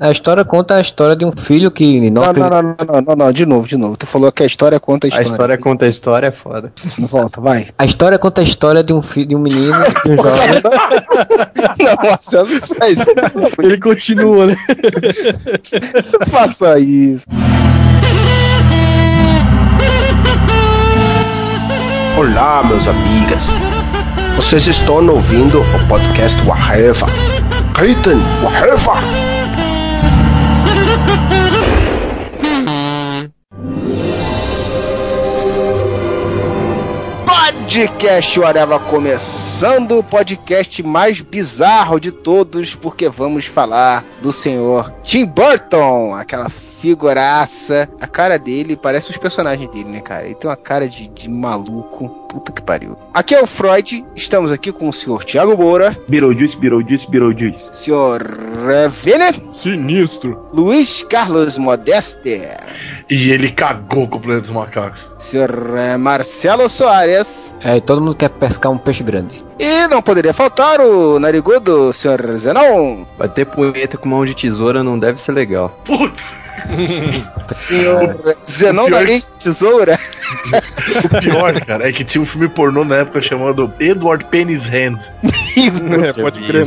[0.00, 2.22] A história conta a história de um filho que não.
[2.22, 3.96] Não, não, não, não, não, não, de novo, de novo.
[3.96, 5.26] Tu falou que a história conta a história.
[5.26, 6.72] A história conta a história é foda.
[7.00, 7.70] Volta, vai.
[7.76, 10.62] A história conta a história de um filho, de um menino, de um jovem.
[11.80, 12.48] não, Marcelo
[12.78, 12.96] faz.
[13.58, 14.56] Ele continua, né?
[16.30, 17.24] Faça isso.
[22.16, 23.40] Olá, meus amigas.
[24.36, 27.06] Vocês estão ouvindo o podcast Waheva.
[27.74, 29.27] Reiten Waheva.
[37.78, 45.24] Podcast Whatever começando o podcast mais bizarro de todos, porque vamos falar do senhor Tim
[45.24, 47.88] Burton, aquela figuraça.
[48.00, 50.24] A cara dele parece os personagens dele, né, cara?
[50.24, 52.17] Ele tem uma cara de, de maluco.
[52.28, 52.96] Puta que pariu.
[53.14, 55.96] Aqui é o Freud, estamos aqui com o senhor Thiago Moura.
[56.08, 57.58] Beetlejuice, Beetlejuice, Beetlejuice.
[57.72, 58.22] Senhor
[59.02, 59.42] Vene.
[59.54, 60.48] Sinistro.
[60.52, 62.42] Luiz Carlos Modeste.
[63.10, 65.08] E ele cagou com o planeta dos macacos.
[65.18, 65.50] Senhor
[65.98, 67.56] Marcelo Soares.
[67.62, 69.42] É, e todo mundo quer pescar um peixe grande.
[69.58, 73.04] E não poderia faltar o narigudo, senhor Zenon.
[73.18, 75.70] Bater punheta com mão de tesoura não deve ser legal.
[75.86, 76.47] Puta.
[77.52, 79.20] Senhor Zenon da pior...
[79.38, 79.98] Tesoura.
[81.04, 84.98] o pior, cara, é que tinha um filme pornô na época chamado Edward Penny's Hand.
[86.04, 86.66] é, pode crer.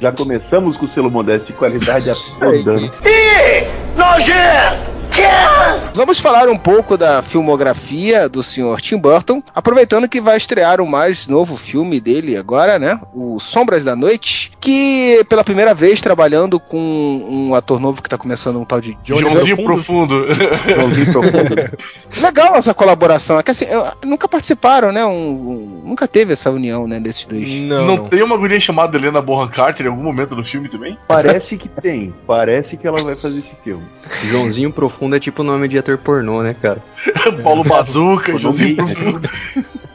[0.00, 2.92] Já começamos com o selo modesto de qualidade abordando.
[3.04, 5.47] Ih, nojento!
[5.94, 8.80] Vamos falar um pouco da filmografia do Sr.
[8.80, 13.00] Tim Burton, aproveitando que vai estrear o mais novo filme dele agora, né?
[13.12, 18.16] O Sombras da Noite, que pela primeira vez trabalhando com um ator novo que tá
[18.16, 20.26] começando um tal de Joãozinho Profundo.
[20.68, 21.56] Joãozinho Profundo.
[22.22, 23.66] Legal essa colaboração, é que assim,
[24.04, 25.04] nunca participaram, né?
[25.04, 27.48] Um, um, nunca teve essa união, né, desses dois.
[27.68, 30.96] Não, não tem uma guria chamada Helena Bonham Carter em algum momento do filme também?
[31.08, 33.82] Parece que tem, parece que ela vai fazer esse filme.
[34.30, 36.82] Joãozinho Profundo é tipo nome de ator pornô, né, cara?
[37.42, 39.30] Paulo Bazuca, Josinho Profundo.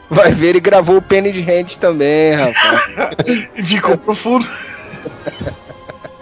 [0.09, 3.17] Vai ver, ele gravou o Penny de Hand também, rapaz.
[3.55, 4.47] e ficou profundo.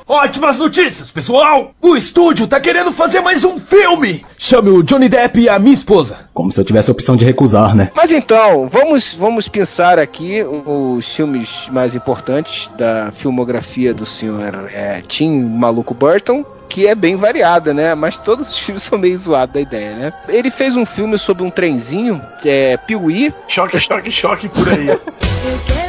[0.07, 1.71] Ótimas notícias, pessoal!
[1.81, 4.25] O estúdio tá querendo fazer mais um filme!
[4.37, 6.29] Chame o Johnny Depp e a minha esposa.
[6.33, 7.91] Como se eu tivesse a opção de recusar, né?
[7.95, 15.01] Mas então, vamos, vamos pensar aqui os filmes mais importantes da filmografia do senhor é,
[15.07, 17.93] Tim Maluco Burton que é bem variada, né?
[17.93, 20.13] Mas todos os filmes são meio zoados da ideia, né?
[20.27, 23.33] Ele fez um filme sobre um trenzinho, que é Piuí.
[23.49, 24.87] Choque, choque, choque por aí.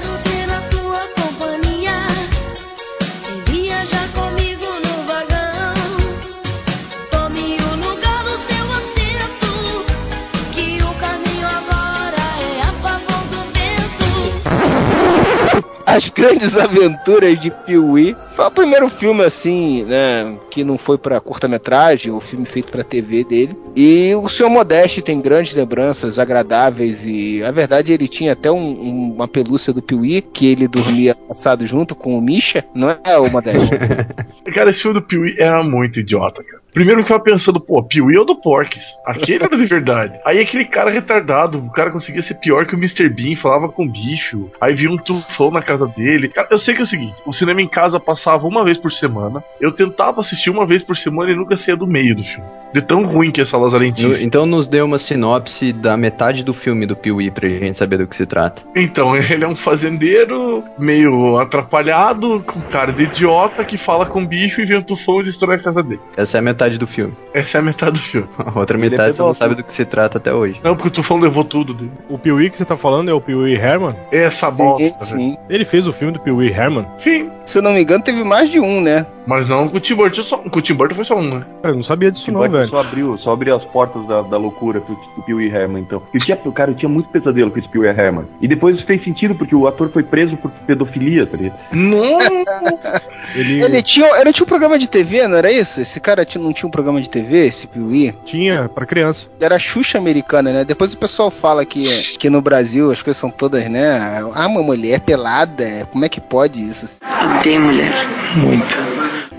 [15.92, 18.16] As Grandes Aventuras de Piuí.
[18.34, 22.82] Foi o primeiro filme, assim, né, que não foi para curta-metragem, o filme feito para
[22.82, 23.54] TV dele.
[23.76, 28.56] E o Senhor Modeste tem grandes lembranças agradáveis e, a verdade, ele tinha até um,
[28.56, 33.18] um, uma pelúcia do Piuí, que ele dormia passado junto com o Misha, não é,
[33.18, 33.68] o Modeste?
[34.54, 36.61] cara, esse filme do Piuí era muito idiota, cara.
[36.72, 38.82] Primeiro eu ficava pensando, pô, Piuí é o do Porques.
[39.04, 40.18] Aquele era de verdade.
[40.24, 43.10] Aí aquele cara retardado, o cara conseguia ser pior que o Mr.
[43.10, 44.50] Bean, falava com bicho.
[44.58, 46.28] Aí vinha um tufão na casa dele.
[46.28, 48.90] Cara, eu sei que é o seguinte: o cinema em casa passava uma vez por
[48.90, 49.44] semana.
[49.60, 52.48] Eu tentava assistir uma vez por semana e nunca saía do meio do filme.
[52.72, 54.24] De tão ruim que é essa lazarentice.
[54.24, 58.06] Então nos dê uma sinopse da metade do filme do Piuí pra gente saber do
[58.06, 58.62] que se trata.
[58.74, 64.62] Então, ele é um fazendeiro meio atrapalhado, com cara de idiota que fala com bicho
[64.62, 66.00] e vem um tufão e destrói a casa dele.
[66.16, 67.12] Essa é a metade metade do filme.
[67.34, 68.28] Essa é a metade do filme.
[68.38, 70.60] A outra Ele metade você não sabe do que se trata até hoje.
[70.62, 71.90] Não, porque o Tufão levou tudo dele.
[72.08, 73.94] O Pee que você tá falando é o Pee Herman?
[74.10, 75.04] Essa sim, bosta.
[75.04, 75.36] Sim.
[75.48, 76.86] Ele fez o filme do Pee Herman?
[77.02, 77.30] Sim.
[77.44, 79.06] Se eu não me engano, teve mais de um, né?
[79.26, 81.46] Mas não com o Tim Burton, só, com o Tim Burton foi só um, né?
[81.62, 82.68] Eu não sabia disso não, velho.
[82.68, 86.02] Só abriu, só abriu as portas da, da loucura pro, pro Pee Herman, então.
[86.12, 88.24] E tinha, o cara tinha muito pesadelo com esse Pee Herman.
[88.40, 91.58] E depois fez sentido, porque o ator foi preso por pedofilia, tá ligado?
[91.72, 92.18] Não!
[93.34, 93.62] ele...
[93.62, 93.82] ele...
[93.82, 95.80] tinha, ele tinha um programa de TV, não era isso?
[95.80, 99.28] Esse cara tinha, não tinha um programa de TV, esse Pee Tinha, pra criança.
[99.40, 100.64] Era Xuxa americana, né?
[100.64, 104.20] Depois o pessoal fala que, que no Brasil as coisas são todas, né?
[104.34, 106.98] Ah, uma mulher pelada, como é que pode isso?
[107.42, 107.92] Tem mulher.
[108.36, 108.91] Muito.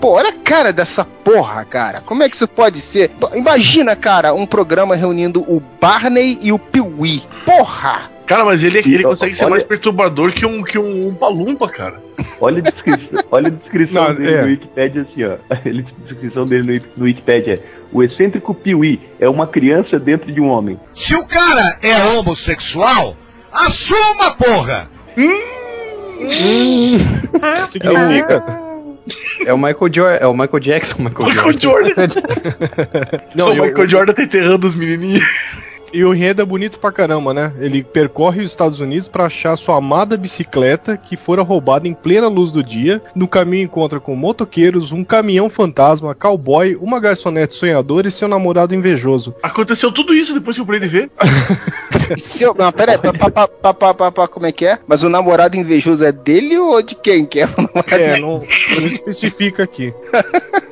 [0.04, 2.02] Pô, olha a cara dessa porra, cara.
[2.02, 3.10] Como é que isso pode ser?
[3.34, 7.22] Imagina, cara, um programa reunindo o Barney e o Piuí.
[7.46, 8.10] Porra!
[8.26, 12.02] Cara, mas ele, ele consegue ser mais perturbador que um, que um, um palumpa, cara.
[12.38, 14.42] Olha a descrição, olha a descrição Não, dele é.
[14.42, 15.36] no Wikipedia assim, ó.
[15.48, 17.60] A descrição dele no, no Wikipedia é
[17.90, 20.78] o excêntrico Piuí é uma criança dentro de um homem.
[20.92, 23.16] Se o cara é homossexual,
[23.50, 24.86] assuma, porra!
[25.16, 26.98] Hum.
[27.68, 28.63] Significa.
[29.44, 32.06] É o Michael Jordan, é o Michael Jackson, Michael, Michael Jordan.
[33.34, 35.24] Não, o e o- Michael Jordan tá enterrando os menininhos.
[35.92, 37.52] E o enredo é bonito pra caramba, né?
[37.60, 42.26] Ele percorre os Estados Unidos pra achar sua amada bicicleta que fora roubada em plena
[42.26, 43.00] luz do dia.
[43.14, 48.74] No caminho encontra com motoqueiros, um caminhão fantasma, cowboy, uma garçonete sonhadora e seu namorado
[48.74, 49.36] invejoso.
[49.40, 51.10] Aconteceu tudo isso depois que eu parei de ver.
[52.16, 54.66] Se eu, não, pera aí, pa, pa, pa, pa, pa, pa, pa, como é que
[54.66, 54.78] é?
[54.86, 58.36] Mas o namorado invejoso é dele ou de quem que é o namorado É, não,
[58.80, 59.92] não especifica aqui.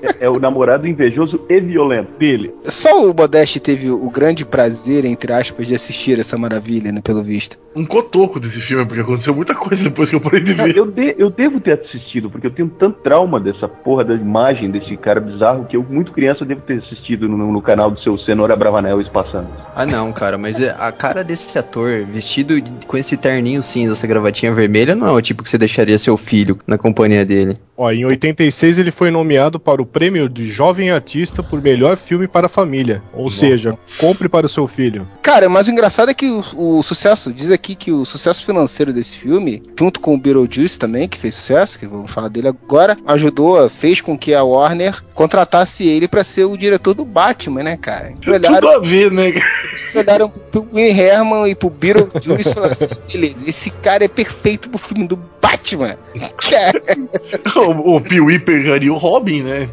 [0.02, 2.12] É, é o namorado invejoso e violento.
[2.18, 2.54] Dele.
[2.64, 7.22] Só o Modeste teve o grande prazer, entre aspas, de assistir essa maravilha, né, pelo
[7.22, 7.56] visto.
[7.74, 10.76] Um cotoco desse filme, porque aconteceu muita coisa depois que eu parei de Não, ver.
[10.76, 14.70] eu, de- eu devo ter assistido, porque eu tenho tanto trauma dessa porra da imagem
[14.70, 18.18] desse cara bizarro que eu, muito criança, devo ter assistido no, no canal do seu
[18.18, 19.48] Cenoura Bravanel Espaçando.
[19.74, 22.54] Ah não, cara, mas é- a cara desse ator, vestido
[22.86, 26.16] com esse terninho cinza, essa gravatinha vermelha, não é o tipo que você deixaria seu
[26.16, 27.56] filho na companhia dele.
[27.76, 32.28] Ó, em 86 ele foi nomeado para o prêmio de Jovem Artista por melhor filme
[32.28, 33.02] para a família.
[33.12, 35.08] Ou seja, compre para o seu filho.
[35.22, 38.92] Cara, mas o engraçado é que o, o sucesso, diz aqui que o sucesso financeiro
[38.92, 42.96] desse filme, junto com o Beetlejuice também, que fez sucesso, que vamos falar dele agora,
[43.06, 47.76] ajudou, fez com que a Warner contratasse ele pra ser o diretor do Batman, né,
[47.76, 48.08] cara?
[48.08, 49.32] Eles Tudo olharam, a ver, né?
[49.32, 49.44] cara?
[49.78, 54.68] eles olharam pro Will Herman e pro Beetlejuice falaram assim, beleza, esse cara é perfeito
[54.68, 55.96] pro filme do Batman.
[56.38, 56.82] Cara,
[57.56, 59.68] O, o Pee-wee pegaria o Robin, né?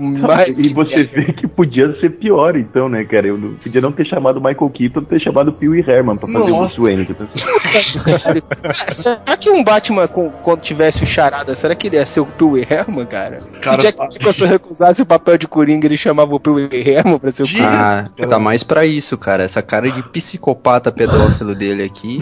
[0.00, 3.26] mas, E você vê que podia ser pior, então, né, cara?
[3.28, 6.38] Eu não- podia não ter chamado Michael Keaton, ter chamado Pee Wee Herman pra fazer
[6.38, 6.74] o Nossa.
[6.74, 7.04] Bruce Wayne.
[7.06, 11.96] que eu tô- será que um Batman, com- quando tivesse o Charada, será que ele
[11.96, 13.40] ia ser o Will Herman, cara?
[13.60, 17.18] Cara, Se o Jack Nicholson recusasse o papel de Coringa, ele chamava o Will Herman
[17.18, 18.10] pra ser o Coringa.
[18.18, 19.42] Ah, tá mais pra isso, cara.
[19.42, 22.18] Essa cara de psicopata pedófilo dele aqui.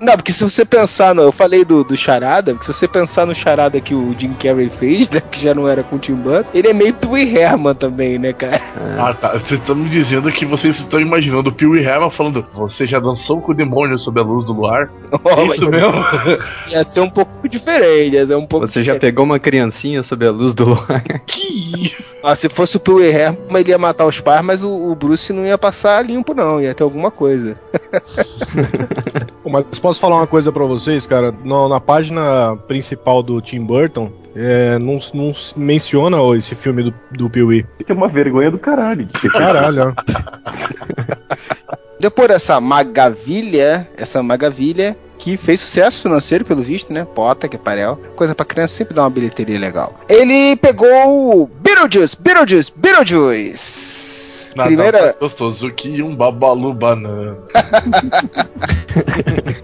[0.00, 1.31] Não, porque se você pensar no.
[1.32, 4.68] Eu falei do, do Charada, porque se você pensar no Charada que o Jim Carrey
[4.68, 5.18] fez, né?
[5.18, 8.34] Que já não era com o Tim Burton, ele é meio Will Herman também, né,
[8.34, 8.60] cara?
[8.98, 9.32] Ah, tá.
[9.32, 13.40] Vocês estão me dizendo que vocês estão imaginando o Pee-wee Herman falando Você já dançou
[13.40, 14.90] com o demônio sob a luz do luar?
[15.24, 16.04] Oh, Isso mesmo?
[16.70, 19.00] Ia ser um pouco diferente, ia ser um pouco Você já diferente.
[19.00, 21.02] pegou uma criancinha sob a luz do luar?
[21.26, 21.94] que...
[22.22, 25.32] Ah, se fosse o Will Herman, ele ia matar os pais, mas o, o Bruce
[25.32, 27.58] não ia passar limpo, não, ia ter alguma coisa.
[29.44, 31.32] Mas posso falar uma coisa pra vocês, cara?
[31.44, 36.82] No- na página principal do Tim Burton, é, não, não se menciona ó, esse filme
[36.84, 37.66] do, do Pee-wee.
[37.84, 39.08] Que é uma vergonha do caralho.
[39.32, 40.02] Caralho, ó.
[41.98, 47.06] Depois dessa magavilha, essa magavilha que fez sucesso financeiro pelo visto, né?
[47.14, 47.96] Pota, que parel.
[48.16, 50.00] Coisa pra criança sempre dá uma bilheteria legal.
[50.08, 50.88] Ele pegou
[51.42, 54.11] o Beetlejuice, Beetlejuice, Beetlejuice.
[54.56, 57.38] Nada Primeira, mais gostoso que um babalu banana.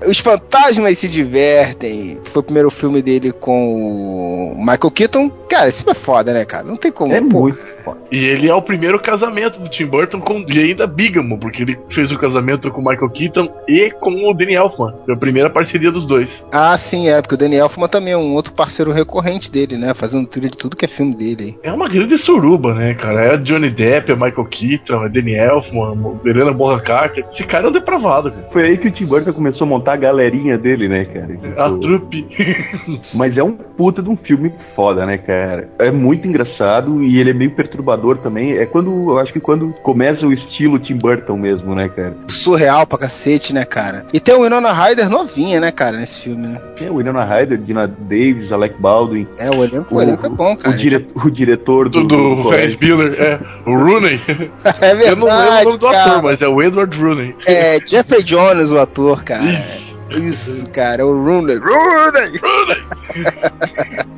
[0.06, 2.18] Os Fantasmas se Divertem.
[2.24, 5.30] Foi o primeiro filme dele com o Michael Keaton.
[5.48, 6.64] Cara, filme é foda, né, cara?
[6.64, 7.12] Não tem como.
[7.12, 7.40] É pô.
[7.40, 7.98] muito foda.
[8.10, 11.78] E ele é o primeiro casamento do Tim Burton com, e ainda bígamo, porque ele
[11.94, 14.94] fez o casamento com o Michael Keaton e com o Danny Elfman.
[15.04, 16.30] Foi a primeira parceria dos dois.
[16.52, 19.94] Ah, sim, é, porque o Danny Elfman também é um outro parceiro recorrente dele, né?
[19.94, 21.58] Fazendo trilha de tudo que é filme dele.
[21.62, 23.34] É uma grande suruba, né, cara?
[23.34, 27.24] É Johnny Depp, é Michael Keaton, é Danny Elfman, Helena Bonham Carter.
[27.32, 28.46] Esse cara é um depravado, cara.
[28.52, 31.28] Foi aí que o Tim Burton começou a montar a galerinha dele, né, cara?
[31.56, 32.26] A Tipo, trupe.
[33.14, 35.68] Mas é um puta de um filme foda, né, cara?
[35.78, 38.56] É muito engraçado e ele é meio perturbador também.
[38.58, 42.14] É quando, eu acho que quando começa o estilo Tim Burton mesmo, né, cara?
[42.28, 44.06] Surreal pra cacete, né, cara?
[44.12, 46.60] E tem o Winona Ryder novinha, né, cara, nesse filme, né?
[46.80, 50.52] É o Winona Ryder, Dina Davis, Alec Baldwin, É, o elenco, o elenco é bom,
[50.52, 50.76] o, cara.
[50.76, 52.52] dire- o diretor do, Do, do.
[52.52, 53.40] Ferris Bueller, é.
[53.68, 54.20] O Rooney.
[54.80, 56.04] É Eu não lembro o verdade, nome do cara.
[56.04, 57.34] ator, mas é o Edward Rooney.
[57.46, 59.88] É Jeffrey Jones, o ator, cara.
[60.10, 61.56] Isso, cara, o Rooney.
[61.58, 62.40] Rooney!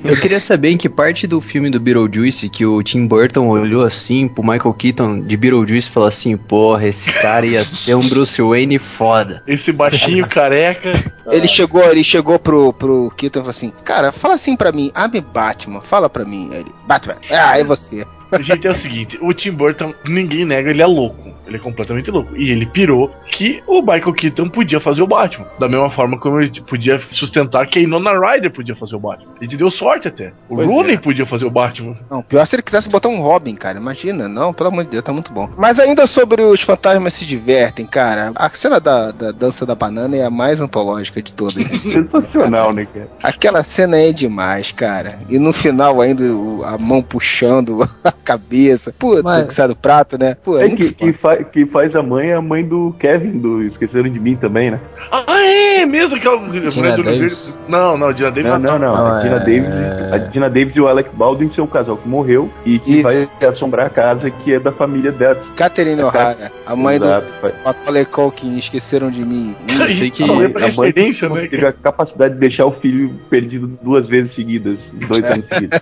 [0.04, 3.82] Eu queria saber em que parte do filme do Beetlejuice que o Tim Burton olhou
[3.82, 8.08] assim pro Michael Keaton de Beetlejuice e falou assim: Porra, esse cara ia ser um
[8.08, 9.42] Bruce Wayne foda.
[9.46, 10.92] Esse baixinho careca.
[11.30, 14.92] Ele chegou, ele chegou pro, pro Keaton e falou assim: Cara, fala assim pra mim,
[14.94, 16.50] abre Batman, fala pra mim.
[16.52, 18.06] Ele, Batman, ah, é você.
[18.40, 21.30] Gente, é o seguinte, o Tim Burton, ninguém nega, ele é louco.
[21.46, 22.36] Ele é completamente louco.
[22.36, 25.46] E ele pirou que o Michael Keaton podia fazer o Batman.
[25.58, 29.32] Da mesma forma como ele podia sustentar que a Inona Ryder podia fazer o Batman.
[29.40, 30.32] Ele deu sorte até.
[30.48, 30.98] O Pois Rooney é.
[30.98, 31.96] podia fazer o Batman.
[32.08, 33.78] Não, pior se ele quisesse botar um Robin, cara.
[33.78, 35.50] Imagina, não, pelo amor de Deus, tá muito bom.
[35.56, 38.30] Mas ainda sobre os fantasmas se divertem, cara.
[38.36, 41.64] A cena da, da dança da banana é a mais antológica de todas.
[41.80, 43.08] Sensacional, né, cara?
[43.22, 45.18] Aquela cena é demais, cara.
[45.28, 46.22] E no final ainda
[46.64, 48.94] a mão puxando a cabeça.
[48.98, 50.36] Puta, Mas- que sai do prato, né?
[50.44, 52.94] Pô, é É que, que fa- faz, quem faz a mãe é a mãe do
[52.98, 54.80] Kevin, do Esqueceram de Mim também, né?
[55.10, 57.58] Ah, é mesmo aquela mulher do Gina Davis?
[57.68, 58.94] Não, não, Dina Davis Não, não, não.
[58.96, 61.96] Não, a, Dina é- Davis, a Dina Davis e o Alec Baldwin são um casal
[61.96, 63.02] que morreu e que Isso.
[63.02, 65.40] vai assombrar a casa que é da família dela.
[65.56, 67.26] Catherine O'Hara, a mãe Exato.
[67.42, 69.54] Do Macaulay Culkin, esqueceram de mim.
[69.66, 73.10] Eu sei que Só lembra a mãe né, teve a capacidade de deixar o filho
[73.30, 74.76] perdido duas vezes seguidas,
[75.08, 75.80] dois anos seguidos.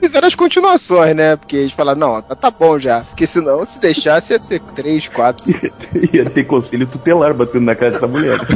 [0.00, 1.36] Fizeram as continuações, né?
[1.36, 3.00] Porque eles falaram, não, tá, tá bom já.
[3.02, 5.44] Porque senão, se deixasse, ia ser três, quatro.
[5.44, 5.68] cinco.
[6.12, 8.38] Ia ter conselho tutelar batendo na casa dessa mulher.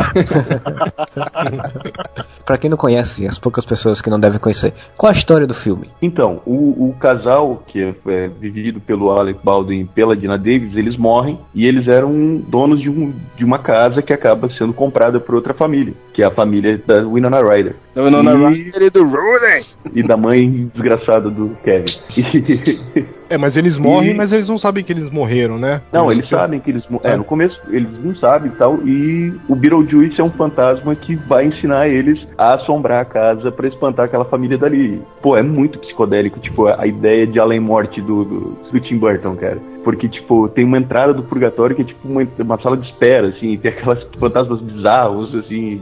[2.45, 5.55] Pra quem não conhece, as poucas pessoas que não devem conhecer, qual a história do
[5.55, 5.89] filme?
[6.01, 10.75] Então, o, o casal, que é, é vivido pelo Alec Baldwin e pela Dina Davis,
[10.77, 15.21] eles morrem e eles eram donos de, um, de uma casa que acaba sendo comprada
[15.21, 17.77] por outra família, que é a família da Winona Ryder.
[17.95, 19.65] Não, não, E- Ryder e do Rooney.
[19.95, 21.93] E da mãe desgraçada do Kevin.
[22.17, 25.81] E- É, mas eles morrem, E- mas eles não sabem que eles morreram, né?
[25.93, 26.87] Não, eles sabem que eles.
[26.89, 28.79] mo- É, no começo eles não sabem e tal.
[28.87, 33.67] E o Beetlejuice é um fantasma que vai ensinar eles a assombrar a casa pra
[33.69, 35.01] espantar aquela família dali.
[35.23, 38.41] Pô, é muito psicodélico, tipo, a ideia de além morte do, do,
[38.71, 39.59] do Tim Burton, cara.
[39.83, 43.29] Porque, tipo, tem uma entrada do purgatório que é tipo uma, uma sala de espera,
[43.29, 45.81] assim, tem aquelas fantasmas bizarros, assim,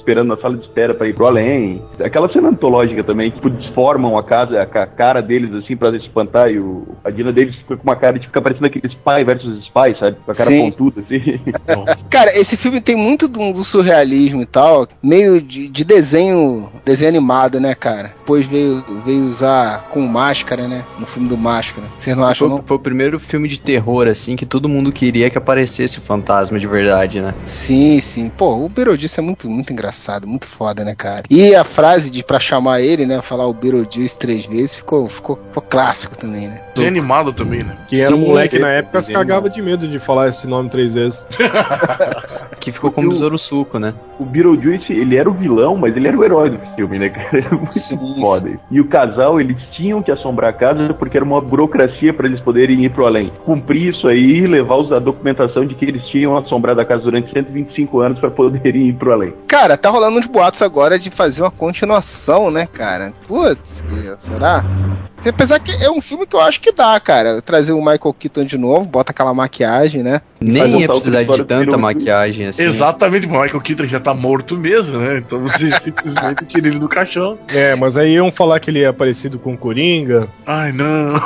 [0.00, 1.80] esperando na sala de espera pra ir pro além.
[2.02, 6.50] Aquela cena antológica também, tipo, desformam a casa, a ca- cara deles, assim, pra espantar,
[6.50, 9.64] e o, a Dina Davis fica com uma cara, tipo, fica parecendo aquele Spy versus
[9.66, 10.16] Spy, sabe?
[10.24, 10.70] Com a cara Sim.
[10.70, 11.20] pontuda, assim.
[12.10, 17.08] Cara, esse filme tem muito do, do surrealismo e tal, meio de, de desenho, desenho
[17.08, 18.12] animado, né, cara?
[18.20, 20.84] Depois veio, veio usar com máscara, né?
[20.98, 21.86] No filme do Máscara.
[21.98, 22.64] Vocês não acham, Foi, não?
[22.64, 26.58] foi o primeiro filme de terror, assim, que todo mundo queria que aparecesse o fantasma
[26.58, 27.34] de verdade, né?
[27.44, 28.30] Sim, sim.
[28.36, 29.89] Pô, o Beetlejuice é muito, muito engraçado,
[30.26, 31.22] muito foda, né, cara?
[31.30, 35.36] E a frase de pra chamar ele, né, falar o Beetlejuice três vezes, ficou, ficou,
[35.36, 36.60] ficou clássico também, né?
[36.74, 37.76] Desenho animado também, né?
[37.88, 39.18] Que era Sim, moleque na esse época, se desenho.
[39.26, 41.24] cagava de medo de falar esse nome três vezes.
[42.60, 43.94] Que ficou como besouro suco, né?
[44.18, 47.28] o Beetlejuice, ele era o vilão, mas ele era o herói do filme, né, cara?
[47.40, 48.20] Era muito Sim.
[48.20, 48.50] foda.
[48.70, 52.38] E o casal, eles tinham que assombrar a casa porque era uma burocracia pra eles
[52.40, 53.32] poderem ir pro além.
[53.46, 57.02] Cumprir isso aí e levar os- a documentação de que eles tinham assombrado a casa
[57.02, 59.32] durante 125 anos pra poderem ir pro além.
[59.46, 63.12] Cara, tá rolando uns boatos agora de fazer uma continuação, né, cara?
[63.26, 63.82] Putz,
[64.18, 64.64] será?
[65.26, 67.42] Apesar que é um filme que eu acho que dá, cara.
[67.42, 70.22] Trazer o Michael Keaton de novo, bota aquela maquiagem, né?
[70.40, 72.68] Nem ia precisar de tanta maquiagem, assim.
[72.68, 75.18] Exatamente, o Michael Keaton já tá morto mesmo, né?
[75.18, 77.38] Então você simplesmente tira ele do caixão.
[77.48, 80.28] É, mas aí iam falar que ele é parecido com o Coringa.
[80.46, 81.20] Ai, não.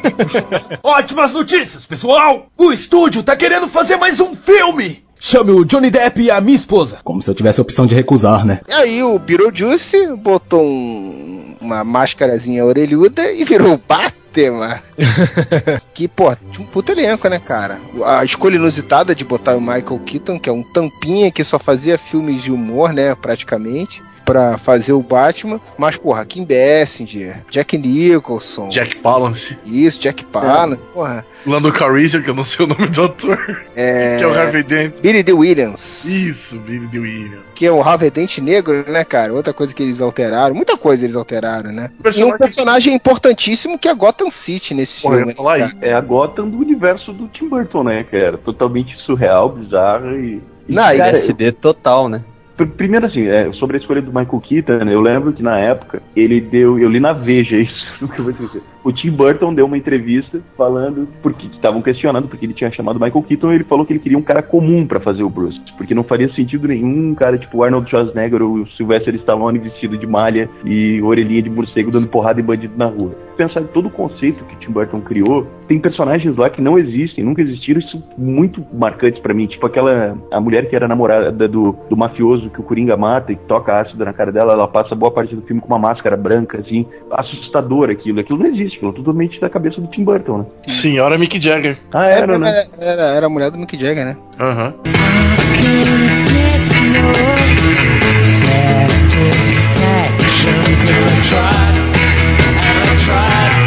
[0.82, 2.46] Ótimas notícias, pessoal!
[2.56, 5.04] O estúdio tá querendo fazer mais um filme!
[5.22, 6.98] Chame o Johnny Depp e a minha esposa.
[7.04, 8.60] Como se eu tivesse a opção de recusar, né?
[8.66, 14.80] E aí o Beetlejuice botou um- uma máscarazinha orelhuda e virou o Batman.
[15.92, 17.78] que, pô, um puto elenco, né, cara?
[18.06, 21.98] A escolha inusitada de botar o Michael Keaton, que é um tampinha que só fazia
[21.98, 24.02] filmes de humor, né, praticamente.
[24.24, 29.58] Pra fazer o Batman, mas porra, Kim Basinger, Jack Nicholson, Jack Palance.
[29.64, 33.38] isso, Jack Palance, porra, Lando Calrissian, que eu não sei o nome do ator.
[33.74, 34.94] é, Que é o Harvey Dent.
[35.00, 35.32] Billy D.
[35.32, 36.98] Williams, Isso, Billy D.
[36.98, 37.40] Williams.
[37.54, 39.32] que é o Harvey Dent negro, né, cara?
[39.32, 41.90] Outra coisa que eles alteraram, muita coisa eles alteraram, né?
[42.14, 45.34] E um Personagem- importantíssimo que é Gotham City nesse Porra, eu filme.
[45.34, 45.76] falar né, isso.
[45.76, 45.86] cara?
[45.88, 48.38] É a Gotham do universo do Tim Burton, né, cara?
[48.38, 50.40] Totalmente surreal, bizarro e.
[50.68, 52.22] e, Não, e cara, SD total, né?
[52.60, 55.58] Pr- Primeiro assim, é, sobre a escolha do Michael Keaton, né, eu lembro que na
[55.58, 58.62] época ele deu, eu li na Veja isso, nunca vou esquecer.
[58.82, 63.22] O Tim Burton deu uma entrevista falando porque estavam questionando porque ele tinha chamado Michael
[63.24, 65.94] Keaton e ele falou que ele queria um cara comum pra fazer o Bruce, porque
[65.94, 70.48] não faria sentido nenhum um cara tipo Arnold Schwarzenegger ou Sylvester Stallone vestido de malha
[70.64, 73.14] e orelhinha de morcego dando porrada em bandido na rua.
[73.36, 76.78] Pensar em todo o conceito que o Tim Burton criou, tem personagens lá que não
[76.78, 81.48] existem, nunca existiram, isso muito marcantes pra mim, tipo aquela a mulher que era namorada
[81.48, 84.94] do, do mafioso que o Coringa mata e toca ácido na cara dela, ela passa
[84.94, 88.20] boa parte do filme com uma máscara branca, assim, assustador aquilo.
[88.20, 90.46] Aquilo não existe, é totalmente da cabeça do Tim Burton, né?
[90.82, 91.78] Senhora Mick Jagger.
[91.92, 92.68] Ah, era, né?
[92.78, 94.16] Era, era, era a mulher do Mick Jagger, né?
[94.38, 94.74] Aham.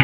[0.00, 0.03] O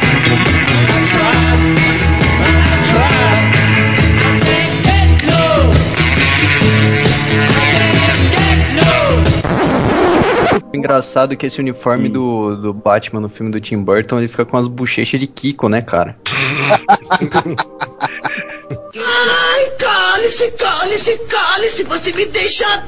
[10.81, 14.57] engraçado que esse uniforme do, do Batman no filme do Tim Burton, ele fica com
[14.57, 16.17] as bochechas de Kiko, né, cara?
[18.95, 22.83] Ai, cale-se, cale-se, cale-se, você me deixa.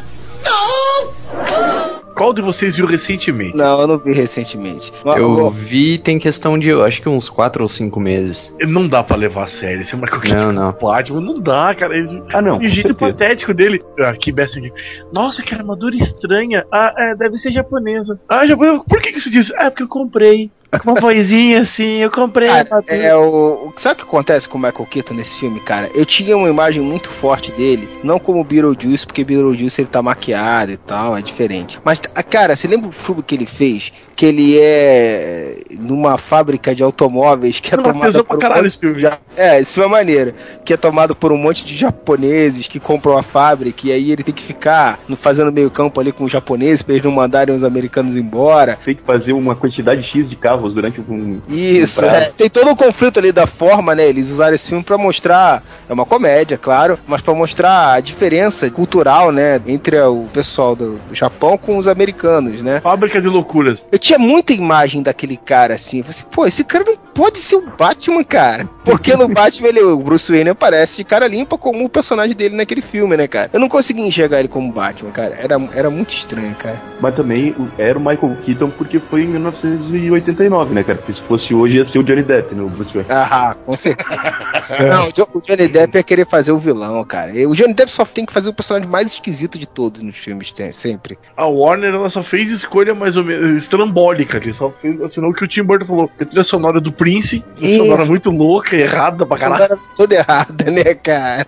[0.45, 2.03] Não!
[2.15, 3.57] Qual de vocês viu recentemente?
[3.57, 4.93] Não, eu não vi recentemente.
[5.03, 8.55] Mas- Eu vi tem questão de, eu acho que uns 4 ou 5 meses.
[8.61, 10.71] Não dá pra levar a sério esse Michael Keaton Não, não.
[10.79, 11.97] Batman, não dá, cara.
[11.97, 12.61] Ele- Ah, não.
[12.61, 13.11] E o jeito certeza.
[13.13, 13.81] patético dele.
[13.99, 14.71] Aqui, Bessa aqui.
[15.11, 16.63] Nossa, que armadura estranha.
[16.71, 18.19] Ah, é, deve ser japonesa.
[18.29, 18.83] Ah, japonesa.
[18.87, 19.51] Por que, que você disse?
[19.57, 20.51] Ah, porque eu comprei.
[20.79, 22.49] Com uma vozinha assim, eu comprei.
[22.49, 22.95] a Cara, armadura.
[22.95, 25.89] é o, sabe o que acontece com o Michael Keaton nesse filme, cara?
[25.93, 30.71] Eu tinha uma imagem muito forte dele, não como Beetlejuice, porque Beetlejuice ele tá maquiado
[30.71, 31.79] e tal, é diferente.
[31.83, 31.99] Mas,
[32.29, 33.91] cara, você lembra o filme que ele fez?
[34.15, 38.67] Que ele é numa fábrica de automóveis que é Não, tomada por um caralho monte
[38.67, 39.01] esse filme.
[39.01, 40.33] de É, esse filme é maneiro.
[40.63, 44.23] Que é tomado por um monte de japoneses que compram a fábrica e aí ele
[44.23, 47.63] tem que ficar fazendo meio campo ali com os japoneses pra eles não mandarem os
[47.63, 48.77] americanos embora.
[48.85, 51.41] Tem que fazer uma quantidade X de carros durante um.
[51.49, 52.31] Isso, um é.
[52.35, 54.07] Tem todo o conflito ali da forma, né?
[54.07, 55.63] Eles usaram esse filme pra mostrar.
[55.89, 59.59] É uma comédia, claro, mas pra mostrar a diferença cultural, né?
[59.67, 62.79] Entre o pessoal do, do Japão com os americanos, né?
[62.81, 63.83] Fábrica de loucuras.
[63.91, 65.97] Eu tinha muita imagem daquele cara assim.
[65.99, 68.69] Eu falei assim, pô, esse cara não pode ser o Batman, cara.
[68.83, 72.55] Porque no Batman ele, o Bruce Wayne aparece de cara limpa como o personagem dele
[72.55, 73.49] naquele filme, né, cara?
[73.53, 75.35] Eu não consegui enxergar ele como Batman, cara.
[75.39, 76.81] Era, era muito estranho, cara.
[76.99, 80.97] Mas também o- era o Michael Keaton porque foi em 1989, né, cara?
[80.97, 83.07] Porque se fosse hoje ia ser o Johnny Depp no Bruce Wayne.
[83.09, 84.09] Ah, com certeza.
[84.89, 87.31] Não, o Jo- o Johnny Depp ia querer fazer o vilão, cara.
[87.37, 90.15] E O Johnny Depp só tem que fazer o personagem mais esquisito de todos nos
[90.17, 91.17] filmes, sempre.
[91.35, 94.37] A Warner ela só fez escolha mais ou menos estrambólica.
[94.37, 96.11] Ele só fez, assinou o que o Tim Burton falou.
[96.19, 99.63] A trilha sonora do Prince, sonora muito louca, errada pra caralho.
[99.63, 101.45] Era toda errada, né, cara?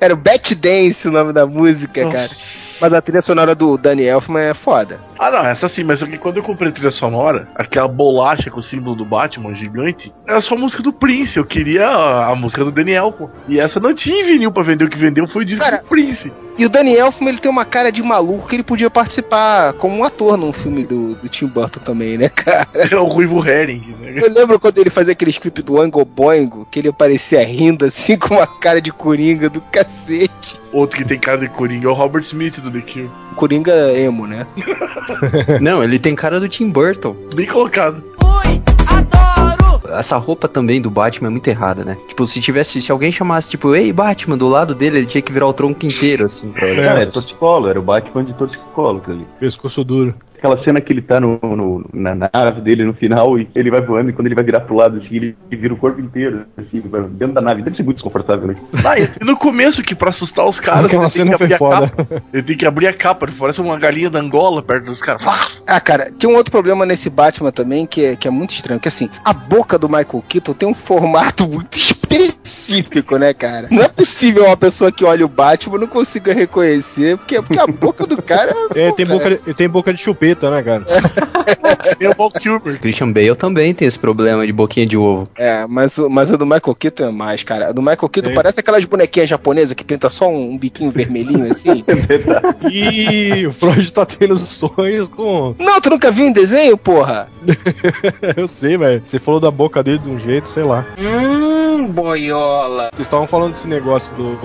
[0.00, 2.30] Era o Bat Dance o nome da música, cara.
[2.80, 4.98] Mas a trilha sonora do Danny Elfman é foda.
[5.18, 8.60] Ah, não, essa sim, mas que quando eu comprei a trilha sonora, aquela bolacha com
[8.60, 11.36] o símbolo do Batman gigante, era só a música do Prince.
[11.36, 13.30] Eu queria a, a música do Daniel, pô.
[13.48, 14.84] E essa não tinha vinil pra vender.
[14.84, 16.32] O que vendeu foi o disco Cara, do Prince.
[16.58, 19.96] E o Danny Elfman, ele tem uma cara de maluco que ele podia participar como
[19.96, 22.66] um ator num filme do, do Tim Burton também, né, cara?
[22.74, 24.14] É o Ruivo Herring, né?
[24.16, 28.16] Eu lembro quando ele fazia aqueles clipes do Oingo Boingo, que ele aparecia rindo assim
[28.18, 30.58] com uma cara de coringa do cacete.
[30.72, 33.10] Outro que tem cara de coringa é o Robert Smith do The Cure.
[33.34, 34.46] Coringa emo, né?
[35.60, 37.14] Não, ele tem cara do Tim Burton.
[37.34, 38.02] Bem colocado.
[39.88, 41.96] Essa roupa também do Batman é muito errada, né?
[42.08, 45.32] Tipo, se tivesse, se alguém chamasse, tipo, ei, Batman, do lado dele, ele tinha que
[45.32, 46.82] virar o tronco inteiro, assim, pra ele.
[46.82, 49.26] Não, é torcicolo, era o Batman de torcicolo, ali.
[49.38, 50.14] Pescoço duro.
[50.38, 53.80] Aquela cena que ele tá no, no- na nave dele no final e ele vai
[53.80, 56.82] voando e quando ele vai virar pro lado, assim, ele vira o corpo inteiro, assim,
[57.12, 57.62] dentro da nave.
[57.62, 58.54] Deve ser muito desconfortável, né?
[58.84, 61.54] Ah, e no começo que pra assustar os caras, Aquela ele tem que foi abrir
[61.54, 61.88] a foda.
[61.88, 62.22] capa.
[62.32, 65.22] Ele tem que abrir a capa, ele parece uma galinha da Angola perto dos caras.
[65.26, 68.50] Ah, Ah, cara, tem um outro problema nesse Batman também que é, que é muito
[68.52, 71.76] estranho, que assim, a boca do Michael Keaton tem um formato muito
[72.10, 73.68] específico, né, cara?
[73.70, 77.66] Não é possível uma pessoa que olha o Batman não consiga reconhecer, porque, porque a
[77.66, 80.84] boca do cara É, tem boca, de, tem boca de chupeta, né, cara?
[81.96, 82.80] Tem o Val Kilmer.
[82.80, 85.28] Christian Bale também tem esse problema de boquinha de ovo.
[85.36, 87.68] É, mas, o- mas a do Michael Keaton é mais, cara.
[87.68, 88.34] A do Michael Keaton É.
[88.34, 91.84] parece aquelas bonequinhas japonesas que pinta só um, um biquinho vermelhinho assim.
[92.72, 95.54] E o Freud tá tendo sonhos com.
[95.58, 97.28] Não, tu nunca viu um desenho, porra?
[98.36, 99.02] Eu sei, velho.
[99.06, 100.84] Você falou da boca dele de um jeito, sei lá.
[100.98, 102.90] Hum, boiola.
[102.92, 104.36] Vocês estavam falando desse negócio do,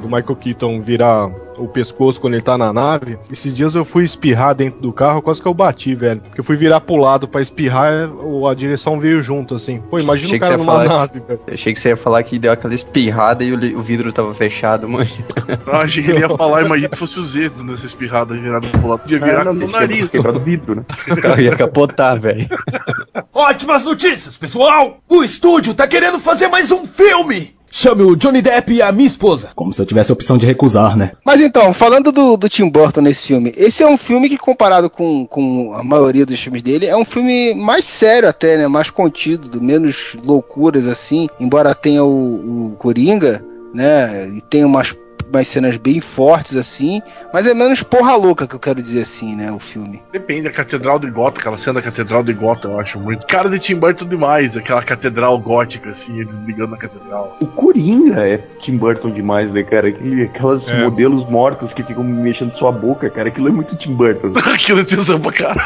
[0.00, 1.28] do Michael Keaton virar
[1.62, 3.18] o pescoço quando ele tá na nave.
[3.30, 6.20] Esses dias eu fui espirrar dentro do carro, quase que eu bati, velho.
[6.20, 9.80] Porque eu fui virar pro lado pra espirrar, o- a direção veio junto, assim.
[9.90, 11.40] Pô, imagina Achei o que cara você ia numa falar nave, velho.
[11.52, 14.34] Achei que você ia falar que deu aquela espirrada e o, li- o vidro tava
[14.34, 15.08] fechado, mano.
[15.66, 18.88] Eu achei que ele ia falar, imagina que fosse o Z nessa espirrada virada pro
[18.88, 19.00] lado.
[19.00, 20.08] Podia virar Ah, não, no nariz.
[20.10, 20.82] quebrar do vidro, né?
[21.10, 22.48] O carro ia capotar, velho.
[23.32, 24.98] Ótimas notícias, pessoal!
[25.08, 27.54] O estúdio tá querendo fazer mais um filme!
[27.70, 29.50] Chame o Johnny Depp e a minha esposa.
[29.54, 31.12] Como se eu tivesse a opção de recusar, né?
[31.24, 34.90] Mas então, falando do, do Tim Burton nesse filme, esse é um filme que, comparado
[34.90, 38.66] com, com a maioria dos filmes dele, é um filme mais sério até, né?
[38.66, 41.28] Mais contido, do menos loucuras, assim.
[41.38, 44.28] Embora tenha o, o Coringa, né?
[44.36, 44.94] E tenha umas,
[45.30, 47.00] umas cenas bem fortes, assim.
[47.32, 49.50] Mas é menos porra louca, que eu quero dizer assim, né?
[49.50, 50.02] O filme.
[50.12, 53.26] Depende, a Catedral de Gota, aquela cena da Catedral de Gota, eu acho muito.
[53.26, 57.36] Cara de Tim Burton demais, aquela catedral gótica, assim, eles brigando na catedral.
[57.40, 59.88] O Coringa é Tim Burton demais, né, cara?
[59.88, 60.82] Aquele, aquelas É.
[60.84, 63.28] modelos mortos que ficam mexendo sua boca, cara.
[63.28, 64.32] Aquilo é muito Tim Burton.
[64.38, 65.64] Aquilo é tesão pra cara.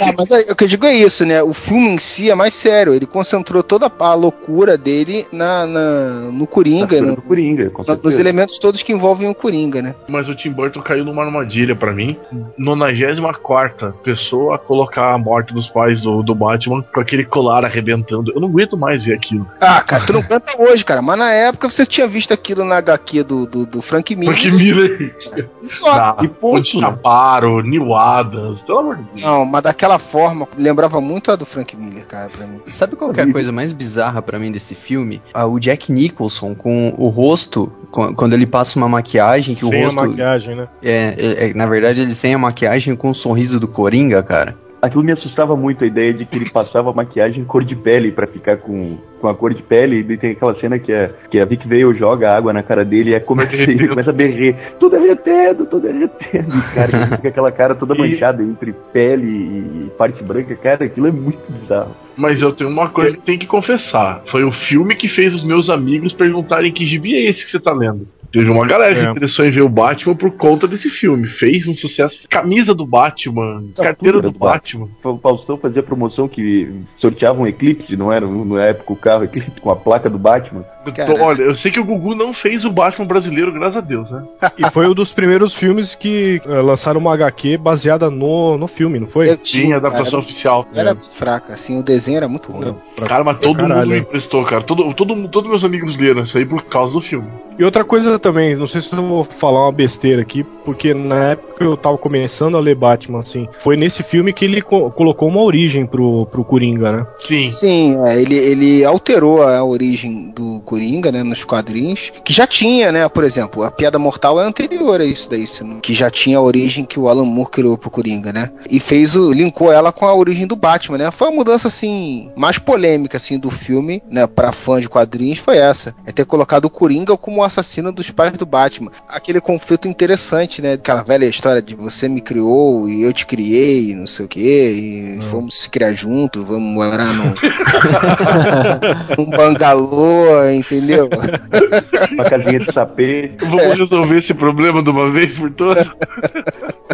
[0.00, 1.42] Ah, mas é- o que eu digo é isso, né?
[1.42, 2.94] O filme em si é mais sério.
[2.94, 7.82] Ele concentrou toda a loucura dele na, na- no Coringa, figura no, do Coringa, com
[7.86, 9.94] na- nos elementos todos que envolvem o Coringa, né?
[10.08, 12.16] Mas o Tim Burton caiu numa armadilha pra mim.
[12.56, 18.32] 94 pessoa a colocar a morte dos pais do, do Batman com aquele colar arrebentando.
[18.34, 19.46] Eu não aguento mais ver aquilo.
[19.60, 21.02] Ah, cara, tu não canta hoje, cara.
[21.02, 24.36] Mas na época você tinha visto aquilo na HQ do, do, do Frank Miller.
[24.38, 25.16] Frank Miller.
[25.62, 25.90] Só.
[25.92, 29.22] Ah, E ponto, Chaparo, Neil Adams, pelo amor de Deus.
[29.22, 32.60] Não, mas daquela forma, lembrava muito a do Frank Miller, cara, pra mim.
[32.66, 35.22] Sabe qual que é a coisa mais bizarra pra mim desse filme?
[35.32, 39.80] Ah, o Jack Nicholson com o rosto, com- quando ele passa uma maquiagem, que Sem
[39.80, 39.94] o a rosto.
[40.08, 40.68] maquiagem, né?
[40.82, 44.56] É, é- é, na verdade, ele sem a maquiagem com o sorriso do Coringa, cara.
[44.80, 48.26] Aquilo me assustava muito a ideia de que ele passava maquiagem cor de pele pra
[48.26, 50.06] ficar com, com a cor de pele.
[50.08, 53.10] E tem aquela cena que, é, que a Vic Vale joga água na cara dele
[53.10, 54.56] e é como ele começa a berrer.
[54.78, 56.56] Tô derretendo, tô derretendo.
[56.56, 60.54] E, cara, ele fica aquela cara toda manchada entre pele e parte branca.
[60.54, 61.94] Cara, aquilo é muito bizarro.
[62.16, 64.22] Mas eu tenho uma coisa que tenho que confessar.
[64.30, 67.60] Foi o filme que fez os meus amigos perguntarem que gibi é esse que você
[67.60, 68.06] tá lendo.
[68.30, 69.04] Teve uma galera que É.
[69.04, 71.26] se interessou em ver o Batman por conta desse filme.
[71.26, 72.18] Fez um sucesso.
[72.28, 74.88] Camisa do Batman, carteira do tudo era Batman.
[75.02, 78.26] O Faustão fazia promoção que sorteava um Eclipse, não era?
[78.26, 80.64] Na época o carro Eclipse com a placa do Batman.
[80.92, 81.22] Caraca.
[81.24, 84.22] olha, eu sei que o Gugu não fez o Batman brasileiro, graças a Deus, né?
[84.58, 88.98] E foi um dos primeiros filmes que eh, lançaram uma HQ baseada no, no filme,
[89.00, 89.30] não foi?
[89.30, 90.66] Eu Tinha adaptação Era, oficial.
[90.74, 92.74] era muito fraca, assim, o desenho era muito ruim.
[93.06, 93.80] Cara, mas todo Caralho.
[93.80, 94.62] mundo me emprestou, cara.
[94.62, 97.28] Todo, todo, todos meus amigos leram isso aí por causa do filme.
[97.58, 101.30] E outra coisa também, não sei se eu vou falar uma besteira aqui, porque na
[101.32, 105.28] época eu tava começando a ler Batman, assim, foi nesse filme que ele co- colocou
[105.28, 107.06] uma origem pro, pro Coringa, né?
[107.18, 107.48] Sim.
[107.48, 110.77] Sim, é, ele, ele alterou a origem do Coringa,
[111.12, 115.04] né, nos quadrinhos, que já tinha, né, por exemplo, a Piada Mortal é anterior a
[115.04, 115.48] isso daí,
[115.82, 119.16] que já tinha a origem que o Alan Moore criou pro Coringa, né, e fez
[119.16, 123.16] o, linkou ela com a origem do Batman, né, foi a mudança, assim, mais polêmica,
[123.16, 127.16] assim, do filme, né, pra fã de quadrinhos, foi essa, é ter colocado o Coringa
[127.16, 131.74] como o assassino dos pais do Batman, aquele conflito interessante, né, aquela velha história de
[131.74, 135.92] você me criou e eu te criei, não sei o que, e vamos se criar
[135.92, 137.34] junto, vamos morar num
[139.18, 141.08] um bangalô, entendeu?
[142.12, 143.32] Uma casinha de sapê.
[143.40, 145.86] Vamos resolver esse problema de uma vez por todas?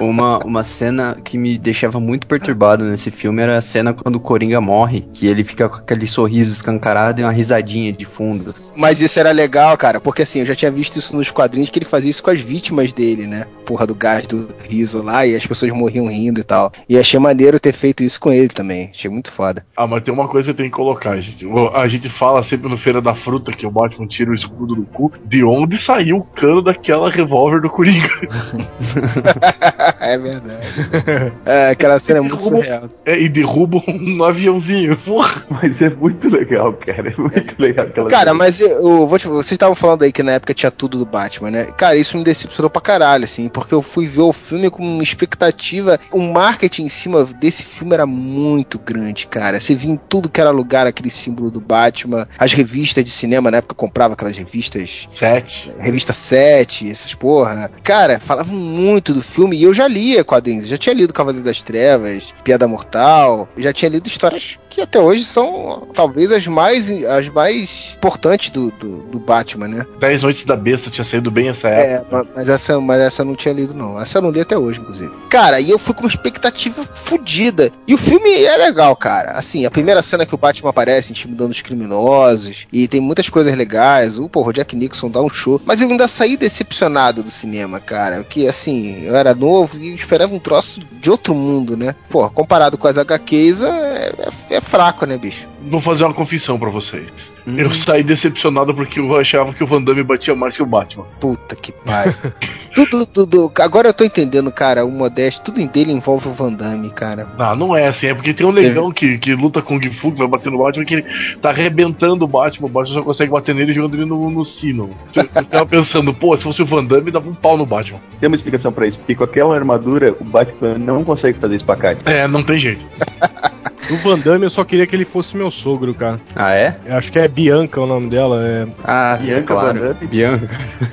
[0.01, 4.21] Uma, uma cena que me deixava muito perturbado nesse filme era a cena quando o
[4.21, 8.53] Coringa morre, que ele fica com aquele sorriso escancarado e uma risadinha de fundo.
[8.77, 11.79] Mas isso era legal, cara, porque assim, eu já tinha visto isso nos quadrinhos que
[11.79, 13.47] ele fazia isso com as vítimas dele, né?
[13.65, 16.73] Porra do gás do riso lá, e as pessoas morriam rindo e tal.
[16.89, 18.91] E achei maneiro ter feito isso com ele também.
[18.93, 19.65] Achei muito foda.
[19.77, 21.47] Ah, mas tem uma coisa que eu tenho que colocar, gente.
[21.75, 24.85] A gente fala sempre no Feira da Fruta que o Batman tira o escudo do
[24.85, 25.12] cu.
[25.25, 28.09] De onde saiu o cano daquela revólver do Coringa?
[30.01, 31.33] é verdade.
[31.45, 32.90] É, aquela cena é muito surreal.
[33.05, 34.97] É, e derruba um aviãozinho.
[34.99, 35.45] Porra.
[35.51, 37.12] Mas é muito legal, cara.
[37.14, 40.23] É muito legal aquela Cara, mas eu, eu vou te, vocês estavam falando aí que
[40.23, 41.64] na época tinha tudo do Batman, né?
[41.77, 45.03] Cara, isso me decepcionou pra caralho, assim, porque eu fui ver o filme com uma
[45.03, 45.99] expectativa.
[46.11, 49.61] O marketing em cima desse filme era muito grande, cara.
[49.61, 52.27] Você via em tudo que era lugar aquele símbolo do Batman.
[52.38, 55.09] As revistas de cinema, na época comprava aquelas revistas.
[55.18, 55.72] Sete.
[55.78, 57.70] Revista 7, essas porra.
[57.83, 60.66] Cara, falavam muito do filme e eu já lia quadrinhos.
[60.68, 63.48] Já tinha lido Cavaleiro das Trevas, Piada Mortal.
[63.57, 68.72] Já tinha lido histórias que até hoje são talvez as mais, as mais importantes do,
[68.72, 69.87] do, do Batman, né?
[70.00, 72.16] Dez Noites da Besta tinha saído bem essa É, época.
[72.16, 74.00] ma- mas essa, mas essa eu não tinha lido, não.
[74.00, 75.12] Essa eu não li até hoje, inclusive.
[75.30, 77.70] Cara, e eu fui com uma expectativa fodida.
[77.87, 79.33] E o filme é legal, cara.
[79.33, 82.66] Assim, a primeira cena que o Batman aparece intimidando os criminosos.
[82.72, 84.16] E tem muitas coisas legais.
[84.16, 85.61] O, porra, o Jack Nixon dá um show.
[85.64, 88.23] Mas eu ainda saí decepcionado do cinema, cara.
[88.23, 91.97] Que, assim, eu era novo e esperava um troço de outro mundo, né?
[92.09, 94.12] Pô, comparado com as HQs, é,
[94.51, 95.49] é, é fraco, né, bicho?
[95.68, 97.11] Vou fazer uma confissão pra vocês.
[97.46, 97.59] Hum.
[97.59, 101.04] Eu saí decepcionado porque eu achava que o Van Damme batia mais que o Batman.
[101.20, 102.14] Puta que pariu.
[102.74, 103.52] tudo, tudo.
[103.61, 104.85] Agora eu tô entendendo, cara.
[104.85, 107.28] O Modesto, tudo em dele envolve o Van Damme, cara.
[107.38, 108.07] Não, não é assim.
[108.07, 110.59] É porque tem um negão que, que luta com o Fu, que vai bater no
[110.59, 111.04] Batman, que ele
[111.40, 112.66] tá arrebentando o Batman.
[112.66, 114.90] O Batman só consegue bater nele jogando ele no, no sino.
[115.14, 118.00] Eu tava pensando, pô, se fosse o Van Damme, dava um pau no Batman.
[118.18, 118.98] Tem uma explicação pra isso.
[118.98, 122.00] Porque com aquela armadura, o Batman não consegue fazer espacate.
[122.07, 122.85] É, não tem jeito.
[123.88, 126.18] Do Van Damme eu só queria que ele fosse meu sogro, cara.
[126.35, 126.79] Ah, é?
[126.87, 128.42] Eu acho que é Bianca o nome dela.
[128.42, 128.66] É...
[128.83, 129.81] Ah, Bianca claro.
[129.81, 130.07] Van Damme?
[130.07, 130.49] Bianca.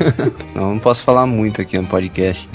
[0.54, 2.49] não, não posso falar muito aqui no podcast.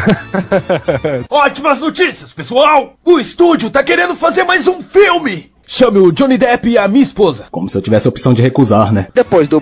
[1.30, 2.94] Ótimas notícias, pessoal!
[3.04, 5.50] O estúdio tá querendo fazer mais um filme!
[5.66, 7.46] Chame o Johnny Depp e a minha esposa.
[7.50, 9.08] Como se eu tivesse a opção de recusar, né?
[9.12, 9.60] Depois do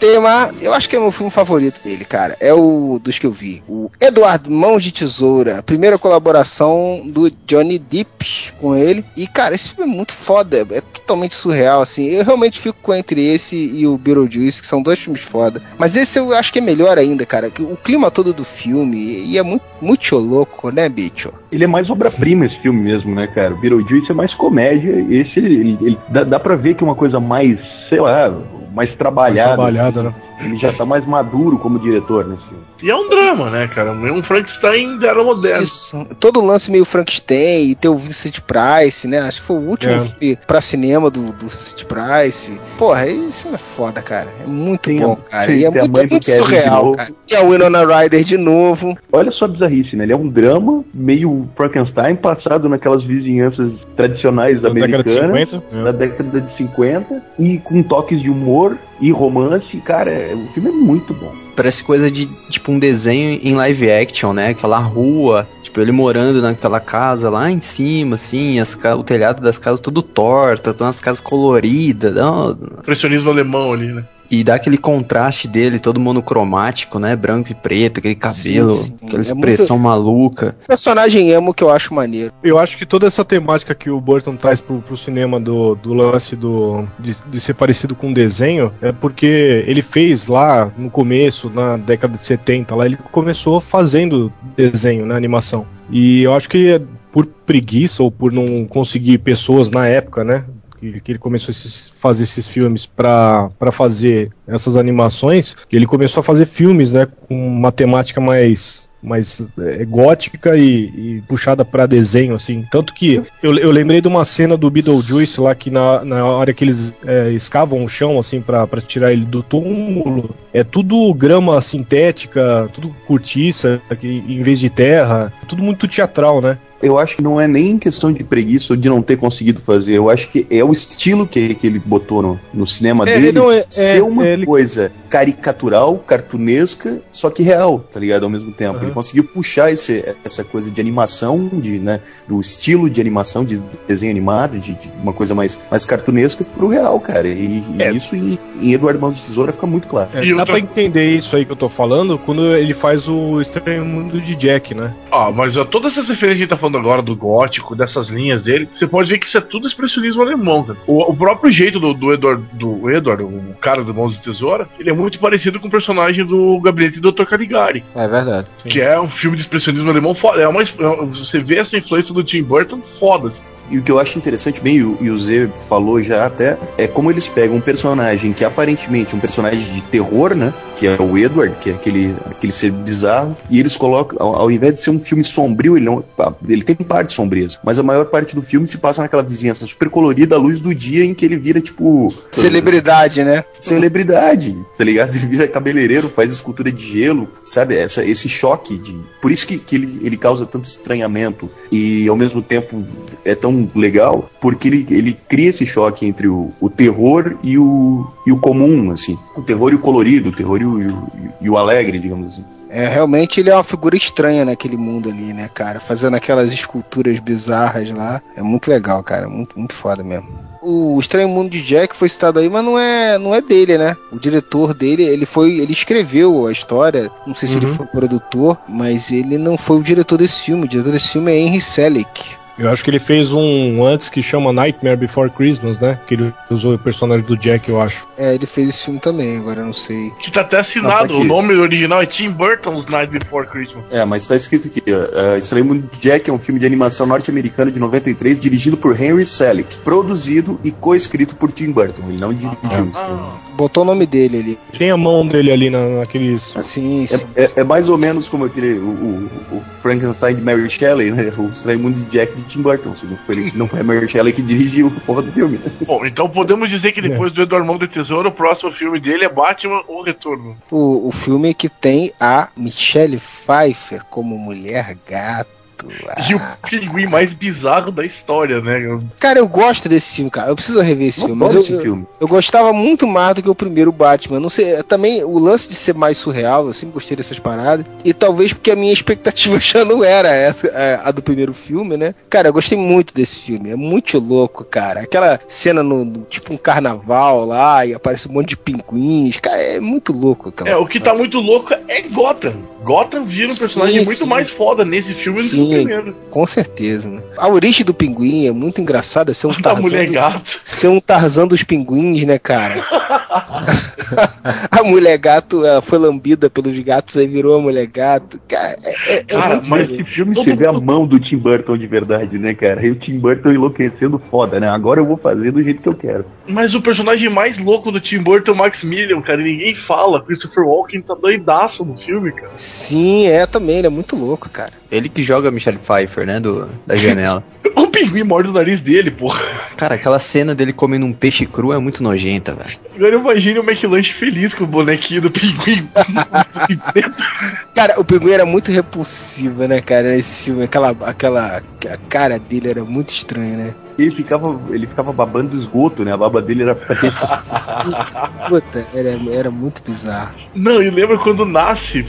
[0.00, 2.34] tema, eu acho que é meu filme favorito dele, cara.
[2.40, 3.62] É o dos que eu vi.
[3.68, 5.62] O Eduardo Mãos de Tesoura.
[5.62, 9.04] Primeira colaboração do Johnny Depp com ele.
[9.14, 10.66] E, cara, esse filme é muito foda.
[10.70, 12.06] É totalmente surreal, assim.
[12.06, 15.62] Eu realmente fico entre esse e o Beetlejuice, que são dois filmes foda.
[15.78, 17.52] Mas esse eu acho que é melhor ainda, cara.
[17.60, 18.96] O clima todo do filme.
[19.26, 21.30] E é muito, muito louco, né, bicho?
[21.52, 23.52] Ele é mais obra-prima esse filme mesmo, né, cara?
[23.52, 24.92] O Beetlejuice é mais comédia.
[25.10, 27.58] Esse, ele, ele dá, dá pra ver que é uma coisa mais,
[27.90, 28.34] sei lá,
[28.72, 29.56] mais trabalhada.
[29.56, 30.14] Mais trabalhada, né?
[30.40, 32.59] Ele já tá mais maduro como diretor nesse filme.
[32.82, 33.90] E é um drama, né, cara?
[33.90, 35.62] É um Frankenstein da era moderna.
[35.62, 36.06] Isso.
[36.18, 39.18] Todo lance meio Frankenstein e ter o Vincent Price, né?
[39.20, 40.00] Acho que foi o último É.
[40.00, 42.58] filme pra cinema do, do Vincent Price.
[42.78, 44.28] Porra, isso é foda, cara.
[44.42, 45.52] É muito Tem bom, cara.
[45.52, 47.10] E é muito, é muito surreal, cara.
[47.30, 48.96] E a Winona Ryder de novo.
[49.12, 50.04] Olha só a bizarrice, né?
[50.04, 55.62] Ele é um drama meio Frankenstein passado naquelas vizinhanças tradicionais Da década de americanas 50.
[55.80, 55.84] é.
[55.84, 59.76] da década de 50 e com toques de humor e romance.
[59.84, 61.32] Cara, é- o filme é muito bom.
[61.60, 64.48] Parece coisa de, tipo, um desenho em live action, né?
[64.48, 69.58] Aquela rua, tipo, ele morando naquela casa lá em cima, assim, as o telhado das
[69.58, 74.02] casas tudo torta, todas as casas coloridas, não, Impressionismo alemão ali, né?
[74.30, 77.16] E dá aquele contraste dele, todo monocromático, né?
[77.16, 78.94] Branco e preto, aquele cabelo, sim.
[79.02, 80.54] aquela É expressão maluca.
[80.66, 82.32] Personagem emo que eu acho maneiro.
[82.42, 85.92] Eu acho que toda essa temática que o Burton traz pro, pro cinema do, do
[85.92, 91.50] lance do, de, de ser parecido com desenho é porque ele fez lá no começo,
[91.50, 95.66] na década de 70, lá ele começou fazendo desenho, né, animação.
[95.90, 100.44] E eu acho que é por preguiça ou por não conseguir pessoas na época, né?
[100.80, 106.24] Que, que ele começou a fazer esses filmes pra fazer essas animações, ele começou a
[106.24, 107.06] fazer filmes, né?
[107.28, 112.64] Com uma temática mais mais é, gótica e, e puxada pra desenho, assim.
[112.70, 116.52] Tanto que eu, eu lembrei de uma cena do Beetlejuice lá que na, na hora
[116.52, 121.60] que eles é, escavam o chão, assim, pra tirar ele do túmulo, é tudo grama
[121.60, 126.58] sintética, tudo cortiça, em vez de terra, tudo muito teatral, né?
[126.82, 129.92] Eu acho que não é nem questão de preguiça ou de não ter conseguido fazer.
[129.94, 133.32] Eu acho que é o estilo que, que ele botou no, no cinema É, dele
[133.32, 138.24] não, é- ser é, uma ele- coisa caricatural, cartunesca, só que real, tá ligado?
[138.24, 138.76] Ao mesmo tempo.
[138.76, 138.84] Aham.
[138.86, 143.60] Ele conseguiu puxar esse, essa coisa de animação, de, né, do estilo de animação, de
[143.86, 147.28] desenho animado, de, de uma coisa mais, mais cartunesca pro real, cara.
[147.28, 147.92] E, e É.
[147.92, 150.10] isso em, em Eduardo Mãos de Tesoura fica muito claro.
[150.14, 153.40] É, E dá pra entender isso aí que eu tô falando quando ele faz o
[153.40, 154.92] Estranho Mundo de Jack, né?
[155.12, 158.08] Ah, mas ó, todas essas referências que a gente tá falando agora do gótico, dessas
[158.08, 160.78] linhas dele, você pode ver que isso é tudo expressionismo alemão, cara.
[160.86, 164.68] O, o próprio jeito do, do Edward, do Edward, o cara do Mãos de Tesoura,
[164.78, 167.24] ele é muito parecido com o personagem do Gabinete do Dr.
[167.24, 168.46] Caligari, É verdade.
[168.68, 170.40] que é um filme de expressionismo alemão foda.
[170.40, 170.66] É uma, é-
[171.06, 173.32] você vê essa influência do Tim Burton foda.
[173.70, 177.10] E o que eu acho interessante, bem, e o- Zé falou já até, é como
[177.10, 180.52] eles pegam um personagem que aparentemente é um personagem de terror, né?
[180.76, 184.50] Que é o Edward, que é aquele, aquele ser bizarro, e eles colocam, ao, ao
[184.50, 186.02] invés de ser um filme sombrio, ele, não,
[186.48, 189.90] ele tem partes sombrias, mas a maior parte do filme se passa naquela vizinhança super
[189.90, 192.12] colorida, à luz do dia, em que ele vira, tipo.
[192.32, 193.44] Celebridade, né?
[193.58, 195.14] celebridade, tá ligado?
[195.16, 197.76] Ele vira cabeleireiro, faz escultura de gelo, sabe?
[197.76, 198.96] Essa, esse choque de.
[199.20, 202.84] Por isso que, que ele, ele causa tanto estranhamento e ao mesmo tempo
[203.24, 208.06] é tão legal, porque ele, ele cria esse choque entre o, o terror e o,
[208.26, 209.18] e o comum, assim.
[209.36, 211.08] O terror e o colorido, o terror e o, e o,
[211.42, 212.44] e o alegre, digamos assim.
[212.72, 215.80] É, realmente ele é uma figura estranha naquele mundo ali, né, cara?
[215.80, 218.22] Fazendo aquelas esculturas bizarras lá.
[218.36, 219.28] É muito legal, cara.
[219.28, 220.28] Muito, muito foda mesmo.
[220.62, 223.96] O Estranho Mundo de Jack foi citado aí, mas não é, não é dele, né?
[224.12, 227.10] O diretor dele, ele foi, ele escreveu a história.
[227.26, 227.74] Não sei se ele Uhum.
[227.74, 230.66] foi produtor, mas ele não foi o diretor desse filme.
[230.66, 232.36] O diretor desse filme é Henry Selick.
[232.58, 235.98] Eu acho que ele fez um antes que chama Nightmare Before Christmas, né?
[236.06, 238.06] Que ele usou o personagem do Jack, eu acho.
[238.18, 240.10] É, ele fez esse filme também, agora eu não sei.
[240.22, 243.84] Que tá até assinado, tá o nome original é Tim Burton's Night Before Christmas.
[243.90, 247.06] É, mas tá escrito aqui, uh, Estranho Mundo de Jack é um filme de animação
[247.06, 252.02] norte-americano de 93, dirigido por Henry Selick, produzido e co-escrito por Tim Burton.
[252.08, 253.49] Ele não dirigiu isso.
[253.60, 254.58] Botou o nome dele ali.
[254.78, 256.54] Tem a mão dele ali na, naqueles.
[256.62, 257.26] Sim, sim.
[257.36, 261.10] É, é- é mais ou menos como aquele o, o- o Frankenstein de Mary Shelley,
[261.10, 261.30] né?
[261.36, 262.92] O Estranho Mundo de Jack de Tim Burton.
[262.92, 265.58] Assim, não, foi, não foi a Mary Shelley que dirigiu a porra do filme.
[265.58, 265.70] Né?
[265.86, 269.26] Bom, então podemos dizer que depois do Edward Mão de Tesouro, o próximo filme dele
[269.26, 270.56] é Batman O Retorno.
[270.70, 275.59] O, o filme que tem a Michelle Pfeiffer como mulher gata.
[276.28, 279.00] E o pinguim mais bizarro da história, né?
[279.18, 280.50] Cara, eu gosto desse filme, cara.
[280.50, 281.40] Eu preciso rever esse Eu filme.
[281.44, 282.02] Mas esse eu, filme.
[282.02, 284.38] eu, eu gostava muito mais do que o primeiro Batman.
[284.40, 287.84] Não sei, também o lance de ser mais surreal, eu sempre gostei dessas paradas.
[288.04, 291.96] E talvez porque a minha expectativa já não era essa, a, a do primeiro filme,
[291.96, 292.14] né?
[292.28, 293.70] Cara, eu gostei muito desse filme.
[293.70, 295.00] É muito louco, cara.
[295.00, 299.38] Aquela cena no, no- tipo um carnaval lá e aparece um monte de pinguins.
[299.40, 300.70] Cara, é muito louco, cara.
[300.70, 302.54] É, o que tá muito louco é Gotham.
[302.82, 304.24] Gotham vira um personagem Sim, muito sim.
[304.26, 306.16] mais foda nesse filme do que primeiro.
[306.30, 307.20] com certeza, né?
[307.36, 309.32] A origem do pinguim é muito engraçada.
[309.34, 312.84] Ser um Da Tarzan do- ser um Tarzan dos pinguins, né, cara?
[314.70, 318.40] a mulher gato ela foi lambida pelos gatos, aí virou a mulher gato.
[318.48, 319.94] Cara, é, é- é Cara, mas maneiro.
[319.94, 322.84] esse filme Todo vê a mundo- mão do Tim Burton de verdade, né, cara?
[322.84, 324.68] E o Tim Burton enlouquecendo foda, né?
[324.68, 326.24] Agora eu vou fazer do jeito que eu quero.
[326.46, 329.40] Mas o personagem mais louco do Tim Burton é o Maximilian, cara.
[329.40, 330.22] E ninguém fala.
[330.24, 332.52] Christopher Walken tá doidaço no filme, cara.
[332.56, 334.72] Sim, é também, ele é muito louco, cara.
[334.90, 336.40] Ele que joga Michelle Pfeiffer, né?
[336.40, 337.42] Do, da janela.
[337.76, 339.40] O pinguim morde o nariz dele, porra.
[339.76, 342.76] Cara, aquela cena dele comendo um peixe cru é muito nojenta, velho.
[343.20, 345.88] Imagine o McLanche feliz com o bonequinho do pinguim.
[347.74, 350.64] Cara, o pinguim era muito repulsivo, né, cara, nesse filme.
[350.64, 353.74] Aquela, aquela a cara dele era muito estranha, né?
[353.98, 356.12] Ele ficava, ele ficava babando esgoto, né?
[356.12, 356.74] A baba dele era
[358.48, 360.34] Puta, era, era muito bizarro.
[360.54, 362.06] Não, e lembra quando nasce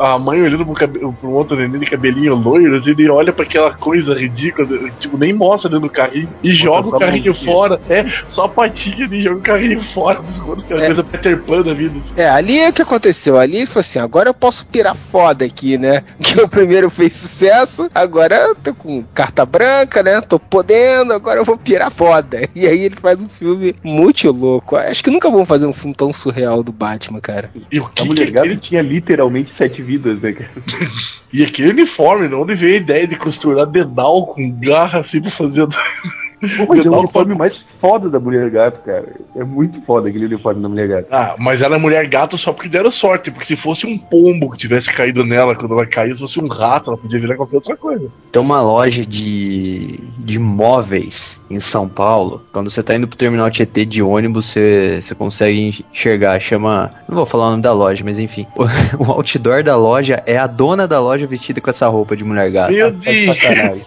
[0.00, 3.44] a mãe olhando pro, cabe- pro outro neném de cabelinho loiro, assim, ele olha pra
[3.44, 7.80] aquela coisa ridícula, tipo, nem mostra dentro do carrinho e joga o carrinho fora.
[7.88, 11.62] É, só a patinha e joga o carrinho fora dos que é coisa Peter Pan
[11.62, 11.98] da vida.
[12.16, 13.38] É, ali é o que aconteceu.
[13.38, 16.02] Ali foi assim, agora eu posso pirar foda aqui, né?
[16.22, 20.20] Que o primeiro fez sucesso, agora eu tô com carta branca, né?
[20.20, 22.48] Tô podendo, agora eu vou pirar foda.
[22.54, 24.76] E aí ele faz um filme muito louco.
[24.76, 27.50] Acho que nunca vão fazer um filme tão surreal do Batman, cara.
[27.70, 30.50] E o que A que aquele- tinha literalmente sete vidas, né, cara?
[31.30, 35.30] E aquele uniforme, de onde veio a ideia de costurar dedal com garra assim pra
[35.32, 35.66] fazer.
[36.68, 39.06] Mas é o uniforme mais foda da mulher gato, cara.
[39.36, 41.06] É muito foda aquele uniforme da mulher gato.
[41.10, 44.50] Ah, mas ela é mulher gato só porque deram sorte, porque se fosse um pombo
[44.50, 47.56] que tivesse caído nela quando ela caiu, se fosse um rato, ela podia virar qualquer
[47.56, 48.08] outra coisa.
[48.32, 52.42] Tem uma loja de, de móveis em São Paulo.
[52.52, 56.40] Quando você tá indo pro terminal Tietê de ônibus, você, você consegue enxergar.
[56.40, 56.90] Chama.
[57.08, 58.46] Não vou falar o nome da loja, mas enfim.
[58.56, 58.64] O,
[59.04, 62.50] o outdoor da loja é a dona da loja vestida com essa roupa de mulher
[62.50, 62.72] gata.
[62.72, 63.86] Meu Tá de Deus!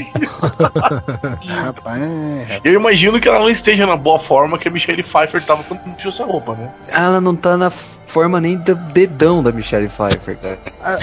[1.46, 2.60] Rapaz, é.
[2.64, 5.96] Eu imagino que ela não esteja na boa forma que a Michelle Pfeiffer tava quando
[5.96, 6.70] tirou essa roupa, né?
[6.88, 10.58] Ela não tá na forma nem do dedão da Michelle Pfeiffer, cara.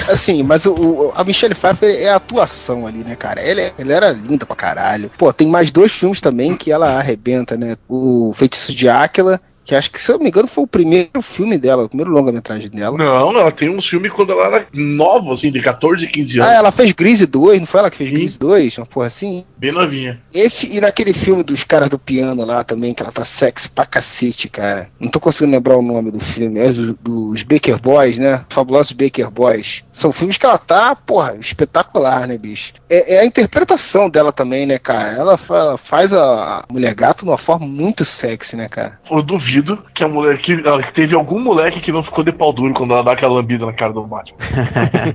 [0.10, 3.42] Assim, mas o, a Michelle Pfeiffer é a atuação ali, né, cara?
[3.42, 5.12] Ela, ela era linda pra caralho.
[5.18, 7.78] Pô, tem mais dois filmes também que ela arrebenta, né?
[7.88, 11.22] O Feitiço de Áquila, que acho que, se eu não me engano, foi o primeiro
[11.22, 12.98] filme dela, o primeiro longa-metragem dela.
[12.98, 16.56] Não, ela tem uns filmes quando ela era nova, assim, de 14, 15 anos, Ah,
[16.56, 18.16] ela fez Grease 2, não foi ela que fez Sim.
[18.16, 18.78] Grease 2?
[18.78, 19.46] Uma porra assim?
[19.58, 20.20] bem novinha.
[20.34, 23.86] Esse e naquele filme dos caras do piano lá também, que ela tá sexy pra
[23.86, 24.90] cacete, cara.
[25.00, 26.60] Não tô conseguindo lembrar o nome do filme.
[26.60, 28.44] É dos, dos Baker Boys, né?
[28.50, 29.84] Fabulosos Baker Boys.
[29.94, 32.74] São filmes que ela tá, porra, espetacular, né, bicho?
[32.90, 35.12] É, é a interpretação dela também, né, cara?
[35.14, 39.00] Ela, ela faz a mulher gato de uma forma muito sexy, né, cara?
[39.10, 42.54] Eu duvido que a mulher que, que teve algum moleque que não ficou de pau
[42.54, 44.38] duro quando ela dá aquela lambida na cara do Batman.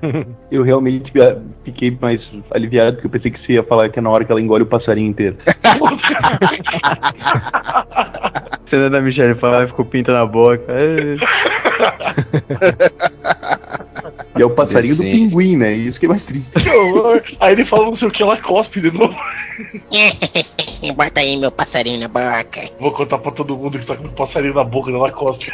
[0.51, 2.20] Eu realmente ah, fiquei mais
[2.51, 4.62] aliviado porque eu pensei que você ia falar que é na hora que ela engole
[4.62, 5.37] o passarinho inteiro.
[8.70, 10.64] Cena da Michelle Pfeiffer com pinta na boca.
[14.37, 15.73] E é o passarinho do pinguim, né?
[15.73, 16.53] Isso que é mais triste.
[17.41, 19.15] Aí ele fala não sei o que, ela cospe de novo.
[20.95, 22.71] Bota aí meu passarinho na boca.
[22.81, 25.47] Vou contar pra todo mundo que tá com o passarinho na boca dela cospe.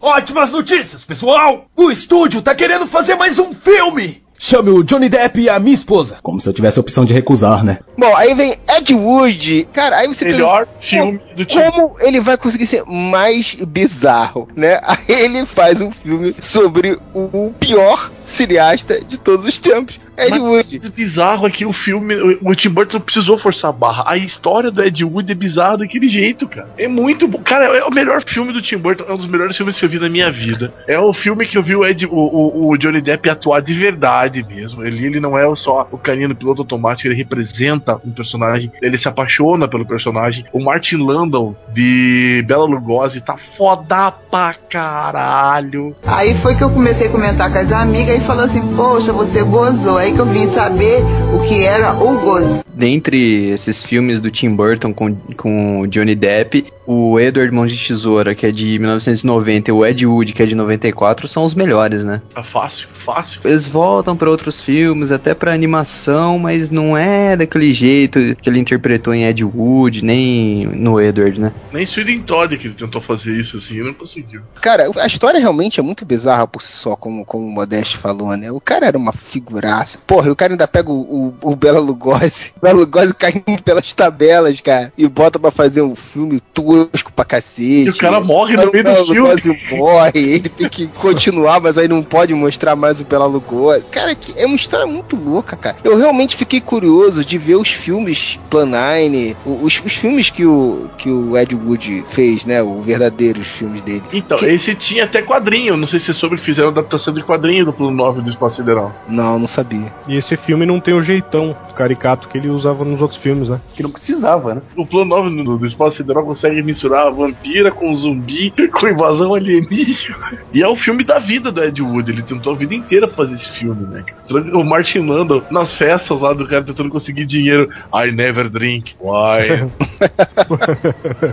[0.00, 1.66] Ótimas notícias, pessoal!
[1.76, 4.22] O estúdio tá querendo fazer mais um filme!
[4.38, 6.18] Chame o Johnny Depp e a minha esposa.
[6.22, 7.80] Como se eu tivesse a opção de recusar, né?
[7.96, 9.68] Bom, aí vem Ed Wood.
[9.72, 11.60] Cara, aí você Melhor pensa, filme do tipo.
[11.60, 14.80] Como ele vai conseguir ser mais bizarro, né?
[14.88, 20.40] Aí ele faz um filme sobre o pior cineasta de todos os tempos, Ed Mas-
[20.42, 20.82] Wood.
[20.84, 24.04] O bizarro é que o filme, o o Tim Burton precisou forçar a barra.
[24.06, 26.68] A história do Ed Wood é bizarra daquele jeito, cara.
[26.78, 27.38] É muito bom.
[27.38, 29.88] Cara, é o melhor filme do Tim Burton, é um dos melhores filmes que eu
[29.88, 30.72] vi na minha vida.
[30.86, 33.74] É o filme que eu vi o, Ed, o, o, o Johnny Depp atuar de
[33.74, 34.82] verdade mesmo.
[34.84, 38.96] Ele, ele não é só o carinha do piloto automático, ele representa um personagem, ele
[38.98, 40.44] se apaixona pelo personagem.
[40.52, 45.94] O Martin Landau, de Bela Lugosi, tá foda pra caralho.
[46.06, 49.42] Aí foi que eu comecei a comentar com as amigas e falou assim, poxa, você
[49.42, 49.98] gozou.
[49.98, 51.02] Aí que eu vim saber
[51.34, 52.64] o que era o gozo.
[52.74, 58.34] Dentre esses filmes do Tim Burton com, com Johnny Depp, o Edward Mão de Tesoura,
[58.34, 62.02] que é de 1990, e o Ed Wood, que é de 94, são os melhores,
[62.02, 62.22] né?
[62.34, 63.42] É fácil, fácil.
[63.44, 68.58] Eles voltam pra outros filmes, até pra animação, mas não é daquele jeito que ele
[68.58, 71.52] interpretou em Ed Wood, nem no Edward, né?
[71.70, 74.40] Nem Sweden Todd que ele tentou fazer isso assim, e não conseguiu.
[74.62, 78.34] Cara, a história realmente é muito bizarra por si só, como, como o Modeste falou,
[78.34, 78.50] né?
[78.50, 79.98] O cara era uma figuraça.
[80.06, 83.62] Porra, e o cara ainda pega o, o, o Bela Lugosi, o Bela Lugosi caindo
[83.62, 86.40] pelas tabelas, cara, e bota pra fazer um filme
[86.86, 87.86] tosco pra cacete.
[87.86, 89.20] E o cara morre no meio do filme.
[89.20, 93.84] Lugosi morre, ele tem que continuar, mas aí não pode mostrar mais o Bela Lugosi.
[93.90, 95.76] Cara, que é uma história muito louca, cara.
[95.84, 100.44] Eu realmente fiquei curioso de ver os filmes Plan 9, o- os, os filmes que
[100.44, 102.62] o, que o Ed Wood fez, né?
[102.62, 104.02] Os verdadeiros filmes dele.
[104.12, 105.76] Então, esse tinha até quadrinho.
[105.76, 108.56] Não sei se você soube que fizeram adaptação de quadrinho do Plano 9 do Espaço
[108.56, 108.92] Sideral.
[109.08, 109.92] Não, não sabia.
[110.06, 113.60] E esse filme não tem o jeitão caricato que ele usava nos outros filmes, né?
[113.74, 114.62] Que não precisava, né?
[114.76, 120.38] O Plano 9 do, do Espaço Sideral consegue misturar vampira com zumbi, com invasão alienígena.
[120.52, 122.10] E é o filme da vida do Ed Wood.
[122.10, 124.04] Ele tentou a vida inteira fazer esse filme, né?
[124.52, 127.70] O Martin Landau, nas festas lá do cara tentando conseguir dinheiro.
[127.92, 128.94] I never drink.
[129.00, 129.70] Why?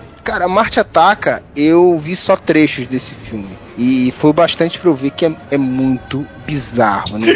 [0.24, 3.50] Cara, Marte Ataca, eu vi só trechos desse filme.
[3.78, 7.28] E foi bastante pra eu ver que é, é muito bizarro, né?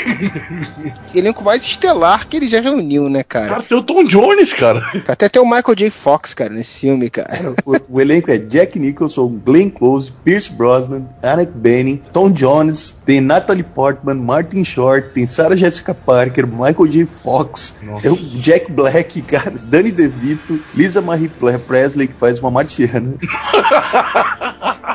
[1.14, 3.50] Elenco mais estelar que ele já reuniu, né, cara?
[3.50, 4.82] Cara, tem o Tom Jones, cara.
[5.08, 5.90] Até tem o Michael J.
[5.90, 7.54] Fox, cara, nesse filme, cara.
[7.66, 13.20] O, o elenco é Jack Nicholson, Glenn Close, Pierce Brosnan, Annette Bening, Tom Jones, tem
[13.22, 17.06] Natalie Portman, Martin Short, tem Sarah Jessica Parker, Michael J.
[17.06, 21.32] Fox, é o Jack Black, cara, Danny DeVito, Lisa Marie
[21.68, 23.16] Presley, que faz uma marciana.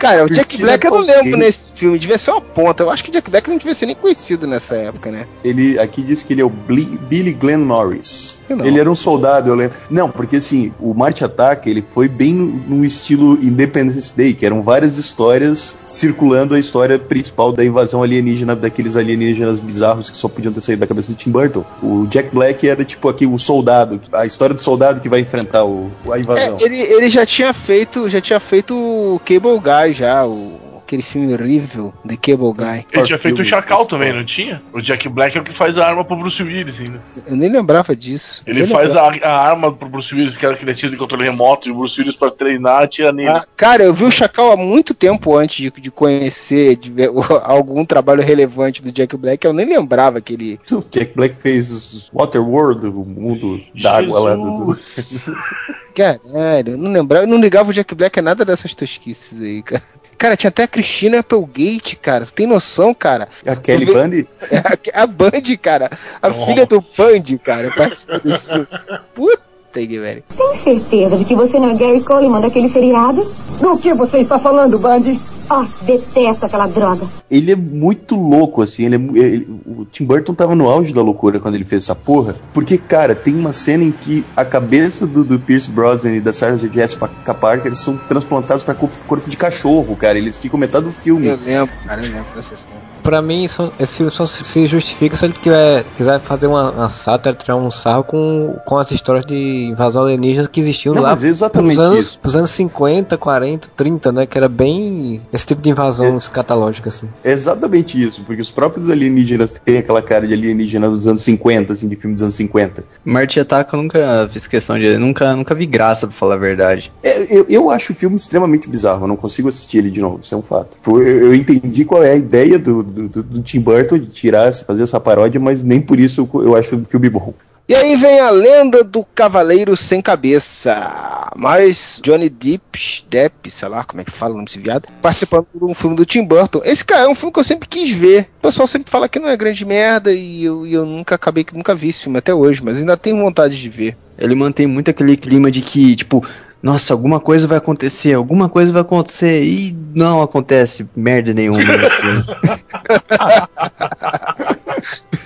[0.01, 2.83] Cara, o Jack Black eu não lembro nesse filme, devia ser uma ponta.
[2.83, 5.27] Eu acho que o Jack Black não devia ser nem conhecido nessa época, né?
[5.43, 8.43] Ele aqui diz que ele é o Bli- Billy Glenn Norris.
[8.49, 9.77] Ele era um soldado, eu lembro.
[9.91, 14.45] Não, porque assim, o Marte Ataca, ele foi bem no, no estilo Independence Day, que
[14.45, 20.29] eram várias histórias circulando a história principal da invasão alienígena, daqueles alienígenas bizarros que só
[20.29, 21.65] podiam ter saído da cabeça do Tim Burton.
[21.83, 25.65] O Jack Black era tipo aqui o soldado, a história do soldado que vai enfrentar
[25.65, 26.59] o, a invasão.
[26.61, 31.03] É, ele, ele já tinha feito, já tinha feito o Cable Guy já, o, aquele
[31.03, 32.87] filme horrível The Cable Guy.
[32.93, 34.63] Ele tinha feito o Chacal também, não tinha?
[34.73, 37.03] O Jack Black é o que faz a arma pro Bruce Willis ainda.
[37.27, 38.43] Eu nem lembrava disso.
[38.47, 41.69] Ele faz a, a arma pro Bruce Willis, que era aquele tiro de controle remoto,
[41.69, 43.29] e o Bruce Willis pra treinar atira nele.
[43.31, 47.11] Ah, cara, eu vi o Chacal há muito tempo antes de, de conhecer de ver,
[47.11, 49.45] o- algum trabalho relevante do Jack Black.
[49.47, 50.61] Eu nem lembrava que ele.
[50.71, 54.79] O Jack Black fez Waterworld, o mundo d'água lá do, do-
[55.95, 59.63] Caralho, eu não lembrava, eu não ligava o Jack Black a nada dessas tosquices aí,
[59.63, 59.83] cara.
[60.25, 62.25] Cara, tinha até a Christina Applegate, cara.
[62.25, 63.29] Tu tem noção, cara?
[63.47, 64.27] A Kelly Bundy?
[64.51, 64.57] É,
[64.99, 65.91] a, a Band, cara.
[66.23, 66.47] A Oh.
[66.47, 67.71] filha do Band, cara.
[67.75, 68.49] Participou desse.
[69.15, 69.43] Puta
[69.81, 70.23] que velho.
[70.37, 73.25] Tem certeza de que você não é Gary Coleman daquele seriado?
[73.61, 75.19] Do que você está falando, Bundy?
[75.49, 77.07] Ah, detesto aquela droga.
[77.31, 78.87] ele é muito louco, assim.
[78.87, 81.95] Ele é ele- o Tim Burton tava no auge da loucura quando ele fez essa
[81.95, 82.35] porra.
[82.55, 86.33] Porque, cara, tem uma cena em que a cabeça do, do Pierce Brosnan e da
[86.33, 90.17] Sarah Jessica Parker são transplantados pra corpo, corpo de cachorro, cara.
[90.17, 91.27] Eles ficam metade do filme.
[91.27, 92.84] Eu lembro, cara, eu lembro dessa cena.
[93.05, 96.89] Pra mim, só- esse filme só se justifica se ele tiver, quiser fazer uma, uma
[96.89, 99.35] sátira, tirar um sarro com, com as histórias de
[99.67, 102.19] invasão alienígena que existiam Não, lá mas é exatamente pros anos, isso.
[102.19, 104.25] pros anos 50, 40, 30, né?
[104.27, 107.07] Que era bem esse tipo de invasão escatológica, assim.
[107.23, 111.75] É exatamente isso, porque os próprios alienígenas têm aquela cara de alienígena dos anos 50,
[111.75, 112.85] assim, de filme dos anos 50.
[113.05, 114.97] Marte Ataca eu nunca fiz questão de.
[114.97, 116.91] Nunca, nunca vi graça, pra falar a verdade.
[117.03, 120.21] É, eu, eu acho o filme extremamente bizarro, eu não consigo assistir ele de novo,
[120.23, 120.79] isso é um fato.
[120.83, 124.07] Pô, Eu, eu entendi qual é a ideia do, do, do- do Tim Burton de
[124.07, 127.35] tirar, fazer essa paródia, mas nem por isso eu, acho o filme bom.
[127.67, 131.31] E aí vem a lenda do Cavaleiro Sem Cabeça.
[131.35, 135.47] Mas Johnny Depp, Depp, sei lá como é que fala o nome desse viado, participando
[135.55, 136.61] de um filme do Tim Burton.
[136.65, 138.29] Esse cara é um filme que eu sempre quis ver.
[138.39, 141.43] O pessoal sempre fala que não é grande merda e eu, e eu nunca acabei
[141.43, 143.97] que nunca vi esse filme até hoje, mas ainda tenho vontade de ver.
[144.19, 146.23] Ele mantém muito aquele clima de que, tipo,
[146.65, 151.91] nossa, alguma coisa vai acontecer, alguma coisa vai acontecer, e não acontece merda nenhuma no
[151.91, 152.25] filme.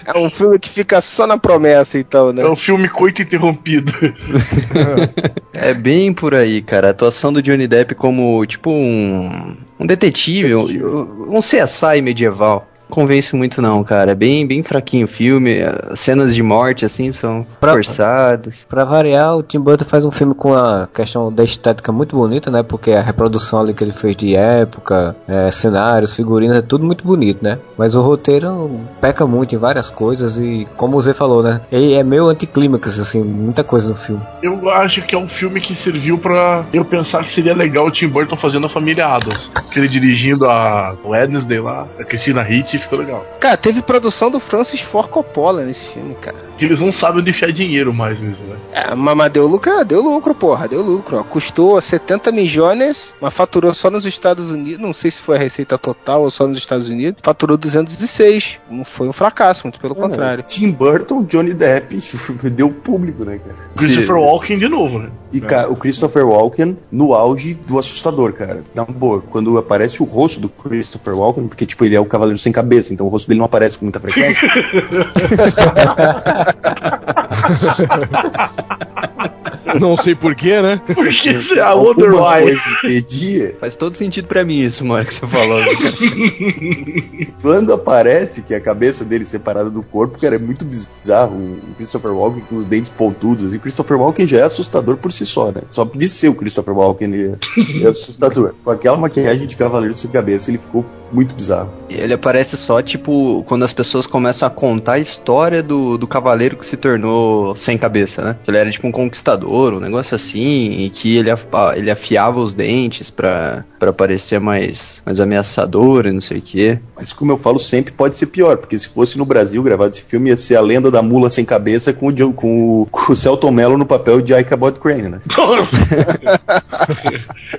[0.05, 2.43] É um filme que fica só na promessa, então, né?
[2.43, 3.93] É um filme coito interrompido.
[5.53, 6.87] É bem por aí, cara.
[6.89, 12.67] A atuação do Johnny Depp como, tipo, um, um detetive, um, um CSI medieval.
[12.89, 14.13] Convence muito não, cara.
[14.13, 15.59] É bem, bem fraquinho o filme.
[15.91, 18.67] As cenas de morte, assim, são Pra- forçadas.
[18.69, 22.51] Pra variar, o Tim Burton faz um filme com a questão da estética muito bonita,
[22.51, 22.63] né?
[22.63, 27.05] Porque a reprodução ali que ele fez de época, é, cenários, figurinos, é tudo muito
[27.05, 27.59] bonito, né?
[27.77, 31.61] Mas o roteiro peca muito em várias coisas e, como o Zé falou, né?
[31.71, 34.23] Ele é meio anticlímax, assim, muita coisa no filme.
[34.43, 37.91] Eu acho que é um filme que serviu pra eu pensar que seria legal o
[37.91, 39.51] Tim Burton fazendo a família Adams.
[39.73, 42.43] Que ele dirigindo a Wednesday lá, a Christina
[42.79, 43.27] Ricci, ficou legal.
[43.41, 46.37] Cara, teve produção do Francis Ford Coppola nesse filme, cara.
[46.59, 48.57] Que eles não sabem onde enfiar dinheiro mais mesmo, né?
[48.73, 51.19] É, mas, deu lucro, deu lucro, porra, deu lucro.
[51.19, 51.23] Ó.
[51.23, 54.81] Custou 70 milhões, mas faturou só nos Estados Unidos.
[54.81, 57.21] Não sei se foi a receita total ou só nos Estados Unidos.
[57.23, 58.59] Faturou 206.
[58.71, 60.45] Não foi um fracasso, muito pelo contrário.
[60.49, 61.97] Tim Burton, Johnny Depp,
[62.51, 63.57] deu público, né, cara?
[63.77, 65.11] Christopher Walken de novo, né?
[65.33, 68.65] E ca- o Christopher Walken no auge do assustador, cara.
[68.75, 72.39] Na boa, quando aparece o rosto do Christopher Walken, porque, tipo, ele é o cavaleiro
[72.39, 74.49] sem cabeça, então o rosto dele não aparece com muita frequência.
[79.81, 80.81] Não sei porquê, né?
[80.87, 82.43] Porque é a Otherwise.
[82.43, 83.57] coisa impedia.
[83.61, 85.61] Faz todo sentido pra mim isso, mano, que você falou.
[87.43, 91.37] Quando aparece que a cabeça dele separada do corpo, cara, é muito bizarro.
[91.37, 93.55] O Christopher Walken com os dentes pontudos.
[93.55, 95.63] E Christopher Walken já é assustador por si só, né?
[95.71, 97.37] Só de ser o Christopher Walken ele
[97.81, 98.55] é, é assustador.
[98.65, 101.73] Com aquela maquiagem de cavaleiro sem cabeça, ele ficou muito bizarro.
[101.89, 106.57] Ele aparece só, tipo, quando as pessoas começam a contar a história do, do cavaleiro
[106.57, 108.37] que se tornou sem cabeça, né?
[108.47, 112.55] Ele era tipo um conquistador, um negócio assim, e que ele, afa- ele afiava os
[112.55, 116.79] dentes pra, pra parecer mais, mais ameaçador e não sei o quê.
[116.97, 120.03] Mas como eu falo sempre, pode ser pior, porque se fosse no Brasil gravado esse
[120.03, 123.17] filme, ia ser a lenda da mula sem cabeça com o, com o, com o
[123.17, 125.19] Celton Mello no papel de Ichabod Crane, né?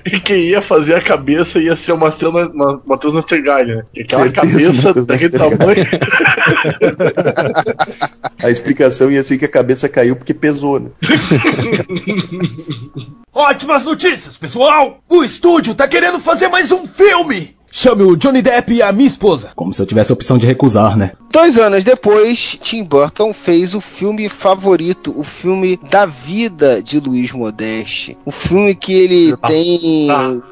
[0.06, 3.22] e quem ia fazer a cabeça ia ser o Matheus Na- Ma- Matheus né?
[3.94, 5.86] Que aquela Certeza, cabeça daquele tamanho.
[8.42, 10.90] A explicação ia ser que a cabeça caiu porque pesou, né?
[13.34, 15.00] Ótimas notícias, pessoal!
[15.10, 17.59] O estúdio tá querendo fazer mais um filme!
[17.72, 19.50] Chame o Johnny Depp e a minha esposa.
[19.56, 21.12] Como se eu tivesse a opção de recusar, né?
[21.32, 27.32] Dois anos depois, Tim Burton fez o filme favorito, o filme da vida de Luiz
[27.32, 28.18] Modeste.
[28.26, 30.10] O filme que ele tem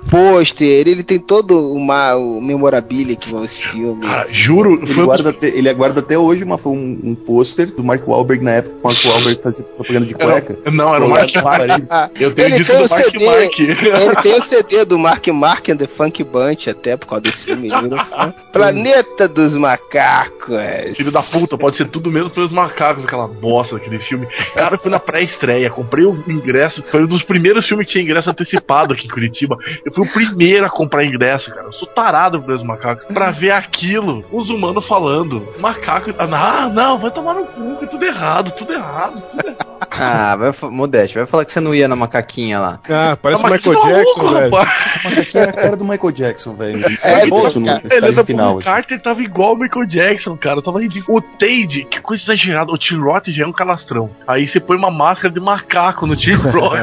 [0.09, 4.05] pôster, ele tem todo uma, o memorabilia que vai esse filme.
[4.29, 8.43] juro, Ele guarda, até, ele aguarda até hoje uma, um, um pôster do Mark Wahlberg
[8.43, 10.59] na época o Mark Wahlberg fazia propaganda de cueca.
[10.71, 12.11] Não, era o Mark Mark.
[12.19, 13.59] Eu tenho ele disco tem do o Mark CD, Mark.
[13.59, 17.55] ele tem o CD do Mark Mark and the Funk Bunch até por causa desse
[17.69, 18.33] fã.
[18.51, 20.95] Planeta dos Macacos.
[20.95, 24.27] Filho da puta, pode ser tudo mesmo pelos macacos, aquela bosta daquele filme.
[24.53, 26.83] Cara, eu fui na pré-estreia, comprei o ingresso.
[26.83, 29.57] Foi um dos primeiros filmes que tinha ingresso antecipado aqui em Curitiba.
[29.85, 31.67] Eu fui o primeiro a comprar ingresso, cara.
[31.67, 33.05] Eu sou tarado pelos macacos.
[33.05, 35.47] Pra ver aquilo, os humanos falando.
[35.59, 36.13] Macaco.
[36.17, 39.76] Ah, não, vai tomar no cu, que é tudo errado, tudo errado, tudo errado.
[39.99, 42.79] Ah, vai, Modeste, vai falar que você não ia na macaquinha lá.
[42.89, 44.51] Ah, parece o Michael Jackson, velho.
[44.51, 46.85] Macaquinha era a cara do Michael Jackson, velho.
[47.03, 48.55] É, Isso no cara, estágio ele final.
[48.55, 48.69] o assim.
[48.69, 50.61] Carter tava igual o Michael Jackson, cara.
[50.61, 51.17] Tava ridículo.
[51.17, 52.71] O Tade, que coisa exagerada.
[52.71, 54.09] O Tim Roth já é um calastrão.
[54.27, 56.77] Aí você põe uma máscara de macaco no Tim Roth.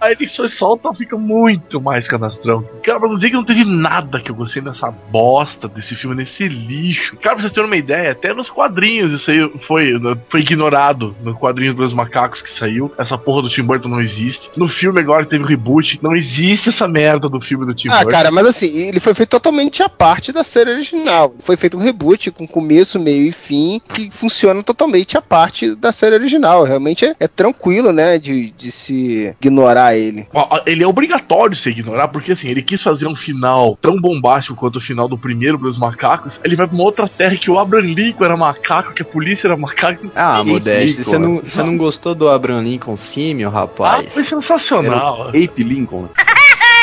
[0.00, 2.64] Aí ele só solta, fica muito mais canastrão.
[2.82, 6.16] Cara, pra não dizer que não teve nada que eu gostei dessa bosta desse filme,
[6.16, 7.16] nesse lixo.
[7.16, 9.92] Cara, pra vocês terem uma ideia, até nos quadrinhos isso aí foi,
[10.30, 11.14] foi ignorado.
[11.22, 12.92] No quadrinho dos macacos que saiu.
[12.98, 14.50] Essa porra do Tim Burton não existe.
[14.56, 15.98] No filme agora teve o reboot.
[16.02, 18.10] Não existe essa merda do filme do Tim Ah, Burton.
[18.10, 21.34] cara, mas assim, ele foi feito totalmente à parte da série original.
[21.40, 25.92] Foi feito um reboot com começo, meio e fim, que funciona totalmente à parte da
[25.92, 26.64] série original.
[26.64, 30.26] Realmente é, é tranquilo, né, de, de se ignorar ele.
[30.66, 34.76] Ele é obrigatório se ignorar, porque assim, ele quis fazer um final tão bombástico quanto
[34.76, 36.38] o final do primeiro dos macacos.
[36.44, 39.46] Ele vai pra uma outra terra que o Abraham Lincoln era macaco, que a polícia
[39.48, 40.10] era macaco.
[40.14, 41.40] Ah, Modeste, Lincoln, você não, né?
[41.44, 44.12] você não gostou do Abraham Lincoln Símio, Ah, rapaz?
[44.12, 45.28] foi sensacional.
[45.28, 46.08] Ape Lincoln.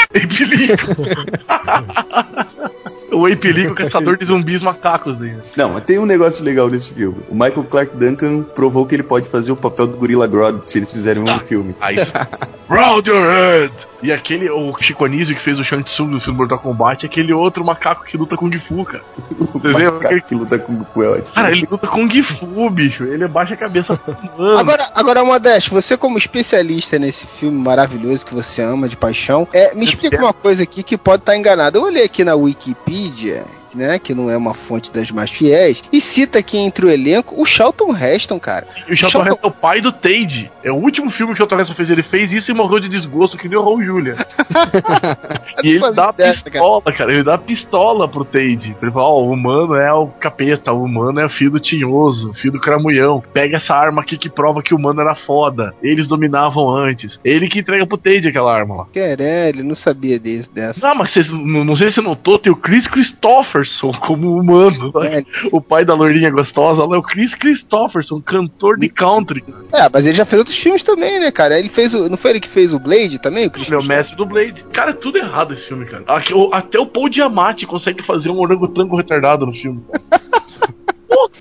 [0.10, 1.06] Ape Lincoln.
[3.12, 5.40] o Ape Lincoln, caçador de zumbis macacos dele.
[5.56, 7.18] Não, mas tem um negócio legal nesse filme.
[7.30, 10.80] O Michael Clark Duncan provou que ele pode fazer o papel do Gorilla Grodd se
[10.80, 11.76] eles fizerem um filme.
[11.80, 11.96] Aí,
[12.70, 13.72] round your head!
[14.02, 17.10] E aquele, o Chico Anísio que fez o Shang Tsung no filme Mortal Kombat, é
[17.10, 19.04] aquele outro macaco que luta Kung Fu, cara.
[19.64, 19.94] Lembram?
[19.96, 21.34] Macaco que luta com o é ótimo.
[21.34, 23.04] Cara, ele luta Kung Fu, bicho.
[23.04, 24.00] Ele baixa a cabeça.
[24.38, 24.58] Mano.
[24.58, 29.76] Agora, agora, Modeste, você como especialista nesse filme maravilhoso que você ama de paixão, é,
[29.76, 31.78] me explica uma coisa aqui que pode estar enganado.
[31.78, 33.46] Eu olhei aqui na Wikipedia
[33.76, 34.00] né?
[34.00, 35.84] Que não é uma fonte das mais fiéis.
[35.92, 38.68] E cita aqui entre o elenco o Charlton Heston, cara.
[38.88, 40.52] E o Charlton Heston é o pai do Tade.
[40.64, 41.90] É o último filme que o Charlton Heston fez.
[41.90, 44.16] Ele fez isso e morreu de desgosto, que deu o Raul Julia.
[45.64, 46.98] e ele dá dessa, pistola, cara.
[46.98, 47.14] cara.
[47.14, 48.76] Ele dá pistola pro Tade.
[48.82, 51.60] Ele fala, ó, oh, o humano é o capeta, o humano é o filho do
[51.60, 53.24] tinhoso, filho do cramulhão.
[53.34, 55.74] Pega essa arma aqui que prova que o humano era foda.
[55.82, 57.20] Eles dominavam antes.
[57.24, 58.88] Ele que entrega pro Tade aquela arma lá.
[58.92, 60.86] Queré, ele não sabia desse, dessa.
[60.88, 62.88] Não, mas vocês, não, não sei se você notou, tem o Chris
[63.60, 64.92] Christopherson como humano.
[65.04, 65.24] É.
[65.52, 69.44] O pai da loirinha gostosa lá é o Chris Christopherson, cantor de country.
[69.74, 71.58] É, mas ele já fez outros filmes também, né, cara?
[71.60, 72.10] Ele fez o.
[72.10, 73.48] Não foi ele que fez o Blade também?
[73.48, 74.64] O Chris ele é o mestre do Blade.
[74.74, 76.04] Cara, é tudo errado esse filme, cara.
[76.52, 79.84] Até o Paul Diamante consegue fazer um orangotango retardado no filme.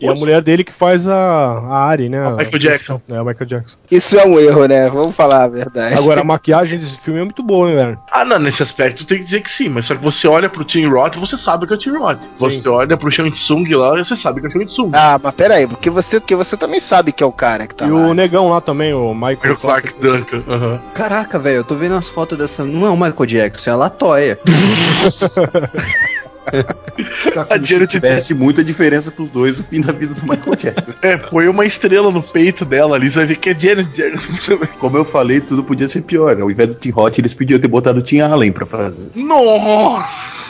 [0.01, 2.27] E a mulher dele que faz a, a Ari, né?
[2.27, 3.01] O Michael Jackson.
[3.11, 3.77] É, o Michael Jackson.
[3.91, 4.89] Isso é um erro, né?
[4.89, 5.95] Vamos falar a verdade.
[5.97, 7.99] Agora, a maquiagem desse filme é muito boa, né, velho?
[8.11, 10.65] Ah, não, nesse aspecto tem que dizer que sim, mas só que você olha pro
[10.65, 12.19] Tim Roth você sabe que é o Tim Roth.
[12.37, 12.69] Você sim.
[12.69, 14.91] olha pro Shang Tsung lá você sabe que é o Shang Tsung.
[14.95, 17.75] Ah, mas pera aí, porque você, porque você também sabe que é o cara que
[17.75, 18.01] tá e lá.
[18.01, 20.43] E o negão lá também, o Michael Clark Duncan.
[20.47, 20.79] Uhum.
[20.95, 22.65] Caraca, velho, eu tô vendo as fotos dessa.
[22.65, 24.39] Não é o Michael Jackson, é a Latoya.
[26.49, 30.93] a se tivesse muita diferença pros dois no fim da vida do Michael Jackson.
[31.03, 34.33] É, põe uma estrela no peito dela ali, você vai ver que é Janet Jackson
[34.47, 34.69] também.
[34.79, 36.41] Como eu falei, tudo podia ser pior.
[36.41, 39.11] Ao invés do Tim Hot, eles podiam ter botado o Tim Allen pra fazer.
[39.15, 40.48] Nossa!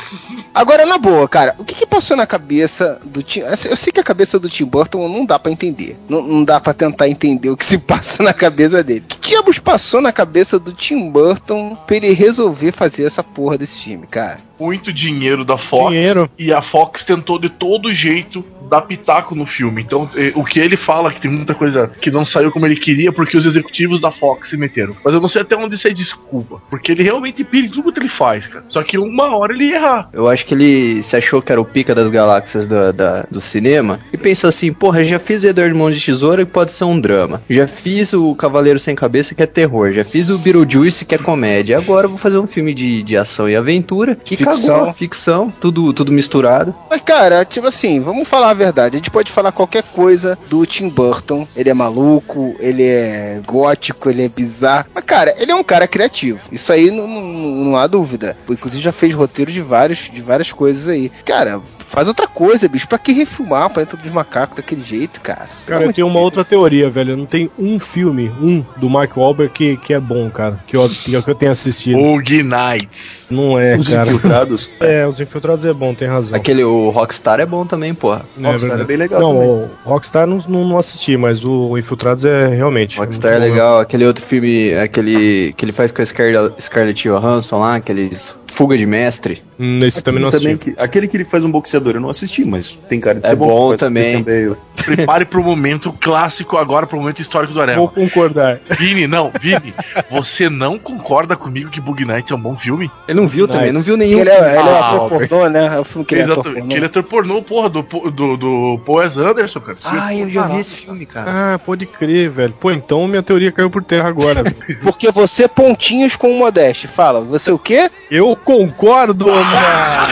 [0.54, 3.40] Agora, na boa, cara, o que, que passou na cabeça do Tim.
[3.40, 5.96] Eu sei que a cabeça do Tim Burton não dá para entender.
[6.08, 9.04] Não, não dá para tentar entender o que se passa na cabeça dele.
[9.04, 13.58] O que diabos passou na cabeça do Tim Burton pra ele resolver fazer essa porra
[13.58, 14.38] desse filme, cara?
[14.58, 15.90] Muito dinheiro da Fox.
[15.90, 16.30] Dinheiro.
[16.38, 19.82] E a Fox tentou de todo jeito dar pitaco no filme.
[19.82, 23.12] Então, o que ele fala que tem muita coisa que não saiu como ele queria
[23.12, 24.94] porque os executivos da Fox se meteram.
[25.02, 26.60] Mas eu não sei até onde isso é desculpa.
[26.68, 28.64] Porque ele realmente pira tudo que ele faz, cara.
[28.68, 31.64] Só que uma hora ele ia Eu acho que ele se achou que era o
[31.64, 35.90] pica das galáxias do, da, do cinema e pensou assim: porra, já fiz Edward Mão
[35.90, 37.40] de Tesoura que pode ser um drama.
[37.48, 39.90] Já fiz o Cavaleiro Sem Cabeça que é terror.
[39.92, 41.78] Já fiz o Beetlejuice que é comédia.
[41.78, 44.16] Agora eu vou fazer um filme de, de ação e aventura.
[44.16, 44.78] Que ficção.
[44.78, 44.92] cagou.
[44.94, 46.74] Ficção, tudo, tudo misturado.
[46.90, 48.96] Mas, cara, tipo assim, vamos falar verdade.
[48.96, 51.46] A gente pode falar qualquer coisa do Tim Burton.
[51.56, 54.86] Ele é maluco, ele é gótico, ele é bizarro.
[54.94, 56.40] Mas, cara, ele é um cara criativo.
[56.50, 58.36] Isso aí não, não, não há dúvida.
[58.48, 61.10] Inclusive já fez roteiro de, vários, de várias coisas aí.
[61.24, 62.86] Cara, faz outra coisa, bicho.
[62.86, 65.48] Pra que refilmar Planeta dos Macacos daquele jeito, cara?
[65.66, 67.16] Cara, eu tenho uma outra teoria, velho.
[67.16, 70.58] Não tem um filme, um, do Mike Wahlberg que, que é bom, cara.
[70.66, 71.98] Que eu, que eu tenho assistido.
[71.98, 72.88] O Knight.
[73.30, 74.06] Não é, Os cara.
[74.06, 74.70] Infiltrados?
[74.80, 76.36] É, Os Infiltrados é bom, tem razão.
[76.36, 78.24] Aquele, o Rockstar é bom também, porra.
[78.40, 79.48] É, Rockstar é, é bem legal Não, também.
[79.48, 82.98] o Rockstar não, não, não, assisti, mas o Infiltrados é realmente.
[82.98, 83.80] Rockstar é, é legal.
[83.80, 88.86] Aquele outro filme, aquele que ele faz com a Scarlett Johansson lá, aqueles Fuga de
[88.86, 89.40] Mestre.
[89.56, 90.48] Hum, esse também não assisti.
[90.48, 93.26] Também que, aquele que ele faz um boxeador eu não assisti, mas tem cara de
[93.26, 94.24] é ser bom, bom também.
[94.84, 97.78] Prepare pro momento clássico agora, pro momento histórico do Areva.
[97.78, 98.58] Vou concordar.
[98.70, 99.72] Vini, não, Vini,
[100.10, 102.90] você não concorda comigo que Bug Nights é um bom filme?
[103.06, 103.56] Ele não viu Nights.
[103.56, 104.18] também, não viu nenhum.
[104.18, 105.76] Ele é, ele é ah, ator pornô, né?
[105.76, 106.74] É o filme que ele é ator pornô.
[106.74, 109.78] Ele é ator pornô, porra, do, do, do Paul Anderson, cara.
[109.84, 111.54] Ah, eu já vi esse filme, cara.
[111.54, 112.54] Ah, pode crer, velho.
[112.58, 114.42] Pô, então minha teoria caiu por terra agora.
[114.82, 116.88] Porque você pontinhos com o Modeste.
[116.88, 117.88] Fala, você o quê?
[118.10, 120.08] Eu concordo, mano.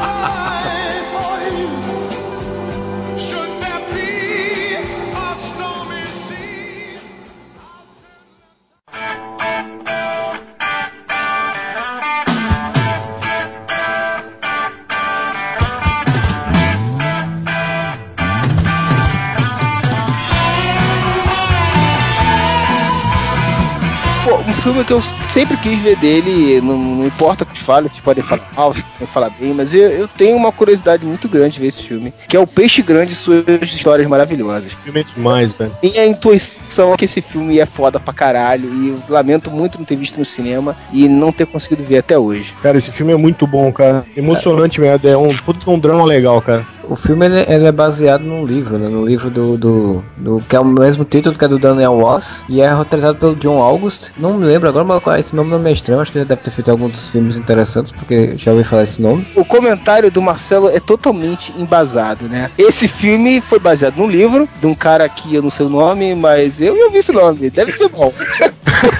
[24.47, 28.01] um filme que eu sempre quis ver dele, não, não importa o que fale, se
[28.01, 31.55] podem falar mal, se podem falar bem, mas eu, eu, tenho uma curiosidade muito grande
[31.55, 34.71] de ver esse filme, que é o Peixe Grande e suas histórias maravilhosas.
[34.83, 35.75] Filme é demais, velho.
[35.81, 39.85] Minha intuição é que esse filme é foda pra caralho, e eu lamento muito não
[39.85, 42.53] ter visto no cinema e não ter conseguido ver até hoje.
[42.61, 44.05] Cara, esse filme é muito bom, cara.
[44.15, 45.29] Emocionante mesmo, é um,
[45.67, 46.74] um drama legal, cara.
[46.87, 48.87] O filme ele, ele, é baseado num livro, né?
[48.87, 52.45] No livro do, do, do, que é o mesmo título que é do Daniel Ross
[52.47, 54.11] e é roteirizado pelo John August.
[54.17, 56.01] Não me lembro agora, mas esse nome não é estranho.
[56.01, 59.01] Acho que ele deve ter feito alguns dos filmes interessantes porque já ouvi falar esse
[59.01, 59.27] nome.
[59.35, 62.49] O comentário do Marcelo é totalmente embasado, né?
[62.57, 66.13] Esse filme foi baseado num livro de um cara que eu não sei o nome,
[66.15, 67.49] mas eu já vi esse nome.
[67.49, 68.13] Deve ser bom.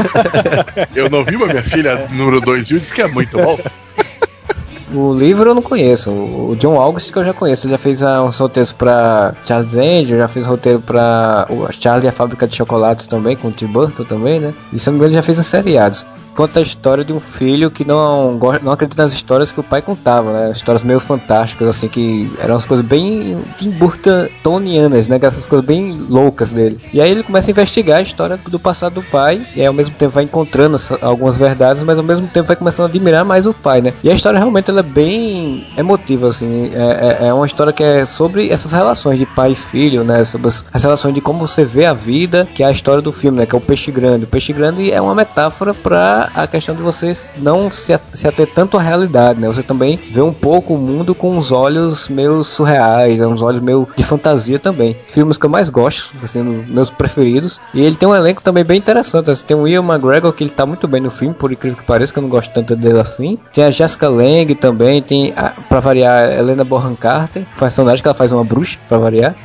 [0.95, 3.59] eu não vi, mas minha filha número 2 viu disse que é muito bom.
[4.95, 6.09] O livro eu não conheço.
[6.09, 7.67] O John August que eu já conheço.
[7.67, 12.05] Ele já fez uh, uns roteiros pra Charles Angel, já fez roteiro pra o Charlie
[12.05, 14.53] e a Fábrica de Chocolates também, com o Tim Burton também, né?
[14.71, 16.05] E se não me engano, ele já fez uns seriados.
[16.35, 19.81] Conta a história de um filho que não, não acredita nas histórias que o pai
[19.81, 20.51] contava, né?
[20.51, 25.19] Histórias meio fantásticas, assim, que eram as coisas bem Tim Burtonianas, né?
[25.21, 26.79] Essas coisas bem loucas dele.
[26.93, 29.73] E aí ele começa a investigar a história do passado do pai, e aí ao
[29.73, 33.45] mesmo tempo vai encontrando algumas verdades, mas ao mesmo tempo vai começando a admirar mais
[33.47, 33.93] o pai, né?
[34.03, 36.71] E a história realmente ela é bem emotiva, assim.
[36.73, 40.23] É, é- é uma história que é sobre essas relações de pai e filho, né?
[40.23, 43.11] Sobre as, as relações de como você vê a vida, que é a história do
[43.11, 43.45] filme, né?
[43.45, 44.25] Que é o peixe grande.
[44.25, 48.47] O peixe grande é uma metáfora para a questão de vocês não se, se ater
[48.53, 49.47] tanto à realidade, né?
[49.47, 53.27] Você também vê um pouco o mundo com uns olhos meio surreais, né?
[53.27, 54.95] uns olhos meio de fantasia também.
[55.07, 57.59] Filmes que eu mais gosto, assim, dos meus preferidos.
[57.73, 59.29] E ele tem um elenco também bem interessante.
[59.29, 59.35] né?
[59.45, 62.11] Tem o Ian McGregor, que ele tá muito bem no filme, por incrível que pareça,
[62.11, 63.37] que eu não gosto tanto dele assim.
[63.53, 68.01] Tem a Jessica Lange também, tem, a, pra variar, a Helena Bonham Carter, faz personagem
[68.01, 69.35] que ela faz uma bruxa, pra variar.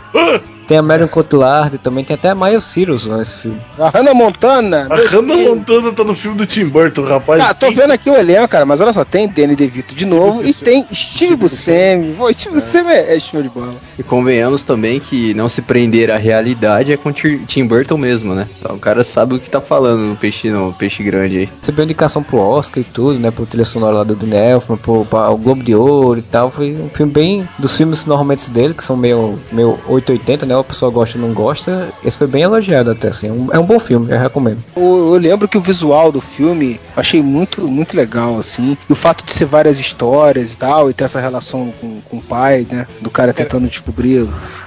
[0.71, 3.59] Tem a Marion Cotillard, também tem até a Miley Cyrus nesse filme.
[3.77, 4.87] A Hannah Montana.
[4.89, 7.43] A Hannah Montana tá no filme do Tim Burton, rapaz.
[7.43, 10.47] Ah, tô vendo aqui o elenco, cara, mas olha só, tem Danny DeVito de novo
[10.47, 12.15] e tem Steve Buscemi.
[12.15, 13.75] Pô, Steve Buscemi é, é show de bola.
[13.99, 18.33] E convenhamos também que não se prender à realidade é com Ti- Tim Burton mesmo,
[18.33, 18.47] né?
[18.61, 21.49] Então, o cara sabe o que tá falando no peixe, no peixe grande aí.
[21.59, 23.33] Recebeu indicação pro Oscar e tudo, né?
[23.33, 25.05] Por trilha sonora lá do Elfman, pro,
[25.43, 26.49] Globo de Ouro e tal.
[26.49, 30.60] Foi um filme bem dos filmes normalmente dele, que são meio, meio 880, né?
[30.61, 31.93] A pessoa gosta ou não gosta.
[32.05, 33.29] Esse foi bem elogiado até, assim.
[33.29, 34.63] É um, é um bom filme, eu recomendo.
[34.77, 38.77] Eu, eu lembro que o visual do filme eu achei muito, muito legal, assim.
[38.89, 42.17] E o fato de ser várias histórias e tal, e ter essa relação com, com
[42.19, 42.87] o pai, né?
[43.01, 44.17] Do cara tentando descobrir.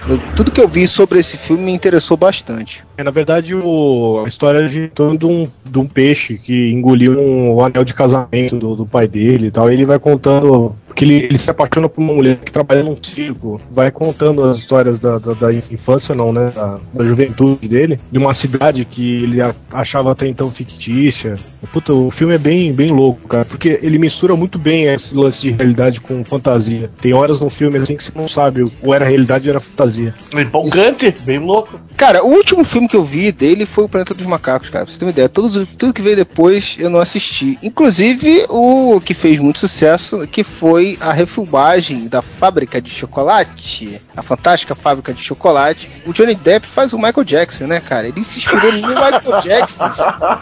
[0.08, 2.84] Eu- tudo que eu vi sobre esse filme me interessou bastante.
[2.98, 7.20] É, na verdade, o, a história de torno de um, de um peixe que engoliu
[7.20, 9.70] um, o anel de casamento do, do pai dele e tal.
[9.70, 12.96] E ele vai contando que ele, ele se apaixona por uma mulher que trabalha num
[13.02, 13.60] circo.
[13.72, 16.52] Vai contando as histórias da, da, da infância, não, né?
[16.54, 18.00] Da, da juventude dele.
[18.12, 19.40] De uma cidade que ele
[19.72, 21.36] achava até então fictícia.
[21.72, 23.46] Puta, o filme é bem, bem louco, cara.
[23.46, 26.92] Porque ele mistura muito bem esse lance de realidade com fantasia.
[27.02, 30.14] Tem horas no filme assim que você não sabe ou era realidade ou era fantasia.
[30.32, 31.80] Empolgante, bem louco.
[31.98, 34.86] Cara, o último filme que eu vi dele foi o Planeta dos Macacos, cara.
[34.86, 35.30] Pra você ter uma ideia.
[35.30, 37.58] Tudo, tudo que veio depois eu não assisti.
[37.62, 44.02] Inclusive o que fez muito sucesso, que foi a refilmagem da Fábrica de Chocolate.
[44.16, 45.90] A fantástica Fábrica de Chocolate.
[46.06, 48.08] O Johnny Depp faz o Michael Jackson, né, cara?
[48.08, 49.84] Ele se inspirou no Michael Jackson.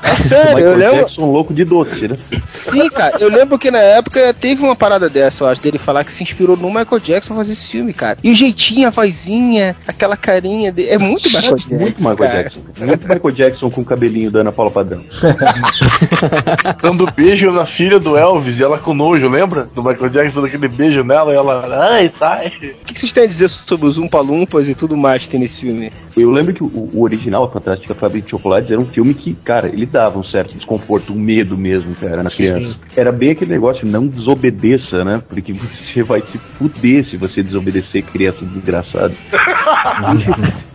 [0.03, 1.05] É sério, eu Michael lembro.
[1.05, 2.17] Jackson louco de doce, né?
[2.47, 6.03] Sim, cara, eu lembro que na época teve uma parada dessa, eu acho, dele falar
[6.03, 8.17] que se inspirou no Michael Jackson pra fazer esse filme, cara.
[8.23, 10.89] E o jeitinho, a vozinha, aquela carinha dele.
[10.89, 11.75] É muito Michael Jackson.
[11.75, 12.43] Muito Michael cara.
[12.43, 12.59] Jackson.
[12.79, 15.03] Muito Michael Jackson com o cabelinho da Ana Paula Padrão.
[16.81, 19.69] Dando beijo na filha do Elvis e ela com nojo, lembra?
[19.73, 21.91] Do Michael Jackson dando aquele beijo nela e ela.
[21.91, 22.47] Ai, sai.
[22.47, 22.49] O
[22.85, 25.61] que que vocês têm a dizer sobre os Umpa-Lumpas e tudo mais que tem nesse
[25.61, 25.91] filme?
[26.15, 29.33] Eu lembro que o, o original, a Fantástica Fábrica de Chocolates, era um filme que,
[29.33, 32.75] cara, ele dava um certo desconforto, um medo mesmo, cara, na criança.
[32.95, 35.21] Era bem aquele negócio, não desobedeça, né?
[35.27, 39.13] Porque você vai se fuder se você desobedecer criança desgraçada.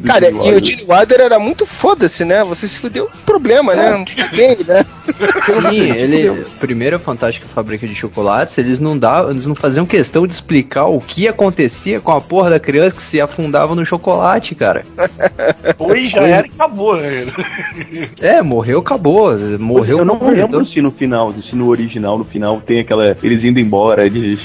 [0.06, 2.44] Cara, e o Gene Wilder era muito foda-se, né?
[2.44, 4.04] Você se fudeu, problema, né?
[4.32, 4.84] Gay, né?
[5.46, 6.44] Sim, ele.
[6.60, 10.86] Primeiro a Fantástica Fábrica de Chocolates, eles não davam, eles não faziam questão de explicar
[10.86, 14.84] o que acontecia com a porra da criança que se afundava no chocolate, cara.
[15.76, 16.30] Foi, já Foi.
[16.30, 17.26] era e acabou, né?
[18.20, 19.36] É, morreu, acabou.
[19.58, 20.46] Morreu eu não morreu.
[20.46, 23.14] lembro se no final, se no original, no final, tem aquela.
[23.22, 24.38] Eles indo embora de.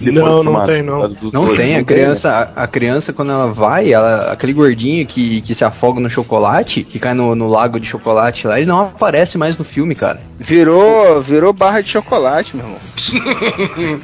[0.00, 1.08] Não, não tem, não.
[1.32, 1.84] Não tem, a né?
[1.84, 6.08] criança, a, a criança quando ela vai, ela, aquele gordinho que, que se afoga no
[6.10, 9.94] chocolate, que cai no, no lago de chocolate lá, ele não aparece mais no filme,
[9.94, 10.20] cara.
[10.38, 12.78] Virou, virou barra de chocolate, meu irmão.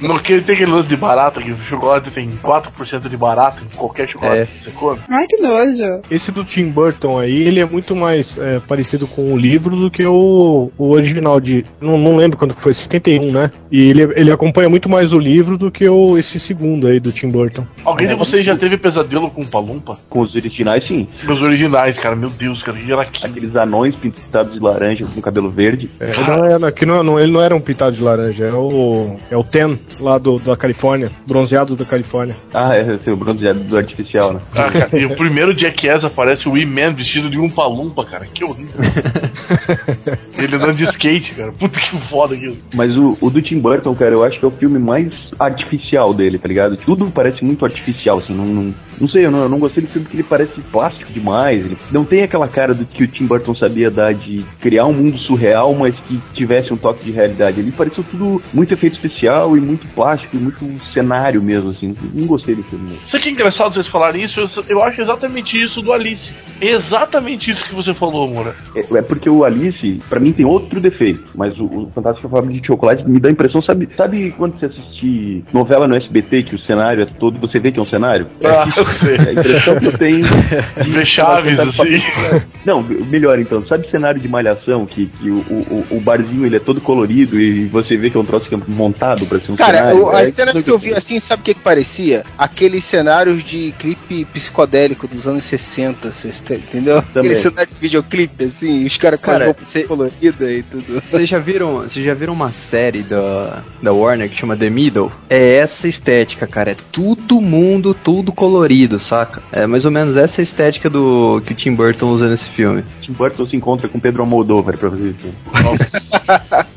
[0.00, 3.76] No que tem aquele lance de barata, que o chocolate tem 4% de barata em
[3.76, 4.46] qualquer chocolate É.
[4.46, 5.00] que você come.
[5.08, 6.02] Ai, que nojo.
[6.10, 9.90] Esse do Tim Burton aí, ele é muito mais é, parecido com o livro do
[9.90, 11.64] que o, o original de.
[11.80, 13.50] Não, não lembro quando que foi, 71, né?
[13.70, 17.12] E ele, ele acompanha muito mais o livro do que o, esse segundo aí do
[17.12, 17.66] Tim Burton.
[17.84, 19.95] Alguém de vocês já teve pesadelo com Palumpa?
[20.08, 21.06] Com os originais, sim.
[21.24, 23.26] Meus originais, cara, meu Deus, cara, que era aquilo.
[23.26, 25.90] Aqueles anões pintados de laranja com cabelo verde.
[26.00, 29.16] É, não era, que não, não- ele não era um pintado de laranja, é o.
[29.30, 32.36] É o Ten lá do, da Califórnia, bronzeado da Califórnia.
[32.54, 34.40] Ah, é, seu bronzeado do artificial, né?
[34.54, 38.26] Ah, cara, e o primeiro Jackass aparece o E-Man vestido de um palumpa, cara.
[38.32, 38.74] Que horrível.
[40.38, 41.52] Ele andando de skate, cara.
[41.52, 42.56] Puta que foda aquilo.
[42.74, 46.12] Mas o, o do Tim Burton, cara, eu acho que é o filme mais artificial
[46.14, 46.76] dele, tá ligado?
[46.76, 49.88] Tudo parece muito artificial, assim, não, não, não sei, eu não, eu não gostei do
[49.88, 51.64] filme porque ele parece plástico demais.
[51.64, 54.92] Ele não tem aquela cara do que o Tim Burton sabia dar de criar um
[54.92, 57.60] mundo surreal, mas que tivesse um toque de realidade.
[57.60, 61.94] Ele pareceu tudo muito efeito especial e muito plástico, e muito cenário mesmo, assim.
[62.14, 62.90] Não gostei do filme.
[62.90, 63.00] mesmo.
[63.06, 66.34] Isso que é engraçado vocês falarem isso, eu, eu acho exatamente isso do Alice.
[66.60, 68.54] Exatamente isso que você falou, Moura.
[68.74, 71.24] É, é porque o Alice, pra mim, tem outro defeito.
[71.34, 74.66] Mas o, o Fantástico Fábrica de Chocolate me dá a impressão, sabe, sabe quando você
[74.66, 78.26] assiste novela no SBT, que o cenário é todo, você vê que é um cenário?
[78.44, 79.16] Ah, É, eu sei.
[79.16, 79.30] A
[79.72, 80.26] impressão que eu tenho.
[80.84, 82.02] de- Chaves, assim.
[82.64, 83.64] Não, melhor então.
[83.66, 87.66] Sabe cenário de malhação, que, que o, o, o barzinho ele é todo colorido e
[87.66, 90.04] você vê que é um troço que é montado pra ser um Cara, cenário?
[90.06, 92.24] o- É as cenas que eu vi assim, sabe o que, que parecia?
[92.36, 97.00] Aqueles cenários de clipe psicodélico dos anos 60, cê tá- entendeu?
[97.02, 97.30] Também.
[97.30, 101.02] Aquele cenário de videoclipe, assim, os caras com Cara, a roupa colorida e tudo.
[101.08, 105.12] Vocês já viram, vocês já viram uma série da, da Warner que chama The Middle?
[105.30, 106.72] É essa estética, cara.
[106.72, 109.42] É tudo mundo, tudo colorido, saca?
[109.56, 112.84] É mais ou menos essa estética do que o Tim Burton usa nesse filme.
[113.00, 115.32] Tim Burton se encontra com Pedro Almodóvar pra fazer isso.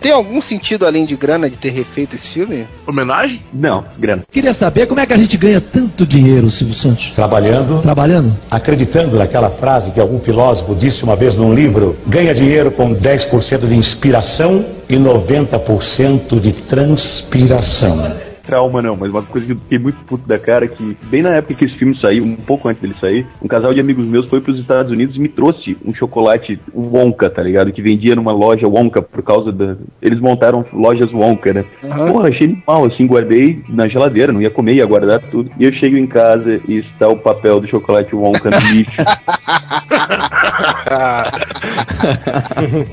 [0.00, 2.64] Tem algum sentido além de grana de ter refeito esse filme?
[2.86, 3.42] Homenagem?
[3.52, 4.22] Não, grana.
[4.30, 7.10] Queria saber como é que a gente ganha tanto dinheiro, Silvio Santos.
[7.10, 7.82] Trabalhando.
[7.82, 8.36] Trabalhando?
[8.48, 13.66] Acreditando naquela frase que algum filósofo disse uma vez num livro: ganha dinheiro com 10%
[13.66, 18.29] de inspiração e 90% de transpiração.
[18.50, 21.22] Trauma não, mas uma coisa que eu fiquei muito puto da cara é que, bem
[21.22, 24.06] na época que esse filme saiu, um pouco antes dele sair, um casal de amigos
[24.08, 27.70] meus foi pros Estados Unidos e me trouxe um chocolate Wonka, tá ligado?
[27.72, 29.76] Que vendia numa loja Wonka por causa da.
[30.02, 31.64] Eles montaram lojas Wonka, né?
[32.08, 35.50] Porra, achei mal, assim, guardei na geladeira, não ia comer, ia guardar tudo.
[35.58, 38.90] E eu chego em casa e está o papel do chocolate Wonka no lixo.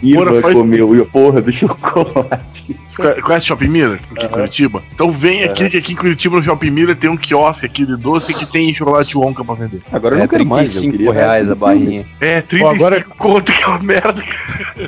[0.04, 2.78] e Porra, irmã faz- comeu, e eu, porra, do chocolate.
[2.98, 4.00] Você conhe- Conhece Shopping Miller?
[4.16, 4.84] Aqui em Curitiba?
[4.94, 7.96] Então vem aqui, que aqui em Curitiba no Shopping Miller tem um quiosque aqui de
[7.96, 9.82] doce que tem chocolate Wonka pra vender.
[9.92, 12.06] Agora eu É não quero mais, eu 35 queria- reais a barrinha.
[12.20, 14.24] É, 35 agora- conto que é uma merda.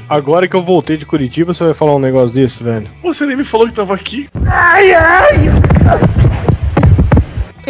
[0.09, 2.87] Agora que eu voltei de Curitiba, você vai falar um negócio desse, velho.
[3.01, 4.29] Pô, Você nem me falou que tava aqui.
[4.47, 6.28] Ai, ai!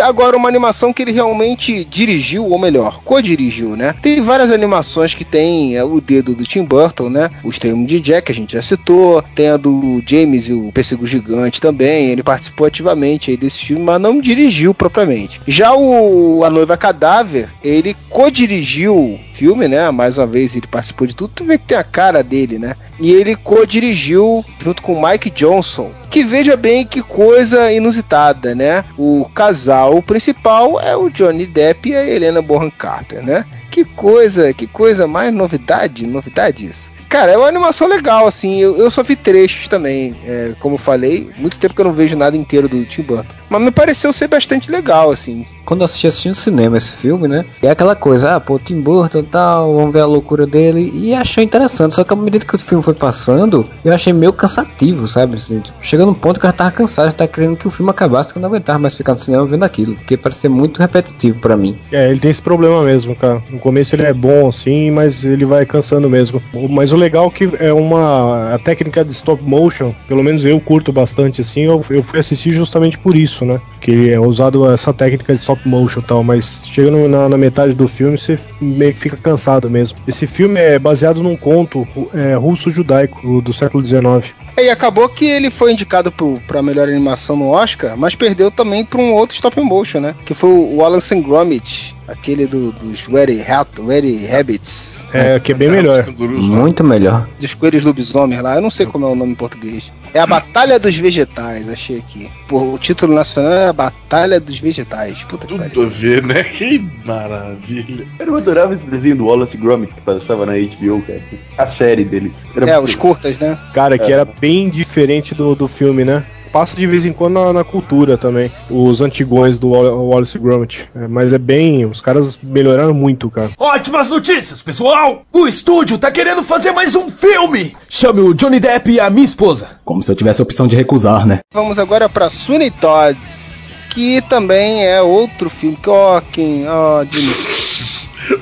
[0.02, 3.94] Agora uma animação que ele realmente dirigiu, ou melhor, co-dirigiu, né?
[4.02, 7.30] Tem várias animações que tem é, o dedo do Tim Burton, né?
[7.44, 9.22] O extremo de Jack, a gente já citou.
[9.36, 12.10] Tem a do James e o Pêssego Gigante também.
[12.10, 15.42] Ele participou ativamente aí desse filme, mas não dirigiu propriamente.
[15.48, 19.90] Já o A Noiva Cadáver, ele co-dirigiu filme, né?
[19.90, 21.32] Mais uma vez ele participou de tudo.
[21.34, 22.76] Tu vê que tem a cara dele, né?
[23.00, 25.92] E ele co-dirigiu junto com Mike Johnson.
[26.10, 28.84] Que veja bem que coisa inusitada, né?
[28.98, 33.46] O casal principal é o Johnny Depp e a Helena Bonham Carter, né?
[33.72, 36.92] Que coisa, que coisa mais novidade, novidade isso.
[37.08, 38.60] Cara, é uma animação legal, assim.
[38.60, 40.16] Eu, eu só vi trechos também.
[40.28, 43.34] é, como falei, muito tempo que eu não vejo nada inteiro do Tim Burton.
[43.50, 45.48] Mas me pareceu ser bastante legal, assim.
[45.70, 47.46] Quando eu assisti, assisti no cinema esse filme, né?
[47.62, 50.92] É aquela coisa, ah, pô, Tim Burton e tal, vamos ver a loucura dele.
[50.96, 54.34] E achei interessante, só que à medida que o filme foi passando, eu achei meio
[54.34, 55.36] cansativo, sabe?
[55.36, 57.70] Assim, tipo, chegando num ponto que eu já tava cansado, já tava querendo que o
[57.70, 59.94] filme acabasse, que eu não aguentava mais ficar no cinema vendo aquilo.
[59.94, 61.78] Porque parecia muito repetitivo pra mim.
[61.92, 63.40] É, ele tem esse problema mesmo, cara.
[63.52, 66.42] No começo ele é bom, assim, mas ele vai cansando mesmo.
[66.68, 68.56] Mas o legal é que é uma.
[68.56, 71.62] A técnica de stop motion, pelo menos eu curto bastante, assim.
[71.62, 73.62] Eu, eu fui assistir justamente por isso, né?
[73.80, 76.24] Que é usado essa técnica de stop motion e tal.
[76.24, 79.98] Mas chega no- na, na metade do filme, você meio que fica cansado mesmo.
[80.08, 84.34] Esse filme é baseado num conto é, russo-judaico do século XIX.
[84.58, 88.52] É, E acabou que ele foi indicado pro, pra melhor animação no Oscar, mas perdeu
[88.52, 90.16] também pra um outro stop motion, né?
[90.26, 95.04] Que foi o Wallace and Gromit, aquele do, dos Very, Hat, Very Rabbits.
[95.14, 96.06] É, que é bem melhor.
[96.18, 97.28] Muito melhor.
[97.40, 99.84] Dos coelhos lobisomens lá, eu não sei como é o nome em português.
[100.14, 102.30] É a Batalha dos Vegetais, achei aqui.
[102.48, 105.20] Pô, o título nacional é a Batalha dos Vegetais.
[105.24, 105.72] Puta que pariu.
[105.72, 106.44] Tudo a ver, né?
[106.44, 108.06] Que maravilha.
[108.20, 111.22] Eu adorava esse desenho do Wallace Gromit que passava na HBO, cara.
[111.58, 112.34] A série dele.
[112.56, 113.58] Era É, os curtas, né?
[113.74, 114.16] Cara, que É.
[114.16, 116.24] era bem diferente do, do filme, né?
[116.52, 118.52] Passa de vez em quando na, na cultura também.
[118.70, 120.90] Os antigões do Wall- Wallace Gromit.
[120.96, 121.86] É, mas é bem.
[121.86, 123.52] Os caras melhoraram muito, cara.
[123.58, 125.24] Ótimas notícias, pessoal!
[125.32, 127.76] O estúdio tá querendo fazer mais um filme!
[127.88, 129.80] Chame o Johnny Depp e a minha esposa.
[129.86, 131.40] Como se eu tivesse a opção de recusar, né?
[131.54, 135.78] Vamos agora pra Sweeney Todds, que também é outro filme.
[135.82, 136.68] Que, ó, quem.
[136.68, 137.36] Ó, Johnny,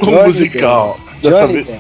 [0.24, 1.00] Um musical.
[1.22, 1.80] Johnny Depp.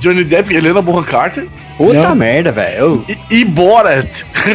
[0.00, 1.46] Johnny Depp e Helena Bonham Carter.
[1.76, 2.14] Puta Não.
[2.14, 3.04] merda, velho.
[3.08, 4.08] E, e Borat.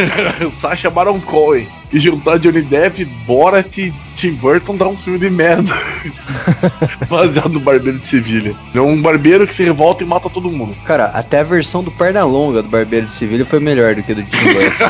[0.62, 1.68] Sacha Baron Cohen.
[1.92, 5.74] E juntar Johnny Depp, Borat e Tim Burton dá um filme de merda.
[7.08, 8.54] Baseado no Barbeiro de Sevilha.
[8.76, 10.76] É um barbeiro que se revolta e mata todo mundo.
[10.84, 14.24] Cara, até a versão do Pernalonga do Barbeiro de Sevilha foi melhor do que do
[14.24, 14.84] Tim Burton.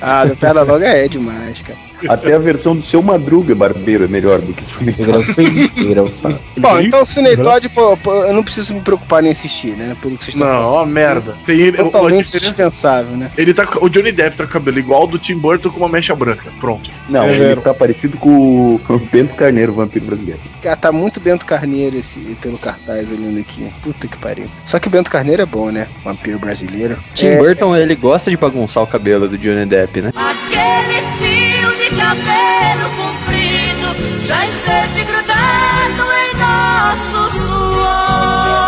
[0.00, 1.78] ah, do Perna Longa é demais, cara.
[2.08, 6.40] Até a versão do seu Madruga Barbeiro é melhor do que o Cinetode.
[6.58, 9.96] Bom, então o Cinetode, pô, pô, eu não preciso me preocupar nem assistir, né?
[10.00, 11.34] Pelo que vocês estão Não, ó, merda.
[11.46, 13.30] Tem ele, Totalmente dispensável, né?
[13.36, 15.78] Ele tá, o Johnny Depp tá com o cabelo igual ao do Tim Burton com
[15.78, 16.50] uma mecha branca.
[16.60, 16.90] Pronto.
[17.08, 17.60] Não, É, ele Vero.
[17.60, 20.40] tá parecido com o Bento Carneiro, o vampiro brasileiro.
[20.62, 23.70] Cara, tá muito Bento Carneiro esse, pelo cartaz olhando aqui.
[23.82, 24.46] Puta que pariu.
[24.64, 25.86] Só que o Bento Carneiro é bom, né?
[26.04, 26.98] Vampiro brasileiro.
[27.14, 30.12] Tim É, Burton, ele gosta de bagunçar o cabelo do Johnny Depp, né?
[30.16, 31.45] Aquele fio
[31.88, 38.65] de cabelo comprido já esteve grudado em nosso suor.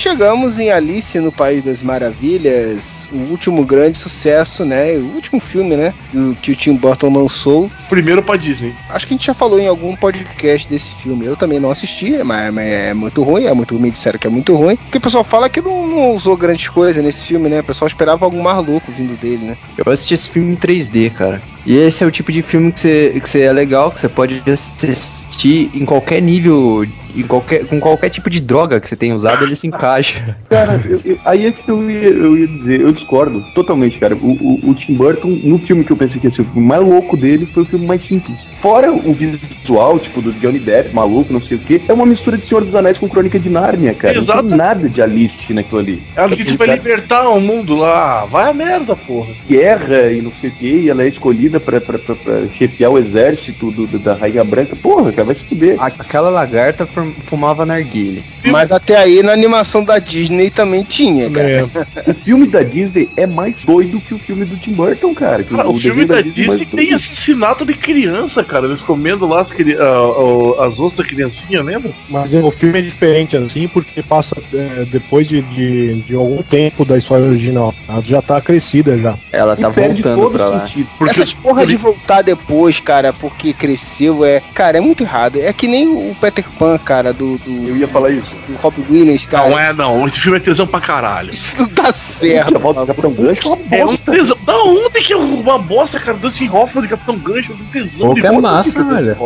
[0.00, 4.94] Chegamos em Alice no País das Maravilhas, o último grande sucesso, né?
[4.94, 5.92] O último filme, né?
[6.10, 7.70] Do, que o Tim Burton lançou.
[7.86, 8.74] Primeiro pra Disney.
[8.88, 11.26] Acho que a gente já falou em algum podcast desse filme.
[11.26, 13.44] Eu também não assisti, mas, mas é muito ruim.
[13.44, 14.76] É muito me disseram que é muito ruim.
[14.76, 17.60] Porque o pessoal fala que não, não usou grandes coisas nesse filme, né?
[17.60, 19.56] O pessoal esperava algo mais louco vindo dele, né?
[19.76, 21.42] Eu assisti esse filme em 3D, cara.
[21.66, 24.08] E esse é o tipo de filme que você, que você é legal, que você
[24.08, 26.84] pode assistir em qualquer nível,
[27.16, 30.36] em qualquer, com qualquer tipo de droga que você tenha usado, ele se encaixa.
[30.50, 34.14] Cara, eu- eu- aí é que eu ia, eu ia dizer, eu discordo totalmente, cara.
[34.16, 36.66] O, o- o Tim Burton, no filme que eu pensei que ia ser o filme
[36.66, 38.36] mais louco dele, foi o filme mais simples.
[38.60, 42.36] Fora o visual, tipo, do Johnny Depp, maluco, não sei o que, é uma mistura
[42.36, 44.18] de Senhor dos Anéis com Crônica de Nárnia, cara.
[44.18, 44.42] Exato.
[44.42, 46.02] Não tem nada de Alice naquilo ali.
[46.14, 48.26] Alice vai libertar o mundo lá.
[48.26, 49.32] Vai a merda, porra.
[49.48, 52.90] guerra e não sei o que, e ela é escolhida pra, pra, pra, pra chefiar
[52.90, 54.76] o exército do, do- da Rainha Branca.
[54.76, 55.76] Porra, cara, vai se fuder.
[55.80, 58.22] Aquela lagarta fum- fumava narguile.
[58.44, 61.68] Mas até aí na animação da Disney também tinha, cara.
[62.06, 65.42] O filme da Disney é mais doido que o filme do Tim Burton, cara.
[65.42, 68.66] Que Cara, o filme desenho da é Disney tem assassinato de criança, cara.
[68.66, 71.90] Eles comendo lá as, cri- ah, as da criancinha, lembra?
[72.08, 76.42] Mas é, o filme é diferente assim, porque passa é, depois de, de, de algum
[76.42, 77.74] tempo da história original.
[77.88, 79.14] Ela já tá crescida já.
[79.30, 80.70] Ela tá voltando pra lá.
[81.08, 84.40] Essa porra de voltar depois, cara, porque cresceu, é.
[84.54, 85.38] Cara, é muito errado.
[85.40, 87.36] É que nem o Peter Pan, cara, do.
[87.38, 88.30] do Eu ia falar isso.
[88.48, 89.48] Do Rob Williams, cara.
[89.48, 90.06] Não é, não.
[90.06, 91.30] Esse filme é tesão pra caralho.
[91.32, 92.58] Isso não tá certo.
[92.58, 94.36] volta do Capitão Gancho é uma É um tesão.
[94.44, 96.16] Da onde que é uma bosta, cara?
[96.16, 99.16] Dustin Hoffman de Capitão Gancho, um tesão Pô, de que é massa, velho.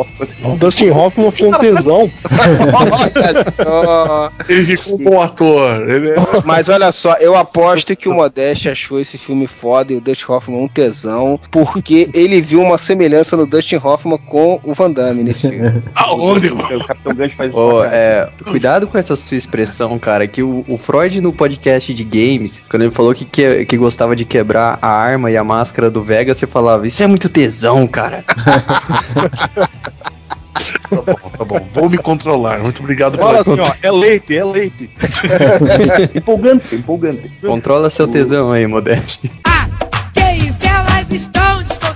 [0.45, 2.11] O Dustin Hoffman ficou um tesão.
[2.73, 4.33] Olha só.
[4.49, 5.89] Ele ficou um bom ator.
[5.89, 6.15] Ele é-
[6.45, 10.25] Mas olha só, eu aposto que o Modeste achou esse filme foda e o Dustin
[10.31, 15.23] Hoffman um tesão, porque ele viu uma semelhança no Dustin Hoffman com o Van Damme
[15.23, 15.74] nesse filme.
[15.95, 16.49] Aonde?
[16.49, 20.27] O Capitão Gancho faz Ô, é, cuidado com essa sua expressão, cara.
[20.27, 24.15] Que o, o Freud no podcast de games, quando ele falou que, que, que gostava
[24.15, 27.87] de quebrar a arma e a máscara do Vega, você falava, isso é muito tesão,
[27.87, 28.25] cara.
[30.89, 31.69] Tá bom, tá bom.
[31.75, 32.61] Vou me controlar.
[32.61, 34.91] Muito obrigado Fala pela assim, ó, é leite, é leite.
[36.15, 37.33] empolgante, empolgante.
[37.41, 39.31] Controla seu tesão aí, Modeste.
[40.13, 41.94] Que isso, elas estão descontroladas.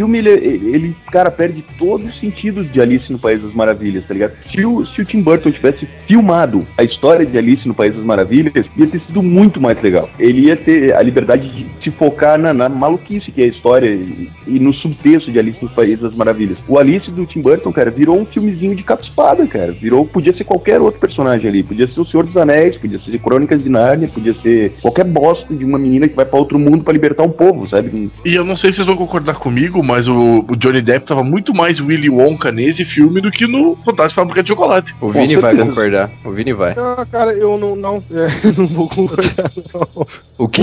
[0.00, 4.14] Filme, ele, ele, cara, perde todo o sentido de Alice no País das Maravilhas, tá
[4.14, 4.32] ligado?
[4.50, 8.02] Se o, se o Tim Burton tivesse filmado a história de Alice no País das
[8.02, 10.08] Maravilhas, ia ter sido muito mais legal.
[10.18, 13.90] Ele ia ter a liberdade de se focar na, na maluquice que é a história
[13.90, 16.56] e, e no subtexto de Alice no País das Maravilhas.
[16.66, 19.72] O Alice do Tim Burton, cara, virou um filmezinho de capa-espada, cara.
[19.72, 21.62] Virou, podia ser qualquer outro personagem ali.
[21.62, 25.54] Podia ser o Senhor dos Anéis, podia ser Crônicas de Nárnia, podia ser qualquer bosta
[25.54, 28.10] de uma menina que vai pra outro mundo pra libertar um povo, sabe?
[28.24, 31.22] E eu não sei se vocês vão concordar comigo, mas o, o Johnny Depp tava
[31.22, 34.94] muito mais Willy Wonka nesse filme do que no Fantástico Fábrica de Chocolate.
[35.00, 36.10] O Vini vai concordar.
[36.24, 36.74] O Vini vai.
[36.76, 40.06] Ah, cara, eu não, não, é, não vou concordar, não.
[40.38, 40.62] O quê?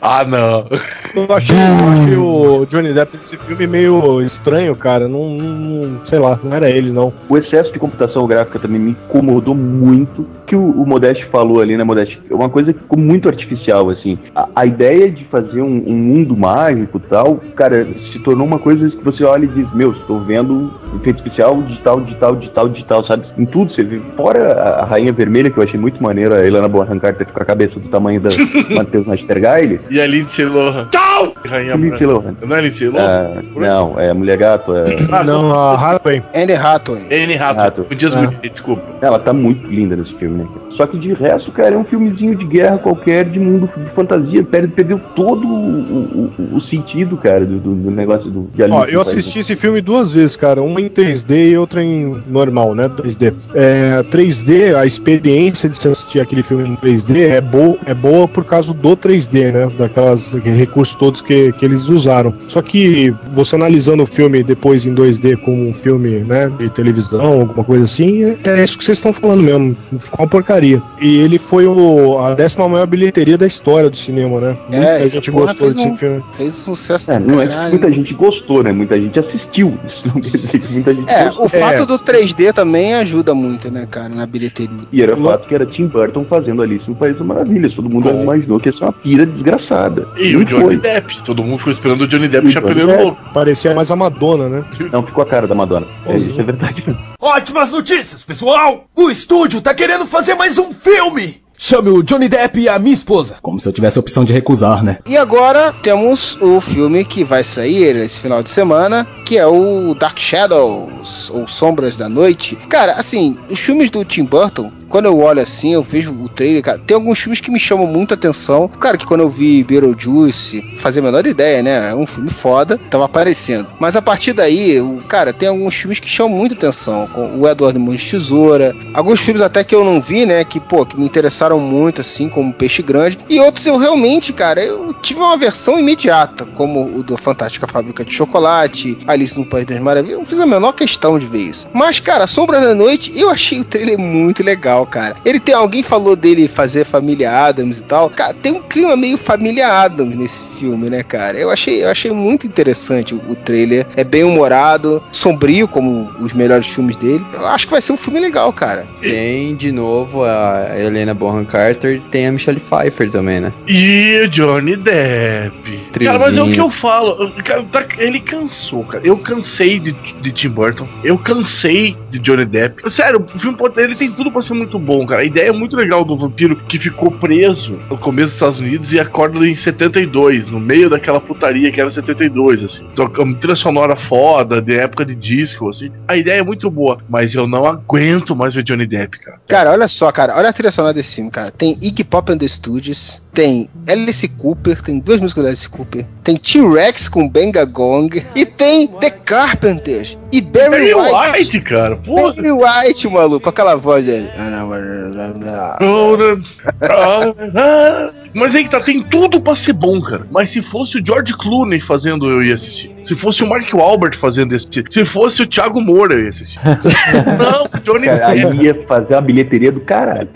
[0.00, 0.66] Ah, não.
[1.14, 5.06] Eu achei, eu achei o Johnny Depp nesse filme meio estranho, cara.
[5.08, 7.12] Não, não- não- sei lá, não era ele, não.
[7.28, 10.26] O excesso de computação gráfica também me incomodou muito.
[10.46, 12.20] Que o, o Modeste falou ali, né, Modeste?
[12.30, 14.18] É uma coisa que ficou muito artificial, assim.
[14.34, 18.58] A, a ideia de fazer um, um mundo mágico e tal, cara, se tornou uma
[18.58, 23.06] coisa que você olha e diz: Meu, estou vendo efeito especial, digital, digital, digital, digital,
[23.06, 23.24] sabe?
[23.36, 24.00] Em tudo você vê.
[24.16, 27.44] Fora a, Rainha Vermelha, que eu achei muito maneiro, a Helena Bonham Carter com a
[27.44, 28.30] cabeça do tamanho da
[28.74, 29.80] Matheus Nastergaile.
[29.90, 30.88] E a Lindsay Lohan.
[30.90, 31.34] Tchau!
[31.46, 32.06] Rainha Lindsay.
[32.06, 32.34] Lohan.
[32.42, 33.04] Não é Lindsay Lohan?
[33.04, 34.74] Ah, não, é Mulher Gato.
[34.76, 34.84] É...
[35.10, 36.22] Ah, Não, a Hathaway.
[36.34, 37.02] Anne Hathaway.
[37.10, 37.60] N Rato.
[37.60, 37.86] Rato.
[37.90, 38.16] O Dias É.
[38.16, 38.82] Bonito, desculpa.
[39.00, 40.46] Ela tá muito linda nesse filme, né?
[40.76, 44.42] Só que de resto, cara, é um filmezinho de guerra qualquer, de mundo de fantasia.
[44.42, 48.84] Perde, perdeu todo o, o- o- o sentido, cara, do, do- do negócio do Ó,
[48.84, 50.62] eu assisti esse filme duas vezes, cara.
[50.62, 52.88] Uma em 3D e outra em normal, né?
[52.88, 53.34] 2D.
[53.54, 58.26] É, 3D, a experiência de se assistir aquele filme em 3D é, bo é boa
[58.28, 59.70] por causa do 3D, né?
[59.78, 62.32] Daquelas daqueles recursos todos que, que eles usaram.
[62.48, 66.50] Só que você analisando o filme depois em 2D como um filme, né?
[66.58, 69.76] De televisão, alguma coisa assim, é, é isso que vocês estão falando mesmo.
[69.98, 70.82] Ficou uma porcaria.
[71.00, 74.56] E ele foi o, a décima maior bilheteria da história do cinema, né?
[74.68, 76.22] Muita essa gente gostou fez desse um- filme.
[76.36, 78.72] Fez um sucesso É, não é muita gente gostou, né?
[78.72, 79.78] Muita gente assistiu.
[79.86, 81.46] Isso não quer dizer que muita gente É, gostou.
[81.46, 84.76] o fato do 3D também ajuda muito, né, cara, na bilheteria.
[84.92, 87.74] E era o fato que era Tim Burton fazendo Alice no País das Maravilhas.
[87.74, 90.06] Todo mundo imaginou que ia ser uma pira desgraçada.
[90.16, 90.76] E Não o Johnny foi.
[90.76, 91.24] Depp.
[91.24, 93.22] Todo mundo ficou esperando o Johnny Depp E o chapeleiro Johnny louco.
[93.32, 94.64] Parecia mais a Madonna, né?
[94.92, 95.86] Não, ficou a cara da Madonna.
[96.06, 96.84] É, isso é verdade.
[97.20, 98.84] Ótimas notícias, pessoal!
[98.96, 101.43] O estúdio tá querendo fazer mais um filme!
[101.56, 103.36] Chame o Johnny Depp e a minha esposa.
[103.40, 104.98] Como se eu tivesse a opção de recusar, né?
[105.06, 109.94] E agora temos o filme que vai sair esse final de semana, que é o
[109.94, 112.56] Dark Shadows, ou Sombras da Noite.
[112.68, 116.62] Cara, assim, os filmes do Tim Burton, quando eu olho assim, eu vejo o trailer,
[116.62, 118.68] cara, tem alguns filmes que me chamam muita atenção.
[118.68, 121.90] Cara, que quando eu vi Beetlejuice, fazia a menor ideia, né?
[121.90, 123.68] É um filme foda, tava aparecendo.
[123.78, 127.48] Mas a partir daí, o, cara, tem alguns filmes que chamam muita atenção, com o
[127.48, 130.98] Eduardo Mãos de Tesoura, alguns filmes até que eu não vi, né, que, pô, que
[130.98, 135.36] me interessaram muito, assim, como Peixe Grande, e outros eu realmente, cara, eu tive uma
[135.36, 140.20] versão imediata, como o do Fantástica Fábrica de Chocolate, Alice no País das Maravilhas, eu
[140.20, 141.68] não fiz a menor questão de ver isso.
[141.72, 145.16] Mas, cara, Sombra da Noite, eu achei o trailer muito legal, cara.
[145.24, 149.16] Ele tem, alguém falou dele fazer Família Adams e tal, cara, tem um clima meio
[149.16, 151.38] Família Adams nesse filme, né, cara?
[151.38, 156.32] Eu achei, eu achei muito interessante o, o trailer, é bem humorado, sombrio, como os
[156.32, 157.24] melhores filmes dele.
[157.32, 158.86] Eu acho que vai ser um filme legal, cara.
[159.00, 163.52] Tem de novo a Helena Bonham Carter tem a Michelle Pfeiffer também, né?
[163.66, 165.80] E o Johnny Depp.
[166.04, 167.30] Cara, mas é o que eu falo.
[167.72, 169.06] Tá- ele cansou, cara.
[169.06, 170.86] Eu cansei de, de Tim Burton.
[171.02, 172.90] Eu cansei de Johnny Depp.
[172.90, 175.22] Sério, o filme pode, ele tem tudo pra ser muito bom, cara.
[175.22, 178.92] A ideia é muito legal do vampiro que ficou preso no começo dos Estados Unidos
[178.92, 182.84] e acorda em 72, no meio daquela putaria que era 72, assim.
[182.96, 185.90] Uma trilha sonora foda, de época de disco, assim.
[186.08, 189.40] A ideia é muito boa, mas eu não aguento mais ver Johnny Depp, cara.
[189.48, 191.50] Cara, olha só, cara, olha a trilha sonora desse filme, cara.
[191.50, 196.06] Tem Iggy Pop and the Studios, tem Alice Cooper, tem duas músicas da Alice Cooper,
[196.22, 201.38] tem T-Rex com Benga Gong e tem The Carpenters e Barry, Barry White.
[201.38, 202.32] White, cara, porra.
[202.32, 204.30] Barry White, maluco, com aquela voz dele.
[208.34, 210.26] Mas aí que tá, tem tudo pra ser bom, cara.
[210.30, 212.90] Mas se fosse o George Clooney fazendo, eu ia assistir.
[213.04, 216.58] Se fosse o Mark Wahlberg fazendo esse Se fosse o Thiago Moura, eu ia assistir.
[217.38, 220.28] Não, o Johnny Cara, aí ia fazer uma bilheteria do caralho.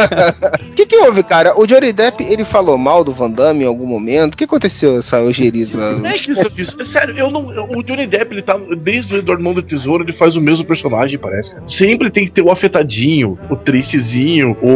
[0.86, 1.58] O que que houve, cara?
[1.58, 4.34] O Johnny Depp, ele falou mal do Van Damme em algum momento?
[4.34, 5.76] O que aconteceu essa ojeriza?
[5.98, 6.80] Não é que isso, isso.
[6.80, 7.44] É sério, eu não.
[7.76, 8.56] O Johnny Depp, ele tá.
[8.78, 11.52] Desde o Eduardo Mão da Tesoura, ele faz o mesmo personagem, parece.
[11.54, 11.66] Cara.
[11.66, 14.68] Sempre tem que ter o afetadinho, o tristezinho, o,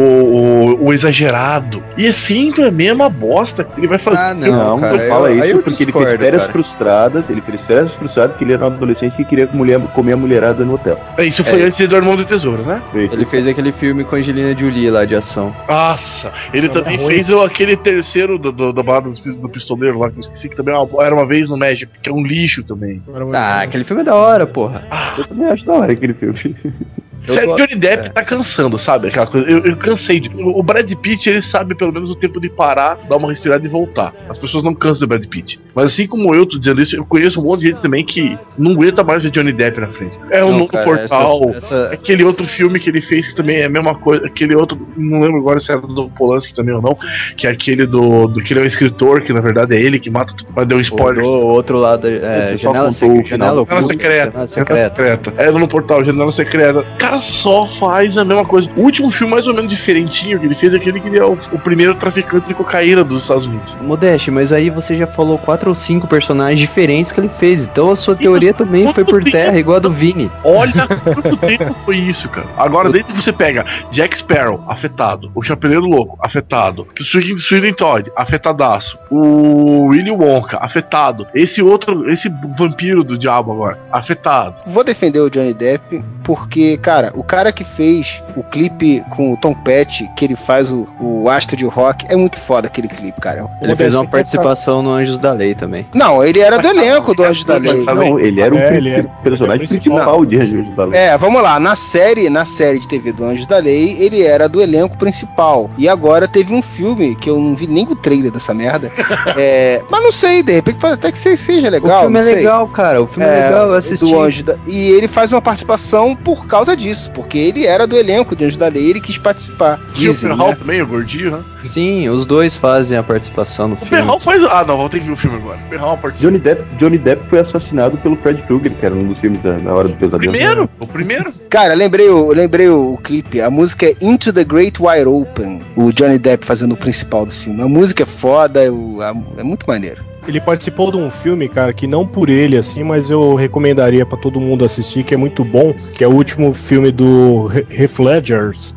[0.81, 1.81] o, o exagerado.
[1.97, 4.17] E é sempre a mesma bosta que ele vai fazer.
[4.17, 6.51] Ah, não, cara, não fala eu- isso eu porque ele discordo, fez férias cara.
[6.51, 10.17] frustradas, ele fez férias frustradas porque ele era um adolescente e queria mulher, comer a
[10.17, 10.99] mulherada no hotel.
[11.17, 11.65] É, Isso foi É.
[11.65, 12.81] antes de Eduardo Mão da Tesoura, né?
[12.93, 15.55] Ele fez aquele filme com a Angelina Jolie lá de ação.
[16.01, 20.09] Nossa, ele também fez o- aquele terceiro do, do, da balada do, do pistoleiro lá,
[20.09, 22.23] que eu esqueci que também era uma- era uma vez no México, que é um
[22.23, 23.01] lixo também.
[23.33, 24.85] Ah, aquele filme é da hora, porra.
[25.17, 26.55] Eu também acho da hora aquele filme.
[27.27, 28.09] Sério, Johnny Depp é.
[28.09, 29.07] tá cansando, sabe?
[29.09, 29.47] Aquela coisa.
[29.49, 30.29] Eu, eu cansei de.
[30.29, 33.65] O o Brad Pitt, ele sabe pelo menos o tempo de parar, dar uma respirada
[33.65, 34.13] e voltar.
[34.29, 35.59] As pessoas não cansam do Brad Pitt.
[35.73, 38.37] Mas assim como eu tô dizendo isso, eu conheço um monte de gente também que
[38.57, 40.17] não aguenta mais ver Johnny Depp na frente.
[40.29, 41.41] É o Não, novo cara, portal.
[41.49, 44.25] essa- essa- Aquele outro filme que ele fez que também é a mesma coisa.
[44.25, 46.97] Aquele outro, não lembro agora se era do Polanski também ou não.
[47.37, 49.99] Que é aquele do, do que ele é um escritor, que na verdade é ele
[49.99, 50.51] que mata tudo.
[50.55, 51.23] Mas deu um O spoiler.
[51.23, 53.47] do outro lado, é, só janela, contou sec- o janela, final.
[53.47, 54.31] Janela oculta, secreta.
[54.31, 55.33] janela secreta.
[55.37, 56.79] É no portal Janela Secreta.
[56.79, 58.69] O cara só faz a mesma coisa.
[58.75, 61.25] O último filme mais ou menos diferentinho que ele fez é aquele que ele é
[61.25, 63.75] o, o primeiro traficante de cocaína dos Estados Unidos.
[63.81, 67.67] Modeste, mas aí você já falou quatro ou cinco personagens diferentes que ele fez.
[67.67, 70.31] Então a sua teoria também foi por terra, igual a do Vini.
[70.43, 72.47] Olha quanto tempo foi isso, cara.
[72.57, 75.31] Agora, desde que você pega Jack Sparrow, afetado.
[75.35, 76.87] O Chapeleiro Louco, afetado.
[76.99, 78.97] O Sweden, Sweden Todd, afetadaço.
[79.09, 81.27] O Willy Wonka, afetado.
[81.33, 84.55] Esse outro, esse vampiro do diabo agora, afetado.
[84.67, 89.37] Vou defender o Johnny Depp porque, cara, o cara que fez o clipe com o
[89.37, 93.19] Tom Petty, que ele faz o, o astro de rock, é muito foda aquele clipe,
[93.19, 93.47] cara.
[93.61, 95.85] Ele fez uma participação no Anjos da Lei também.
[95.93, 97.83] Não, ele era do elenco do Anjos da Lei.
[97.83, 100.99] Não, ele era o É, ele era- personagem era principal de Anjos da Lei.
[100.99, 104.47] É, vamos lá, na série, na série de TV do Anjos da Lei, ele era
[104.47, 105.69] do elenco principal.
[105.77, 108.91] E agora teve um filme que eu não vi nem o trailer dessa merda.
[109.37, 111.99] É, mas não sei, de repente pode até que se- seja legal.
[111.99, 113.01] o filme é legal, cara.
[113.01, 114.05] O filme é, legal, eu assisti.
[114.05, 117.97] do Anjo da- E ele faz uma participação por causa disso, porque ele era do
[117.97, 119.77] elenco de Anjo da Lei e ele quis participar.
[119.93, 120.55] Tinha o Dizem, Perral né?
[120.55, 121.39] também, o gordinho, né?
[121.61, 123.91] Sim, os dois fazem a participação no O filme.
[123.97, 124.43] Perral faz.
[124.45, 125.59] Ah, não, vou ter que ver o filme agora.
[125.65, 126.29] O Perral participa.
[126.31, 129.57] Johnny Depp, Johnny Depp foi assassinado pelo Fred Krueger, que era um dos filmes da,
[129.57, 130.19] da Hora do Pesadelo.
[130.31, 130.69] Primeiro?
[130.79, 131.31] O primeiro?
[131.49, 133.39] Cara, lembrei o, lembrei o clipe.
[133.41, 135.61] A música é Into the Great Wide Open.
[135.75, 137.61] O Johnny Depp fazendo o principal do filme.
[137.61, 140.10] A música é foda, o- a- é muito maneiro.
[140.27, 144.17] Ele participou de um filme, cara, que não por ele, assim, mas eu recomendaria pra
[144.17, 147.97] todo mundo assistir, que é muito bom, que é o último filme do He- Heath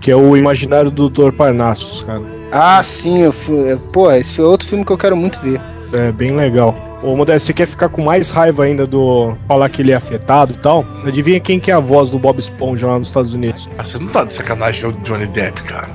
[0.00, 1.32] que é o Imaginário do Dr.
[1.32, 2.22] Parnassus, cara.
[2.50, 5.60] Ah, sim, eu fui, pô, esse foi outro filme que eu quero muito ver.
[5.94, 6.74] É bem legal.
[7.02, 10.52] Ô, Modesto, você quer ficar com mais raiva ainda do falar que ele é afetado
[10.52, 10.84] e tal?
[11.06, 13.68] Adivinha quem que é a voz do Bob Esponja lá nos Estados Unidos?
[13.78, 15.88] Ah, você não tá de sacanagem é o Johnny Depp, cara.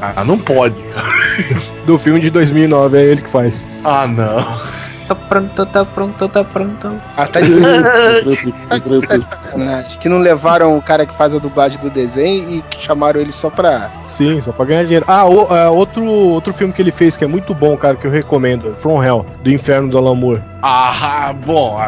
[0.00, 1.12] ah, não pode, cara.
[1.86, 3.62] Do filme de 2009, é ele que faz.
[3.84, 4.60] Ah, não.
[5.08, 6.92] Tá pronto, tá pronto, tá pronto.
[7.16, 7.52] Ah, tá de,
[9.06, 9.98] tá sacanagem.
[9.98, 13.32] Que não levaram o cara que faz a dublagem do desenho e que chamaram ele
[13.32, 13.90] só pra.
[14.06, 15.04] Sim, só pra ganhar dinheiro.
[15.06, 18.06] Ah, o- é, outro, outro filme que ele fez que é muito bom, cara, que
[18.06, 18.74] eu recomendo.
[18.76, 20.42] From Hell, do Inferno do Alan Moore.
[20.62, 21.78] Ah, bom.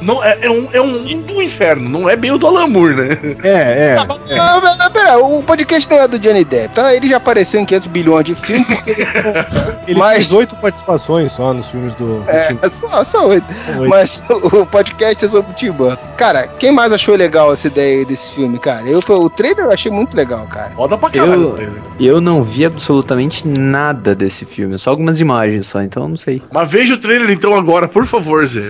[0.00, 2.94] Ah, Não, é, é um, é um do inferno, não é bem o do Alamur,
[2.94, 3.08] né?
[3.42, 3.96] É, é.
[4.38, 6.94] Ah, mas, pera, o podcast não é do Johnny Depp, tá?
[6.94, 9.98] Ele já apareceu em 500 bilhões de filmes ele.
[9.98, 12.24] Mas- fez oito participações só nos filmes do.
[12.26, 13.46] É, só, só oito.
[13.88, 16.02] Mas o, podcast é sobre o Tim Burton.
[16.16, 18.88] Cara, quem mais achou legal essa ideia desse filme, cara?
[18.88, 20.72] Eu, o trailer eu achei muito legal, cara.
[20.74, 21.54] Foda pra Eu,
[22.00, 26.42] eu não vi absolutamente nada desse filme, só algumas imagens só, então eu não sei.
[26.52, 28.60] Mas veja o trailer então agora, por favor, Zé.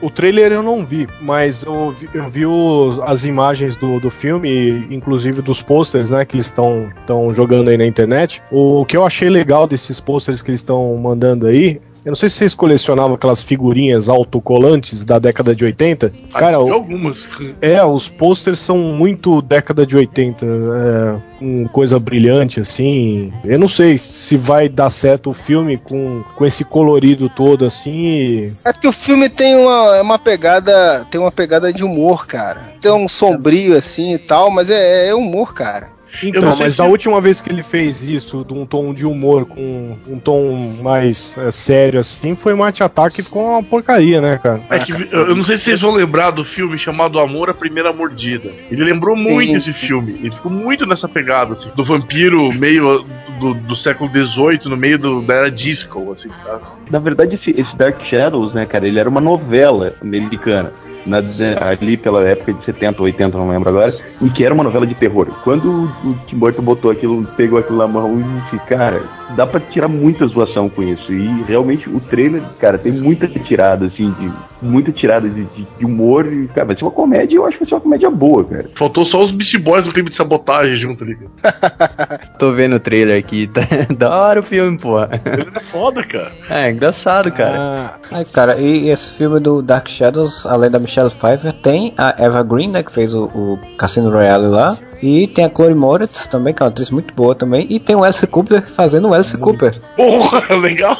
[0.00, 4.10] O trailer eu não vi, mas eu vi, eu vi os- as imagens do, do
[4.10, 8.42] filme, inclusive dos posters, né, que eles estão jogando aí na internet.
[8.50, 12.28] O que eu achei legal desses posters que eles estão mandando aí, eu não sei
[12.28, 16.12] se vocês colecionavam aquelas figurinhas autocolantes da década de 80.
[16.34, 17.18] Cara, o- algumas.
[17.60, 23.32] é, os posters são muito década de 80, é, com coisa brilhante assim.
[23.44, 27.90] Eu não sei se vai dar certo o filme com, com esse colorido todo assim.
[27.92, 31.06] e- É que o filme tem uma, uma pegada.
[31.10, 32.72] Tem uma pegada de humor, cara.
[32.80, 35.91] Tem um sombrio assim e tal, mas é, é humor, cara.
[36.22, 38.92] Então, não sei mas se- da última vez que ele fez isso, de um tom
[38.92, 44.20] de humor com um tom mais é, sério assim, foi Marte Ataque ficou uma porcaria,
[44.20, 44.60] né, cara?
[44.70, 47.92] É que eu não sei se vocês vão lembrar do filme chamado Amor à Primeira
[47.92, 48.50] Mordida.
[48.70, 50.12] Ele lembrou muito esse filme.
[50.12, 53.02] Ele ficou muito nessa pegada, assim, do vampiro meio
[53.38, 56.62] do, do século XVIII, no meio do, da era disco, assim, sabe?
[56.90, 60.72] Na verdade, esse, esse Dark Shadows, né, cara, ele era uma novela americana.
[61.06, 64.64] Na- né, ali pela época de 70, 80, não lembro agora, e que era uma
[64.64, 65.26] novela de terror.
[65.44, 65.70] Quando
[66.04, 69.02] o, o Tim Burton botou aquilo, pegou aquilo na mão e disse, cara,
[69.36, 71.12] dá pra tirar muita zoação com isso.
[71.12, 74.30] E realmente o trailer, cara, tem muita tirada, assim, de
[74.60, 76.26] muita tirada de, de- de humor.
[76.32, 78.70] E, cara, vai ser uma comédia, eu acho que vai ser uma comédia boa, cara.
[78.78, 81.16] Faltou só os Beast Boys do clipe de sabotagem junto ali.
[82.38, 83.60] Tô vendo o trailer aqui, tá
[83.96, 85.00] da hora o filme, pô.
[85.02, 86.32] Ele é foda, cara.
[86.48, 87.58] É, engraçado, cara.
[87.58, 92.14] Ah, Ai, cara, e esse filme do Dark Shadows, além da Michelle Pfeiffer, tem a
[92.18, 94.76] Eva Green, né, que fez o, o Cassino Royale lá.
[95.02, 97.66] E tem a Chloe Moretz também, que é uma atriz muito boa também.
[97.68, 99.72] E tem o Alice Cooper fazendo o Alice Cooper.
[99.96, 100.96] Porra, legal.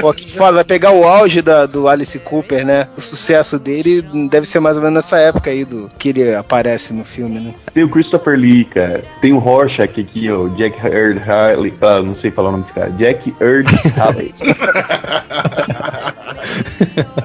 [0.00, 2.88] Pô, que foda, vai pegar o auge da, do Alice Cooper, né?
[2.96, 4.00] O sucesso dele
[4.30, 7.52] deve ser mais ou menos nessa época aí do que ele aparece no filme, né?
[7.74, 9.04] Tem o Christopher Lee, cara.
[9.20, 11.74] Tem o Rorschach aqui, ó, o Jack Earl Haley.
[11.82, 12.90] Ah, não sei falar o nome desse cara.
[12.92, 13.64] Jack Earl
[13.98, 14.32] Haley.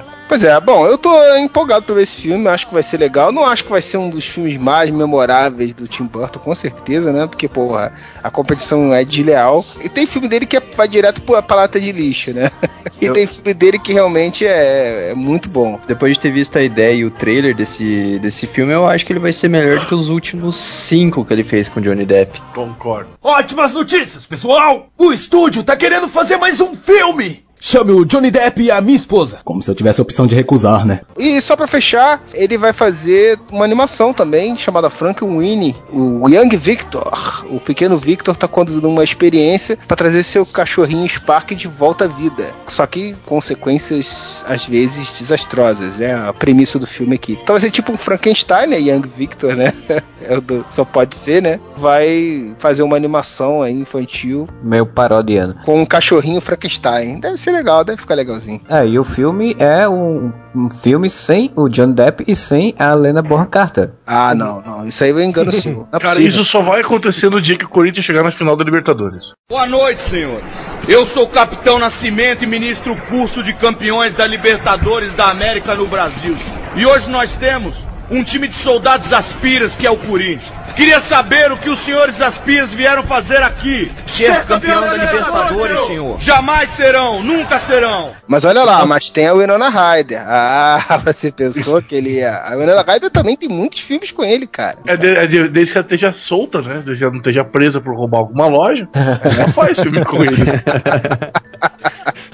[0.30, 3.32] Pois é, bom, eu tô empolgado pra ver esse filme, acho que vai ser legal.
[3.32, 7.12] Não acho que vai ser um dos filmes mais memoráveis do Tim Burton, com certeza,
[7.12, 7.26] né?
[7.26, 7.92] Porque, porra,
[8.22, 9.64] a competição é desleal.
[9.82, 12.48] E tem filme dele que é- vai direto pra pra lata de lixo, né?
[13.02, 15.80] E Eu- tem filme dele que realmente é, é muito bom.
[15.88, 19.12] Depois de ter visto a ideia e o trailer desse, desse filme, eu acho que
[19.12, 22.40] ele vai ser melhor do que os últimos cinco que ele fez com Johnny Depp.
[22.54, 23.08] Concordo.
[23.20, 24.86] Ótimas notícias, pessoal!
[24.96, 27.42] O estúdio tá querendo fazer mais um filme!
[27.60, 29.38] Chame o Johnny Depp e a minha esposa.
[29.44, 31.00] Como se eu tivesse a opção de recusar, né?
[31.18, 35.76] E só pra fechar, ele vai fazer uma animação também chamada Frankenweenie.
[35.92, 41.50] O Young Victor, o pequeno Victor, tá conduzindo uma experiência pra trazer seu cachorrinho Spark
[41.54, 42.48] de volta à vida.
[42.66, 47.38] Só que consequências às vezes desastrosas, é a premissa do filme aqui.
[47.42, 48.80] Então vai ser tipo um Frankenstein, né?
[48.80, 49.72] Young Victor, né?
[50.22, 51.58] É o do- só pode ser, né?
[51.78, 55.54] Vai fazer uma animação aí infantil Meio parodiano.
[55.64, 57.20] com um cachorrinho Frankenstein.
[57.20, 58.60] Deve ser legal, deve ficar legalzinho.
[58.68, 62.92] É, e o filme é um, um filme sem o John Depp e sem a
[62.92, 63.90] Helena Bonham Carter.
[64.06, 64.86] Ah, não, não.
[64.86, 65.50] Isso aí eu engano.
[65.52, 66.28] Não é Cara, possível.
[66.42, 69.32] isso só vai acontecer no dia que o Corinthians chegar na final da Libertadores.
[69.48, 70.52] Boa noite, senhores.
[70.88, 75.86] Eu sou o Capitão Nascimento e ministro curso de campeões da Libertadores da América no
[75.86, 76.36] Brasil.
[76.76, 80.52] E hoje nós temos um time de soldados aspiras que é o Corinthians.
[80.76, 83.90] Queria saber o que os senhores aspiras vieram fazer aqui.
[84.06, 86.20] Ser campeão da Libertadores, senhor.
[86.20, 88.12] Jamais serão, nunca serão.
[88.26, 90.22] Mas olha lá, mas tem a Winona Ryder.
[90.26, 92.34] Ah, você pensou que ele ia.
[92.36, 94.78] A Winona Ryder também tem muitos filmes com ele, cara.
[94.86, 96.74] É, de- é de- desde que ela esteja solta, né?
[96.84, 98.88] Desde que ela não esteja presa por roubar alguma loja.
[98.94, 100.36] Ela faz filme com ele.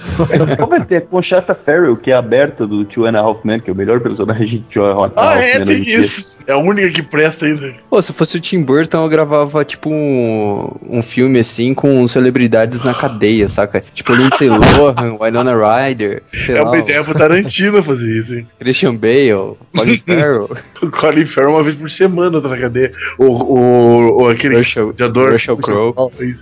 [0.56, 3.60] Qual vai ter a Conchata Farrell, que é aberta do Two and a Half Men,
[3.60, 6.36] que é o melhor personagem de Two and a Half Ah, é, tem isso.
[6.46, 7.74] É a única que presta ainda.
[7.90, 12.82] Pô, se fosse o Tim Burton, eu gravava, tipo, um, um filme assim com celebridades
[12.84, 13.82] na cadeia, saca?
[13.94, 18.46] Tipo, Lindsay Lohan, Winona Ryder, É lá, uma ideia pro Tarantino fazer isso, hein?
[18.58, 20.56] Christian Bale, Colin Farrell.
[20.82, 22.92] O Colin Farrell uma vez por semana tá na cadeia.
[23.18, 24.94] O, o, o aquele Russell.
[25.32, 25.94] Russell Crowe.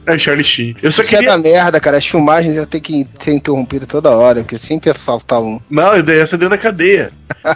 [0.07, 0.75] É, Charlie Sheen.
[0.83, 1.31] Eu só Isso é queria.
[1.31, 1.97] da merda, cara.
[1.97, 3.33] As filmagens iam ter que ser
[3.65, 5.59] interrompidas toda hora, porque sempre ia faltar um.
[5.69, 7.11] Não, a ideia é essa dentro da cadeia.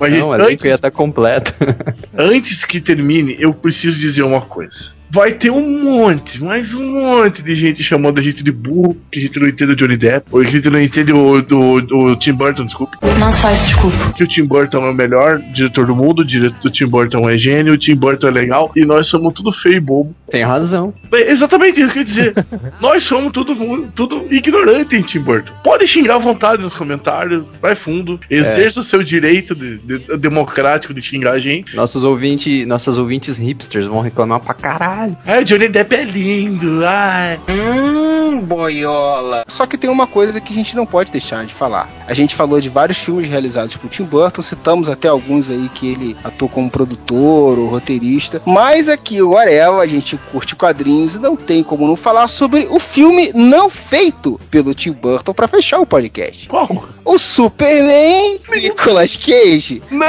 [0.00, 1.54] Mas, Não, gente, elenco antes, ia estar completo.
[2.16, 4.96] antes que termine, eu preciso dizer uma coisa.
[5.16, 9.18] Vai ter um monte, mais um monte de gente chamando a gente de burro, que
[9.18, 11.58] a gente não entende o Johnny Depp, ou que a gente não entende o, do
[11.96, 12.98] o Tim Burton, desculpe.
[13.18, 14.12] Não só isso, desculpa.
[14.14, 17.30] Que o Tim Burton é o melhor diretor do mundo, o diretor do Tim Burton
[17.30, 20.14] é gênio, o Tim Burton é legal, e nós somos tudo feio e bobo.
[20.28, 20.92] Tem razão.
[21.14, 22.34] É exatamente isso que eu ia dizer.
[22.80, 25.50] Nós somos tudo, tudo ignorante em Tim Burton.
[25.64, 30.92] Pode xingar à vontade nos comentários, vai fundo, exerça o seu direito de- de- democrático
[30.92, 31.74] de xingar a gente.
[31.74, 35.05] Nossos ouvintes, nossas ouvintes hipsters vão reclamar pra caralho.
[35.26, 37.38] É, Johnny Depp é lindo, ai.
[37.48, 39.44] Hum, boiola.
[39.48, 41.88] Só que tem uma coisa que a gente não pode deixar de falar.
[42.06, 45.92] A gente falou de vários filmes realizados por Tim Burton, citamos até alguns aí que
[45.92, 48.40] ele atuou como produtor ou roteirista.
[48.46, 52.66] Mas aqui, o Arel, a gente curte quadrinhos e não tem como não falar sobre
[52.70, 56.48] o filme não feito pelo Tim Burton pra fechar o podcast.
[56.48, 56.88] Qual?
[57.04, 59.82] O Superman Nicolas Cage.
[59.90, 60.06] Não!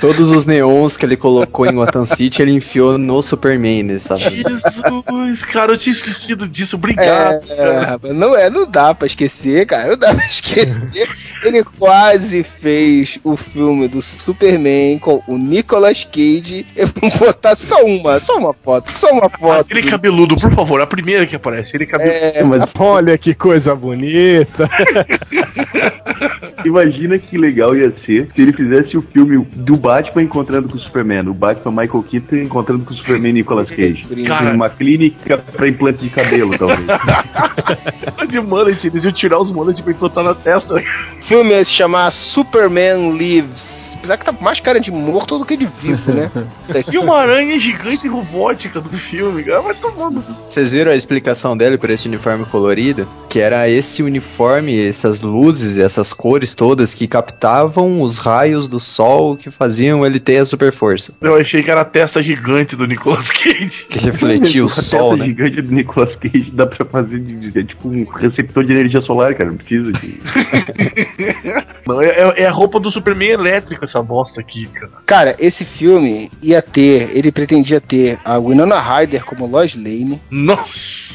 [0.00, 4.42] Todos os neons que ele colocou em Gotham City, ele enfiou no Superman, sabe?
[4.42, 7.42] Jesus, cara, eu tinha esquecido disso, obrigado.
[7.50, 11.08] É, não é, não dá pra esquecer, cara, não dá pra esquecer.
[11.42, 16.66] Ele quase fez o filme do Superman com o Nicolas Cage.
[16.76, 19.60] Eu vou botar só uma, só uma foto, só uma foto.
[19.60, 21.74] Aquele cabeludo, por favor, a primeira que aparece.
[21.74, 22.14] Ele cabeludo.
[22.14, 24.68] É, Mas olha que coisa bonita.
[26.64, 30.80] Imagina que legal ia ser se ele fizesse o filme do Batman encontrando com o
[30.80, 34.04] Superman, o Batman Michael Keaton encontrando com o Superman Nicolas Cage.
[34.26, 34.50] Cara.
[34.50, 36.86] Em uma clínica pra implante de cabelo, talvez.
[38.28, 40.74] de mullet, eles iam tirar os mullet pra implantar na testa.
[40.74, 43.87] O filme ia se chamar Superman Lives.
[44.16, 46.30] Que tá mais cara de morto do que de vivo, né?
[46.92, 49.60] E uma aranha gigante e robótica do filme, cara.
[49.60, 50.22] Vai tomando.
[50.48, 53.06] Vocês viram a explicação dele por esse uniforme colorido?
[53.28, 59.36] Que era esse uniforme, essas luzes, essas cores todas que captavam os raios do sol
[59.36, 61.12] que faziam ele ter a super força.
[61.20, 63.86] Eu achei que era a testa gigante do Nicolas Cage.
[63.88, 65.26] Que refletia o A sol, testa né?
[65.26, 69.00] gigante do Nicolas Cage dá pra fazer de, de- é tipo um receptor de energia
[69.02, 69.50] solar, cara.
[69.50, 70.20] Não precisa de.
[71.86, 74.92] Não, é, é- é a roupa do Superman elétrico essa bosta aqui, cara.
[75.06, 80.20] Cara, esse filme ia ter, ele pretendia ter a Winona Ryder como Lois Lane.
[80.30, 81.08] Nossa!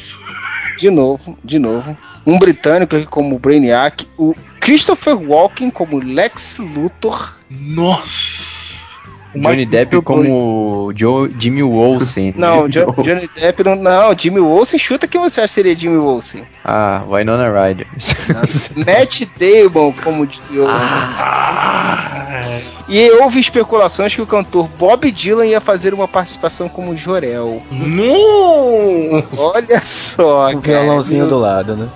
[0.78, 1.96] De novo, de novo.
[2.26, 4.06] Um britânico aqui como Brainiac.
[4.18, 7.38] O Christopher Walken como Lex Luthor.
[7.50, 8.53] Nossa!
[9.34, 12.34] Johnny Depp como Joe, Jimmy Olsen.
[12.36, 14.16] Não, Jo- Johnny Depp não, não.
[14.18, 16.42] Jimmy Olsen, chuta quem você acha que seria Jimmy Olsen.
[16.64, 17.86] Ah, Winona Ryder.
[18.76, 20.76] Matt Damon como Jimmy Olsen.
[20.76, 27.62] Ah, E houve especulações que o cantor Bob Dylan ia fazer uma participação como Jorel.
[27.70, 29.24] Não!
[29.36, 30.80] Olha só, Um cara.
[30.82, 31.88] violãozinho do lado, né?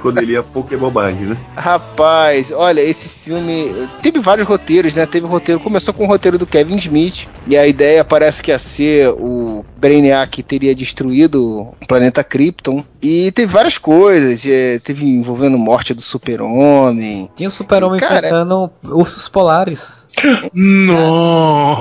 [0.00, 1.36] Quando ele ia é bobagem, né?
[1.56, 5.04] Rapaz, olha, esse filme teve vários roteiros, né?
[5.06, 8.58] Teve roteiro, começou com o roteiro do Kevin Smith, e a ideia parece que ia
[8.58, 12.84] ser o Brainiac teria destruído o planeta Krypton.
[13.02, 17.30] E teve várias coisas, é, teve envolvendo morte do super-homem.
[17.34, 20.06] Tinha o super-homem Cara, enfrentando ursos polares.
[20.52, 21.78] Não!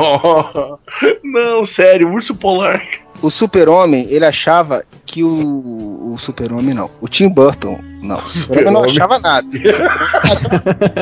[1.24, 2.82] Não, sério, urso polar.
[3.22, 8.74] O super-homem, ele achava que o, o super-homem não, o Tim Burton, não, o super-homem
[8.74, 9.48] não achava nada.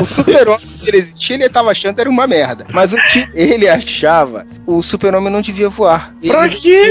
[0.01, 2.65] o super-homem, se ele existia, ele tava achando que era uma merda.
[2.73, 6.13] Mas o Tim, ele achava o super-homem não devia voar.
[6.25, 6.89] Pra Ele- quê?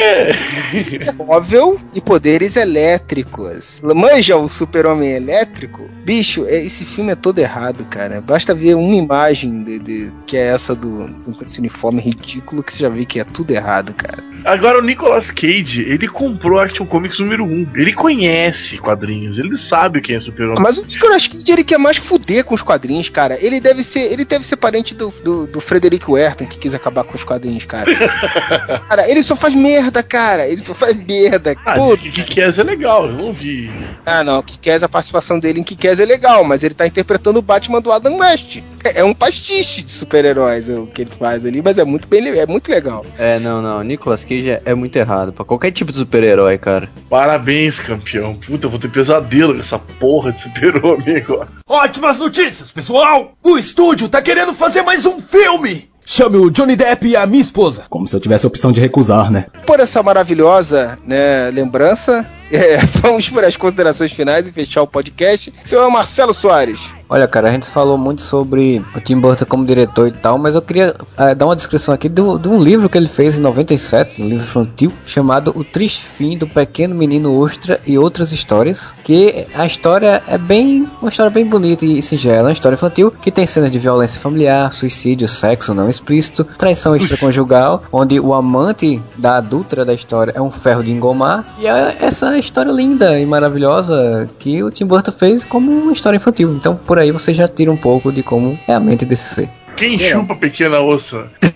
[1.16, 3.80] móvel e poderes elétricos.
[3.82, 5.88] Manja o super-homem elétrico?
[6.04, 8.20] Bicho, é- esse filme é todo errado, cara.
[8.20, 12.72] Basta ver uma imagem de, de- que é essa do, do esse uniforme ridículo que
[12.72, 14.24] você já vê que é tudo errado, cara.
[14.44, 17.68] Agora o Nicolas Cage, ele comprou Action Comics número 1.
[17.74, 20.60] Ele conhece quadrinhos, ele sabe quem é super-homem.
[20.60, 23.38] Mas o Nicolas Cage, ele quer mais fuder com os quadrinhos, cara.
[23.40, 27.04] Ele deve ser, ele deve ser parente do, do, do Frederick Werton, que quis acabar
[27.04, 27.86] com os quadrinhos, cara.
[28.88, 30.46] cara, ele só faz merda, cara.
[30.46, 31.56] Ele só faz merda.
[31.64, 33.70] Ah, Pô, que é legal, eu não vi.
[34.04, 37.42] Ah, não, Kikaz, a participação dele em Kikaz é legal, mas ele tá interpretando o
[37.42, 38.58] Batman do Adam West.
[38.84, 42.26] É é um pastiche de super-heróis o que ele faz ali, mas é muito bem,
[42.28, 43.04] é muito legal.
[43.18, 43.82] É, não, não.
[43.82, 45.32] Nicolas Cage é, é muito errado.
[45.32, 46.88] Pra qualquer tipo de super-herói, cara.
[47.08, 48.36] Parabéns, campeão.
[48.36, 51.48] Puta, eu vou ter pesadelo com essa porra de super-homem agora.
[51.68, 53.32] Ótimas notícias, pessoal!
[53.42, 55.90] O estúdio tá querendo fazer mais um filme!
[56.08, 57.84] Chame o Johnny Depp e a minha esposa.
[57.90, 59.46] Como se eu tivesse a opção de recusar, né?
[59.66, 65.52] Por essa maravilhosa né, lembrança, é, vamos para as considerações finais e fechar o podcast.
[65.64, 66.78] Senhor Marcelo Soares.
[67.08, 70.56] Olha, cara, a gente falou muito sobre o Tim Burton como diretor e tal, mas
[70.56, 73.42] eu queria eh, dar uma descrição aqui do- de um livro que ele fez em
[73.42, 78.92] 97, um livro infantil, chamado O Triste Fim do Pequeno Menino Ostra e Outras Histórias,
[79.04, 83.30] que a história é bem, uma história bem bonita e singela, uma história infantil que
[83.30, 89.36] tem cenas de violência familiar, suicídio, sexo não explícito, traição extraconjugal, onde o amante da
[89.36, 94.28] adulta da história é um ferro de engomar, e é essa história linda e maravilhosa
[94.40, 96.52] que o Tim Burton fez como uma história infantil.
[96.54, 99.48] Então, por aí você já tira um pouco de como é a mente desse ser.
[99.76, 101.30] Quem chupa pequena ossa?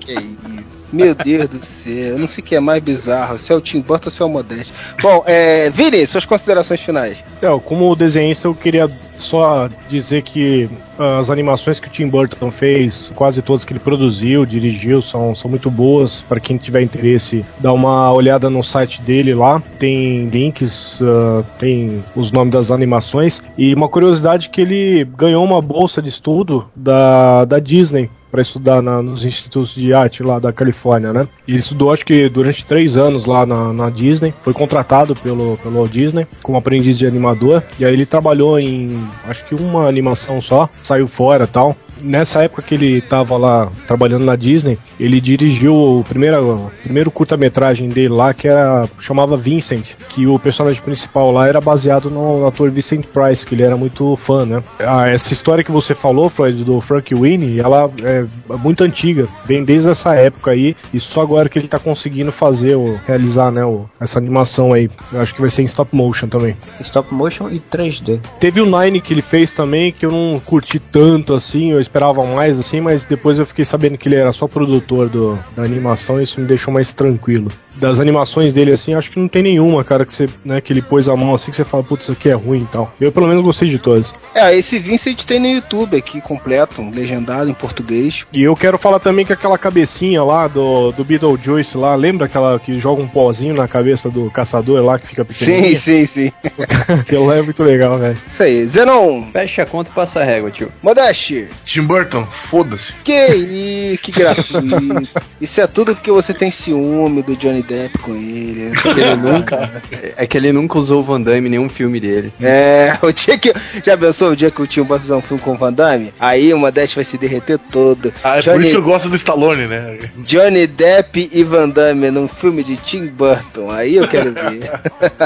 [0.00, 0.71] Que isso.
[0.92, 3.80] Meu Deus do céu, não sei o que é mais bizarro, se é o Tim
[3.80, 4.72] Burton ou se é o Modesto.
[5.00, 7.18] Bom, é, Vini, suas considerações finais.
[7.38, 8.90] Então, como desenhista, eu queria
[9.22, 13.80] só dizer que ah, as animações que o Tim Burton fez, quase todas que ele
[13.80, 16.22] produziu, dirigiu, são, são muito boas.
[16.28, 19.62] Para quem tiver interesse, dá uma olhada no site dele lá.
[19.78, 23.42] Tem links, ah, tem os nomes das animações.
[23.56, 28.80] E uma curiosidade que ele ganhou uma bolsa de estudo da, da Disney para estudar
[28.80, 31.28] na- nos institutos de arte lá da Califórnia, né?
[31.46, 35.58] E ele estudou acho que durante três anos lá na, na Disney, foi contratado pelo,
[35.58, 38.98] pelo Walt Disney como aprendiz de animador, e aí ele trabalhou em
[39.28, 41.76] acho que uma animação só, saiu fora tal.
[42.00, 47.10] Nessa época que ele estava lá trabalhando na Disney, ele dirigiu o primeiro, o primeiro
[47.10, 52.46] curta-metragem dele lá, que era, chamava Vincent, que o personagem principal lá era baseado no
[52.46, 54.62] ator Vincent Price, que ele era muito fã, né?
[54.78, 58.24] Ah, essa história que você falou, Freud, do Frank Winnie, ela é
[58.56, 62.76] muito antiga, vem desde essa época aí, e só agora que ele tá conseguindo fazer,
[62.76, 64.90] o, realizar, né, o, essa animação aí.
[65.12, 66.56] Eu acho que vai ser em stop motion também.
[66.80, 68.20] Stop motion e 3D.
[68.40, 72.24] Teve o Nine que ele fez também, que eu não curti tanto assim, eu esperava
[72.24, 76.18] mais assim, mas depois eu fiquei sabendo que ele era só produtor do, da animação
[76.18, 77.52] e isso me deixou mais tranquilo.
[77.76, 80.80] Das animações dele assim, acho que não tem nenhuma, cara, que você, né, que ele
[80.80, 82.94] pôs a mão assim que você fala, putz, isso aqui é ruim e tal.
[83.00, 84.12] Eu pelo menos gostei de todas.
[84.34, 88.24] É, esse Vincent tem no YouTube aqui completo, legendado em português.
[88.32, 92.58] E eu quero falar também que aquela cabecinha lá do, do Beetlejuice lá, lembra aquela
[92.58, 95.76] que joga um pozinho na cabeça do caçador lá que fica pequenininho?
[95.76, 96.32] Sim, sim, sim.
[97.00, 98.16] Aquilo lá é muito legal, velho.
[98.32, 98.64] Isso aí.
[98.66, 99.24] Zenon.
[99.32, 100.72] Fecha a conta e passa a régua, tio.
[100.82, 101.48] Modeste.
[101.72, 102.92] Tim Burton, foda-se.
[103.02, 105.08] Que isso, que gratuito.
[105.40, 108.68] Isso é tudo porque você tem ciúme do Johnny Depp com ele.
[108.68, 109.82] É que ele nunca,
[110.18, 112.30] é que ele nunca usou o Van Damme em nenhum filme dele.
[112.42, 113.54] É, o dia que.
[113.82, 116.12] Já pensou o dia que o Tim vai fazer um filme com o Van Damme?
[116.20, 118.12] Aí o Modeste vai se derreter todo.
[118.22, 119.98] Ah, é por isso que eu gosto do Stallone, né?
[120.18, 123.70] Johnny Depp e Van Damme num filme de Tim Burton.
[123.70, 124.70] Aí eu quero ver.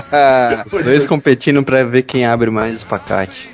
[0.72, 3.50] Os dois competindo pra ver quem abre mais espacate.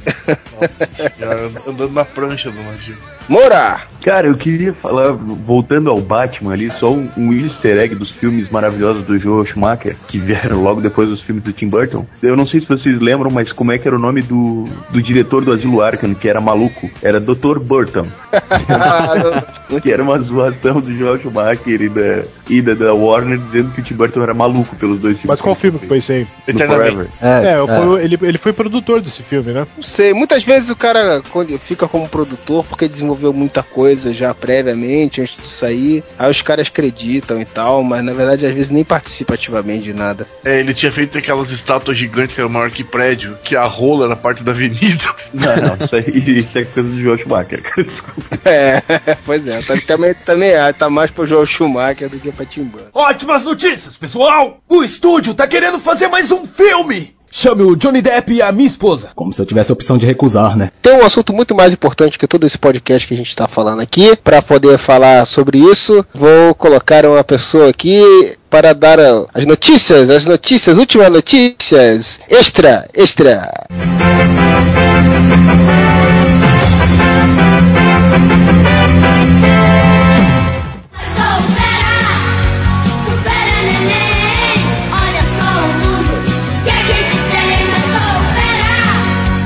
[1.19, 1.31] Já
[1.67, 3.22] andando na prancha do Band.
[3.29, 3.93] Moura!
[4.05, 8.51] Cara, eu queria falar, voltando ao Batman ali, só um, um easter egg dos filmes
[8.51, 12.05] maravilhosos do Joel Schumacher, que vieram logo depois dos filmes do Tim Burton.
[12.21, 15.01] Eu não sei se vocês lembram, mas como é que era o nome do, do
[15.01, 16.91] diretor do Asilo Arkham, que era maluco?
[17.01, 17.61] Era Dr.
[17.61, 18.09] Burton.
[19.83, 23.81] que era uma zoação do Joel Schumacher e da, e da, da Warner, dizendo que
[23.83, 25.29] o Tim Burton era maluco pelos dois filmes.
[25.29, 26.27] Mas qual filme que foi esse aí?
[26.67, 27.07] Forever.
[27.21, 29.65] É, foi- Ele, ele foi produtor desse filme, né?
[29.77, 34.35] Não sei, muitas vezes o cara quando fica como produtor porque desenvolveu muita coisa já
[34.35, 36.03] previamente, antes de sair.
[36.19, 39.93] Aí os caras acreditam e tal, mas na verdade às vezes nem participa ativamente de
[39.93, 40.27] nada.
[40.45, 44.07] É, ele tinha feito aquelas estátuas gigantes que eram maior que prédio, que a rola
[44.07, 45.03] era parte da avenida.
[45.33, 47.83] Não, não, isso aí isso é coisa do Joel Schumacher, cara.
[47.89, 48.49] Desculpa.
[48.49, 48.83] É,
[49.25, 52.65] pois é, tá- também, também é, tá mais pro Joel Schumacher do que pra Tim
[52.65, 52.91] Burton.
[52.93, 54.59] Ótimas notícias, pessoal!
[54.69, 57.15] O estúdio tá querendo fazer mais um filme!
[57.35, 59.09] Chame o Johnny Depp e a minha esposa.
[59.15, 60.71] Como se eu tivesse a opção de recusar, né?
[60.83, 63.81] Tem um assunto muito mais importante que todo esse podcast que a gente está falando
[63.81, 64.15] aqui.
[64.17, 68.99] Para poder falar sobre isso, vou colocar uma pessoa aqui para dar
[69.33, 72.21] as notícias, as notícias, últimas notícias.
[72.29, 73.51] Extra, extra.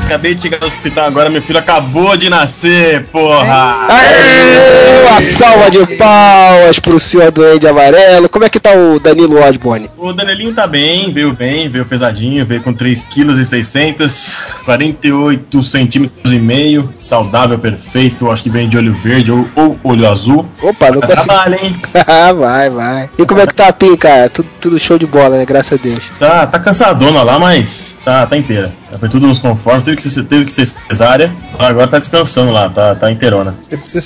[0.07, 3.89] Acabei de chegar do hospital agora, meu filho acabou de nascer, porra!
[3.89, 8.29] Aê, uma salva de palmas pro senhor Duende Amarelo.
[8.29, 9.91] Como é que tá o Danilo Osborne?
[9.99, 16.39] O Danielinho tá bem, veio bem, veio pesadinho, veio com 3,6 kg, 48 centímetros e
[16.39, 20.47] meio, saudável, perfeito, acho que vem de olho verde ou, ou olho azul.
[20.63, 21.25] Opa, não consigo.
[21.25, 21.77] Trabalha, hein?
[22.39, 23.11] vai, vai.
[23.19, 24.31] E como é que tá a Pim, cara?
[24.31, 25.45] Tudo, tudo show de bola, né?
[25.45, 26.05] Graças a Deus.
[26.17, 28.73] Tá, tá cansadona lá, mas tá, tá inteira.
[28.99, 32.69] Foi tudo nos conformes, teve que ser, teve que ser cesárea, agora tá descansando lá,
[32.69, 33.55] tá, tá inteirona.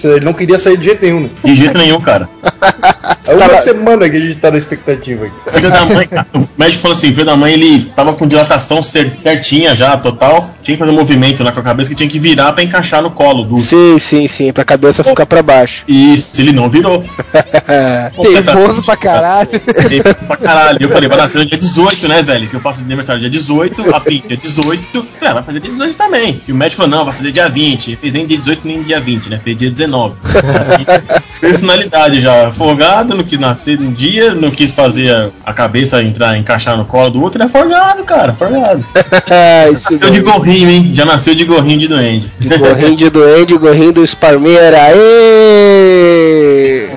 [0.05, 1.31] Ele não queria sair de jeito nenhum, né?
[1.45, 2.29] De jeito nenhum, cara.
[3.31, 5.35] É uma semana que a gente tá na expectativa aqui.
[5.53, 8.83] Filho da mãe, cara, o médico falou assim, filho da mãe, ele tava com dilatação
[8.83, 10.51] cer- certinha já, total.
[10.63, 13.03] Tinha que fazer um movimento lá com a cabeça que tinha que virar pra encaixar
[13.03, 13.59] no colo do.
[13.59, 15.85] Sim, sim, sim, pra cabeça ficar pra baixo.
[15.89, 17.05] Isso, ele não virou.
[18.23, 19.49] Teimoso pra caralho.
[19.49, 20.79] Teimoso pra caralho.
[20.81, 22.49] Eu falei, vai nascer no dia 18, né, velho?
[22.49, 24.89] Que eu faço aniversário dia 18, a Pim dia 18.
[24.93, 26.41] Falei, ah, vai fazer dia 18 também.
[26.47, 27.97] E o médico falou, não, vai fazer dia 20.
[27.97, 29.41] Fez nem dia 18 nem dia 20, né?
[29.43, 30.15] Fez dia 19.
[31.41, 32.51] Personalidade já.
[32.51, 37.11] Folgado, não quis nascer no dia, não quis fazer a, cabeça entrar, encaixar no colo
[37.11, 37.39] do outro.
[37.39, 38.85] Ele é folgado, cara, folgado.
[39.73, 40.91] nasceu de gorrinho, hein?
[40.95, 42.33] Já nasceu de gorrinho de doente.
[42.39, 44.79] De gorrinho de doente, gorrinho do Sparmeira.
[44.85, 44.97] Aê!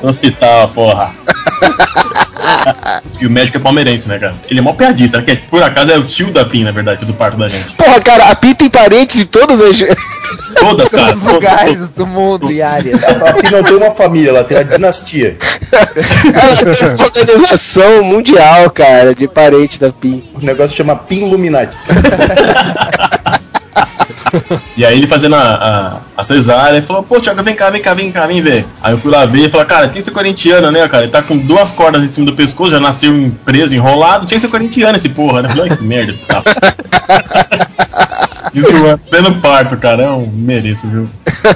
[0.01, 1.11] No hospital, porra.
[3.19, 4.35] e o médico é palmeirense, né, cara?
[4.49, 5.21] Ele é mó piadista?
[5.21, 7.73] Que por acaso é o tio da Pim, na verdade, do parto da gente.
[7.73, 9.77] Porra, cara, a Pim tem parentes em todas as.
[10.55, 11.07] Todas, cara.
[11.07, 13.03] Todos os lugares do mundo e áreas.
[13.03, 15.37] A Pi não tem uma família, ela tem a dinastia.
[15.71, 20.23] Ela tem uma organização mundial, cara, de parente da Pim.
[20.33, 21.75] O negócio chama Pin Illuminati.
[24.75, 27.81] E aí ele fazendo a, a, a cesárea, ele falou, pô, Thiago, vem cá, vem
[27.81, 28.65] cá, vem cá, vem ver.
[28.81, 31.03] Aí eu fui lá ver e falou, cara, tem que ser corintiano, né, cara?
[31.03, 34.45] Ele tá com duas cordas em cima do pescoço, já nasceu preso, enrolado, tinha que
[34.45, 35.49] ser corintiano esse porra, né?
[35.49, 36.15] Eu falei, que merda.
[36.27, 36.41] Tá.
[38.53, 41.09] Isso é pleno parto, cara, eu mereço, viu?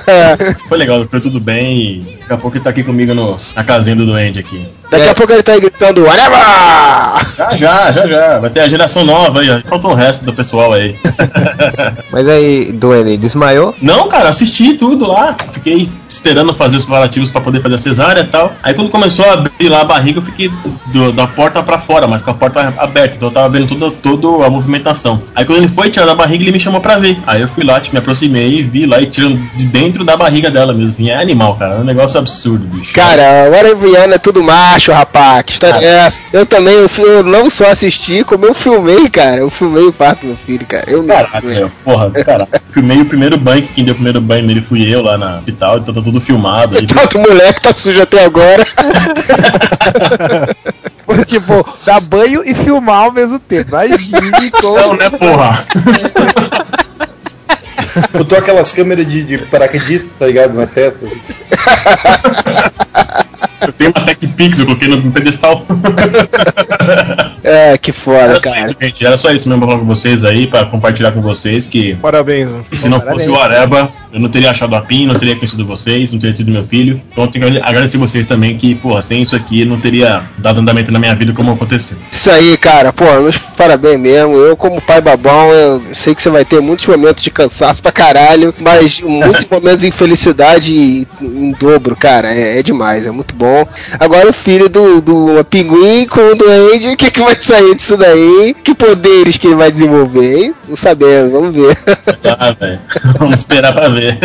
[0.68, 3.95] Foi legal, foi tudo bem daqui a pouco ele tá aqui comigo no, na casinha
[3.95, 4.66] do doente aqui.
[4.91, 6.40] Daqui a pouco ele tá aí gritando, whatever!
[7.38, 8.40] Já, já, já, já.
[8.40, 9.60] Vai ter a geração nova aí, ó.
[9.68, 10.95] Faltou o resto do pessoal aí.
[12.12, 13.76] Mas aí, Duane, desmaiou?
[13.82, 15.36] Não, cara, assisti tudo lá.
[15.52, 18.54] Fiquei esperando fazer os preparativos pra poder fazer a cesárea e tal.
[18.64, 20.49] Aí quando começou a abrir lá a barriga, eu fiquei
[20.88, 23.16] do- da porta pra fora, mas com a porta aberta.
[23.18, 25.22] Então eu tava vendo toda, toda a movimentação.
[25.36, 27.18] Aí quando ele foi tirar da barriga, ele me chamou pra ver.
[27.28, 30.16] Aí eu fui lá, tipo, me aproximei e vi lá e tirando de dentro da
[30.16, 30.90] barriga dela mesmo.
[30.90, 31.76] Assim, é animal, cara.
[31.76, 32.94] É um negócio absurdo, bicho.
[32.94, 35.44] Cara, agora Viana é tudo macho, rapaz.
[35.44, 36.22] Que história é essa?
[36.34, 39.38] Eu também, eu, eu não só assisti, como eu filmei, cara.
[39.38, 40.89] Eu filmei o parto do meu filho, cara.
[40.89, 41.03] Eu
[41.44, 42.48] meu, porra, cara.
[42.69, 45.38] Filmei o primeiro banho, que quem deu o primeiro banho nele fui eu lá no
[45.38, 46.77] hospital, então tá tudo filmado.
[46.77, 48.64] Aí, Tanto moleque tá sujo até agora.
[51.26, 53.69] tipo, dar banho e filmar ao mesmo tempo.
[53.69, 54.77] Imagine como.
[54.77, 55.65] Não, né, porra?
[58.11, 60.53] Botou aquelas câmeras de, de paraquedista, tá ligado?
[60.53, 61.19] Na testa, assim.
[63.60, 65.65] Eu tenho uma Tech Pix, eu coloquei no pedestal.
[67.48, 68.65] É, que foda, Era cara.
[68.65, 69.06] isso, gente.
[69.06, 71.95] Era só isso mesmo pra falar com vocês aí, pra compartilhar com vocês que.
[71.95, 72.49] Parabéns.
[72.72, 75.65] E se não fosse o Areba, eu não teria achado a PIN, não teria conhecido
[75.65, 77.02] vocês, não teria tido meu filho.
[77.11, 80.60] Então eu tenho que agradecer vocês também que, porra, sem isso aqui não teria dado
[80.60, 81.98] andamento na minha vida como aconteceu.
[82.11, 84.36] Isso aí, cara, pô, nos- parabéns mesmo.
[84.36, 87.91] Eu, como pai babão, eu sei que você vai ter muitos momentos de cansaço pra
[87.91, 92.34] caralho, mas muitos momentos de infelicidade em dobro, cara.
[92.34, 93.65] É, é demais, é muito bom.
[93.99, 97.97] Agora o filho do, do pinguim com o duende, o que, que vai sair disso
[97.97, 98.55] daí?
[98.64, 100.55] Que poderes que ele vai desenvolver, hein?
[100.68, 101.77] Não sabemos, vamos ver.
[102.39, 102.80] Ah, velho.
[103.19, 104.18] Vamos esperar pra ver.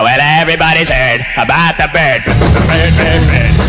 [0.00, 2.22] Oh, well, everybody's heard about the bird.
[2.22, 3.68] Bird, bird, bird.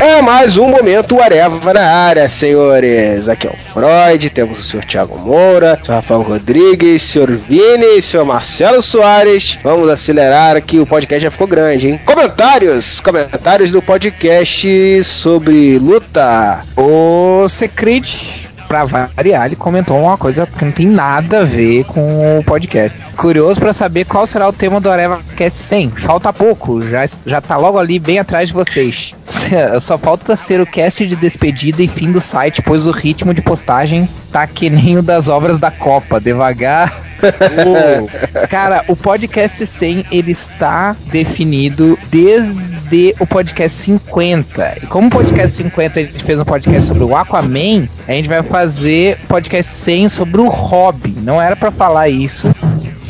[0.00, 3.28] É mais um momento Areva na área, senhores.
[3.28, 7.36] Aqui é o Freud, temos o senhor Thiago Moura, o senhor Rafael Rodrigues, o senhor
[7.36, 9.58] Vini, o senhor Marcelo Soares.
[9.62, 12.00] Vamos acelerar que o podcast já ficou grande, hein?
[12.06, 13.00] Comentários!
[13.00, 16.60] Comentários do podcast sobre luta.
[16.76, 18.37] O Secret,
[18.68, 22.96] pra variar, ele comentou uma coisa que não tem nada a ver com o podcast.
[23.16, 25.90] Curioso pra saber qual será o tema do Areva Cast 100.
[25.90, 29.14] Falta pouco, já, já tá logo ali bem atrás de vocês.
[29.80, 33.40] Só falta ser o cast de despedida e fim do site, pois o ritmo de
[33.40, 36.92] postagens tá que nem o das obras da Copa, devagar.
[38.48, 42.77] Cara, o podcast 100 ele está definido desde
[43.20, 44.78] o podcast 50.
[44.82, 48.28] E como o podcast 50 a gente fez um podcast sobre o Aquaman, a gente
[48.28, 51.14] vai fazer podcast 100 sobre o Robin.
[51.22, 52.52] Não era pra falar isso.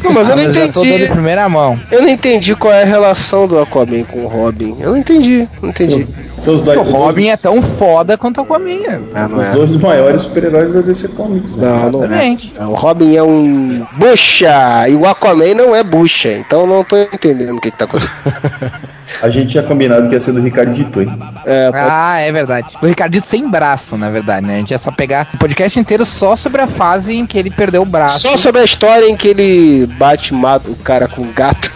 [0.03, 0.51] Não, mas eu não Ah, tô
[0.85, 0.91] entendi.
[0.91, 1.79] dando em primeira mão.
[1.91, 4.77] Eu não entendi qual é a relação do Aquaman com o Robin.
[4.79, 6.05] Eu não entendi, não entendi.
[6.05, 6.15] São
[6.47, 9.02] os Porque o Robin é tão foda quanto o Aquaman.
[9.15, 9.51] Ah, não Os é.
[9.52, 11.56] dois maiores super-heróis da DC Comics.
[11.56, 11.66] né?
[11.66, 12.06] Não, não é.
[12.06, 12.55] Exatamente.
[12.59, 16.32] O Robin é um bucha e o Aquaman não é bucha.
[16.32, 18.23] Então não tô entendendo o que, que tá acontecendo.
[19.23, 21.09] A gente tinha combinado que ia ser do Ricardito, hein?
[21.47, 22.69] É, pode- Ah, é verdade.
[22.82, 24.56] O Ricardito sem braço, na verdade, né?
[24.56, 27.51] A gente ia só pegar o podcast inteiro só sobre a fase em que ele
[27.51, 28.20] perdeu o braço.
[28.20, 31.73] Só sobre a história em que ele bate e mata o cara com o gato.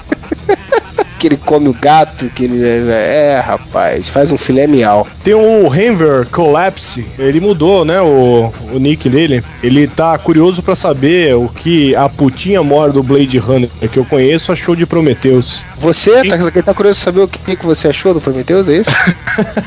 [1.22, 2.64] que ele come o gato, que ele.
[2.64, 5.06] É, rapaz, faz um filé miau.
[5.22, 9.40] Tem o Henver Collapse, ele mudou, né, o, o nick dele.
[9.62, 14.04] Ele tá curioso pra saber o que a putinha mor do Blade Runner que eu
[14.04, 15.60] conheço achou de Prometheus.
[15.78, 18.78] Você tá, ele tá curioso de saber o que, que você achou do Prometheus, é
[18.78, 18.90] isso?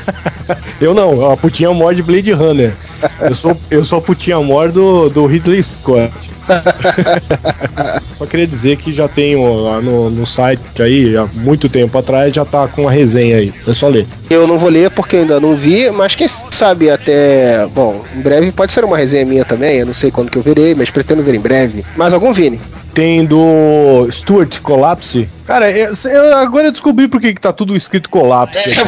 [0.80, 2.74] Eu não, a putinha mor de Blade Runner.
[3.20, 6.12] Eu sou, eu sou putinha mor do, do Ridley Scott.
[8.16, 11.96] Só queria dizer que já tem ó, lá no, no site aí, há muito tempo
[11.98, 13.52] atrás, já tá com a resenha aí.
[13.66, 14.06] É só ler.
[14.30, 17.66] Eu não vou ler porque eu ainda não vi, mas quem sabe até.
[17.74, 20.42] Bom, em breve pode ser uma resenha minha também, eu não sei quando que eu
[20.42, 21.84] verei, mas pretendo ver em breve.
[21.96, 22.60] Mais algum, Vini?
[22.96, 25.28] Tem do Stuart Collapse.
[25.46, 28.58] Cara, eu, eu- agora eu descobri por que que tá tudo escrito Collapse.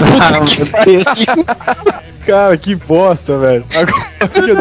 [2.27, 3.65] Cara, que bosta, velho.
[3.75, 4.57] Agora que eu-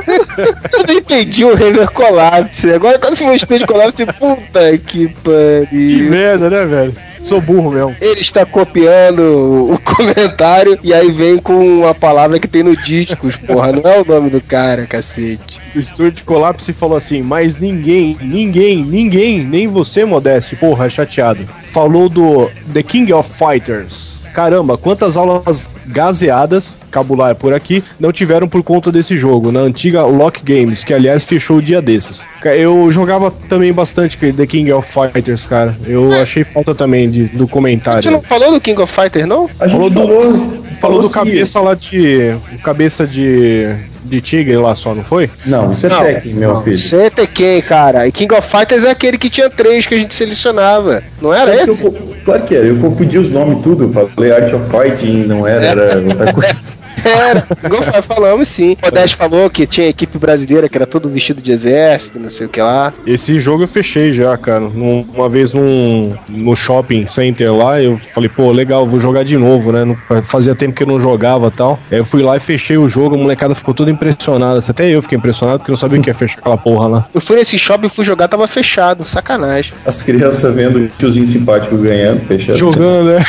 [0.86, 2.74] não entendi o River Collapse.
[2.74, 6.10] Agora quando você me de Collapse, puta que que pariu.
[6.10, 6.94] merda, né, velho?
[7.28, 7.96] Sou burro mesmo.
[8.00, 13.36] Ele está copiando o comentário e aí vem com uma palavra que tem no discos,
[13.36, 13.74] porra.
[13.74, 15.60] Não é o nome do cara, cacete.
[15.76, 21.46] O Stuart Collapse falou assim, mas ninguém, ninguém, ninguém, nem você, Modeste, porra, chateado.
[21.72, 24.17] Falou do The King of Fighters.
[24.34, 30.04] Caramba, quantas aulas gaseadas, cabular por aqui, não tiveram por conta desse jogo, na antiga
[30.06, 32.26] Lock Games, que aliás fechou o dia desses.
[32.44, 35.76] Eu jogava também bastante The King of Fighters, cara.
[35.86, 38.12] Eu achei falta também de, do Você comentário.
[38.12, 39.50] não falou do King of Fighters, não?
[39.60, 42.36] A gente Falou do- falou, Falou do cabeça lá de.
[42.64, 43.76] Cabeça de.
[44.08, 45.30] De tigre lá só, não foi?
[45.46, 46.78] Não, isso é Não, Tekken, meu filho.
[46.78, 48.08] Você é Tekken, cara.
[48.08, 51.04] E King of Fighters é aquele que tinha três que a gente selecionava.
[51.22, 51.84] Não era É que esse?
[51.84, 51.92] eu
[52.26, 53.84] claro que era, eu confundi os nomes tudo.
[53.94, 56.87] Eu falei Art of Fighting, não era, era outra coisa.
[57.04, 57.46] Era.
[57.64, 58.76] Igual fa- falamos sim.
[58.86, 62.48] O Dash falou que tinha equipe brasileira que era todo vestido de exército, não sei
[62.48, 62.94] o que lá.
[63.06, 64.62] Esse jogo eu fechei já, cara.
[64.62, 69.38] Num- uma vez num, no shopping center lá, eu falei, pô, legal, vou jogar de
[69.38, 69.86] novo, né?
[69.86, 71.80] Não- Fazia tempo que eu não jogava e tal.
[71.92, 74.60] Aí eu fui lá e fechei o jogo, a molecada ficou toda impressionada.
[74.68, 77.08] Até eu fiquei impressionado porque eu não sabia o que ia fechar aquela porra lá.
[77.14, 79.04] Eu fui nesse shopping, fui jogar, tava fechado.
[79.08, 79.74] Sacanagem.
[79.86, 82.58] As crianças vendo o tiozinho simpático ganhando, fechando.
[82.58, 83.26] Jogando, né?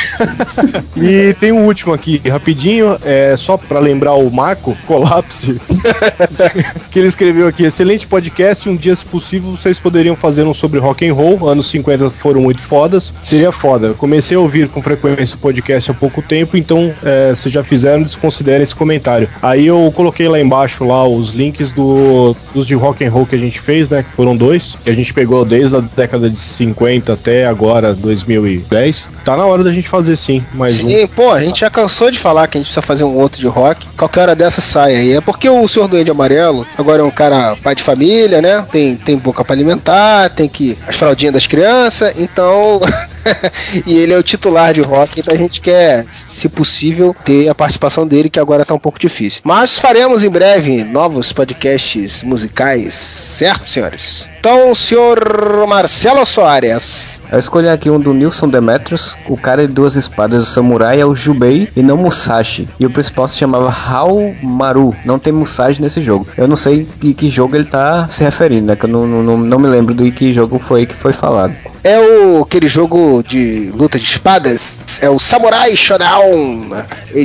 [0.97, 5.59] e tem um último aqui, rapidinho, é só pra lembrar o Marco, colapse,
[6.91, 10.79] que ele escreveu aqui, excelente podcast, um dia se possível vocês poderiam fazer um sobre
[10.79, 13.93] rock and roll, anos 50 foram muito fodas, seria foda.
[13.93, 18.03] Comecei a ouvir com frequência o podcast há pouco tempo, então é, se já fizeram,
[18.03, 19.29] desconsiderem esse comentário.
[19.41, 23.35] Aí eu coloquei lá embaixo lá os links do, dos de rock and roll que
[23.35, 26.37] a gente fez, né, que foram dois, que a gente pegou desde a década de
[26.37, 29.09] 50 até agora, 2010.
[29.23, 30.87] Tá na hora da gente fazer sim, mais um.
[30.87, 33.39] Sim, pô, a gente já cansou de falar que a gente precisa fazer um outro
[33.39, 33.87] de rock.
[33.97, 35.13] Qualquer hora dessa sai aí.
[35.13, 38.65] É porque o senhor Duende Amarelo agora é um cara pai de família, né?
[38.71, 40.77] Tem, tem boca pra alimentar, tem que.
[40.87, 42.81] as fraldinhas das crianças, então.
[43.85, 47.55] e ele é o titular de rock, então a gente quer, se possível, ter a
[47.55, 49.41] participação dele, que agora tá um pouco difícil.
[49.43, 54.25] Mas faremos em breve novos podcasts musicais, certo, senhores?
[54.39, 57.19] Então, senhor Marcelo Soares.
[57.29, 59.17] Eu escolhi aqui um do Nilson Demetrius.
[59.27, 62.65] O cara de duas espadas do samurai é o Jubei e não Musashi.
[62.79, 64.95] E o principal se chamava Hao Maru.
[65.03, 66.25] Não tem Musashi nesse jogo.
[66.37, 68.77] Eu não sei de que jogo ele tá se referindo, né?
[68.77, 71.53] Que eu não, não, não me lembro de que jogo foi que foi falado.
[71.83, 76.71] É o aquele jogo de luta de espadas, é o Samurai Shodown.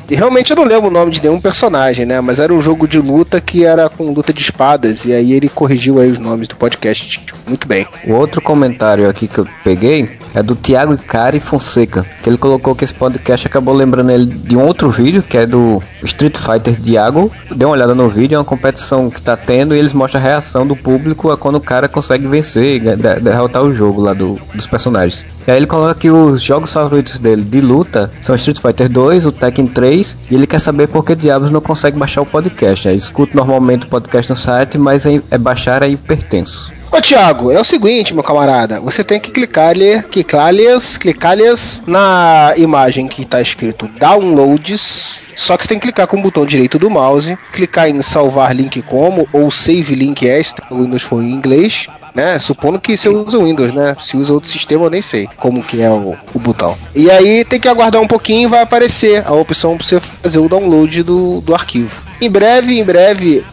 [0.09, 2.21] Realmente eu não lembro o nome de nenhum personagem, né?
[2.21, 5.49] Mas era um jogo de luta que era com luta de espadas e aí ele
[5.49, 7.04] corrigiu aí os nomes do podcast
[7.47, 7.87] muito bem.
[8.07, 12.75] O outro comentário aqui que eu peguei é do Thiago Icari Fonseca, que ele colocou
[12.75, 16.75] que esse podcast acabou lembrando ele de um outro vídeo, que é do Street Fighter
[16.81, 17.31] Diago.
[17.55, 20.25] Dê uma olhada no vídeo, é uma competição que tá tendo e eles mostram a
[20.25, 24.39] reação do público a quando o cara consegue vencer, de- derrotar o jogo lá do,
[24.55, 25.27] dos personagens.
[25.47, 29.27] E aí ele coloca que os jogos favoritos dele de luta são Street Fighter 2,
[29.27, 32.89] o Tekken 3, e ele quer saber por que diabos não consegue baixar o podcast.
[32.89, 36.73] Ele escuta normalmente o podcast no site, mas é, é baixar é hipertenso.
[36.95, 40.63] Ô Thiago, é o seguinte, meu camarada, você tem que clicar ali, clicar ali,
[41.01, 41.43] clicar ali
[41.89, 46.47] na imagem que tá escrito downloads, só que você tem que clicar com o botão
[46.47, 51.21] direito do mouse, clicar em salvar link como ou save link as, o Windows for
[51.21, 52.39] em inglês, né?
[52.39, 53.97] Supondo que você usa o Windows, né?
[54.01, 56.79] Se usa outro sistema, eu nem sei como que é o, o botão.
[56.95, 60.39] E aí tem que aguardar um pouquinho e vai aparecer a opção para você fazer
[60.39, 62.05] o download do, do arquivo.
[62.21, 63.45] Em breve, em breve,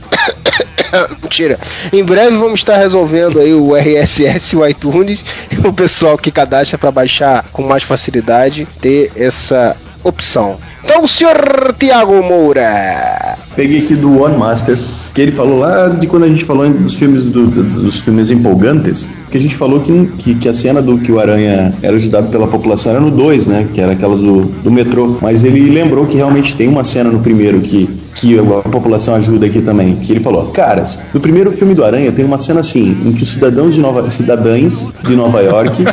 [1.22, 1.60] Mentira.
[1.92, 5.24] Em breve vamos estar resolvendo aí o RSS e o iTunes
[5.64, 10.58] o pessoal que cadastra para baixar com mais facilidade ter essa opção.
[10.84, 13.38] Então, senhor Tiago Moura.
[13.56, 14.78] Peguei aqui do One Master,
[15.14, 19.08] que ele falou lá de quando a gente falou dos filmes do- dos filmes empolgantes,
[19.30, 22.30] que a gente falou que, que, que a cena do que o Aranha era ajudado
[22.30, 23.68] pela população era no 2, né?
[23.74, 25.18] Que era aquela do, do metrô.
[25.22, 27.88] Mas ele lembrou que realmente tem uma cena no primeiro que,
[28.22, 29.96] que a população ajuda aqui também.
[29.96, 33.24] Que ele falou, caras, no primeiro filme do Aranha tem uma cena assim, em que
[33.24, 35.84] os cidadãos de Nova cidadãs de Nova York.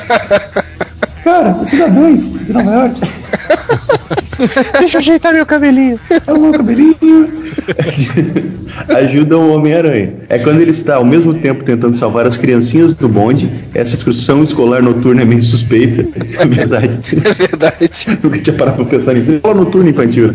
[1.24, 3.00] Cara, os cidadãos de Nova York.
[4.78, 5.98] Deixa eu ajeitar meu cabelinho.
[6.26, 7.28] É o meu cabelinho.
[8.88, 10.14] ajudam o Homem-Aranha.
[10.28, 13.50] É quando ele está ao mesmo tempo tentando salvar as criancinhas do bonde.
[13.74, 16.06] Essa excursão escolar noturna é meio suspeita.
[16.38, 16.98] É verdade.
[17.28, 17.90] É verdade.
[18.22, 19.32] Nunca tinha parado pra pensar nisso.
[19.32, 20.32] Escola noturna infantil.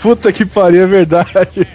[0.00, 1.66] Puta que pariu, é verdade.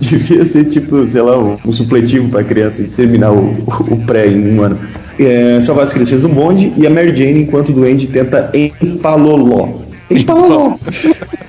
[0.00, 4.58] Devia ser tipo, sei lá, um, um supletivo pra criança terminar o, o pré em
[4.58, 4.78] um ano.
[5.18, 9.82] É, salvar as crianças do bonde e a Mary Jane enquanto o Duende tenta empaloló.
[10.08, 10.78] Empaloló.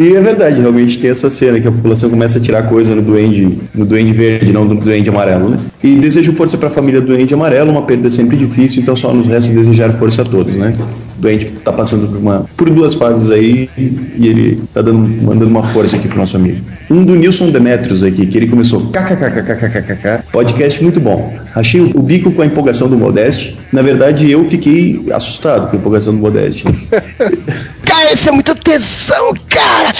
[0.00, 3.02] E é verdade, realmente tem essa cena que a população começa a tirar coisa no
[3.02, 5.58] duende, no duende verde, não no duende amarelo, né?
[5.84, 9.26] E desejo força pra família do duende amarelo, uma perda sempre difícil, então só nos
[9.26, 10.72] resta desejar força a todos, né?
[11.18, 15.50] O duende tá passando por, uma, por duas fases aí e ele tá dando, mandando
[15.50, 16.64] uma força aqui pro nosso amigo.
[16.90, 21.30] Um do Nilson Demetrios aqui, que ele começou kkkkkkkk, podcast muito bom.
[21.54, 23.54] Achei o bico com a empolgação do Modeste.
[23.70, 26.64] Na verdade, eu fiquei assustado com a empolgação do Modeste.
[28.12, 29.94] Isso é muita tesão, cara.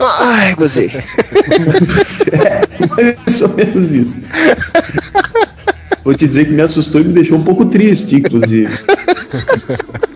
[0.00, 0.90] Ai, gozei.
[2.90, 4.16] Mais ou menos isso.
[6.04, 8.72] Vou te dizer que me assustou e me deixou um pouco triste, inclusive.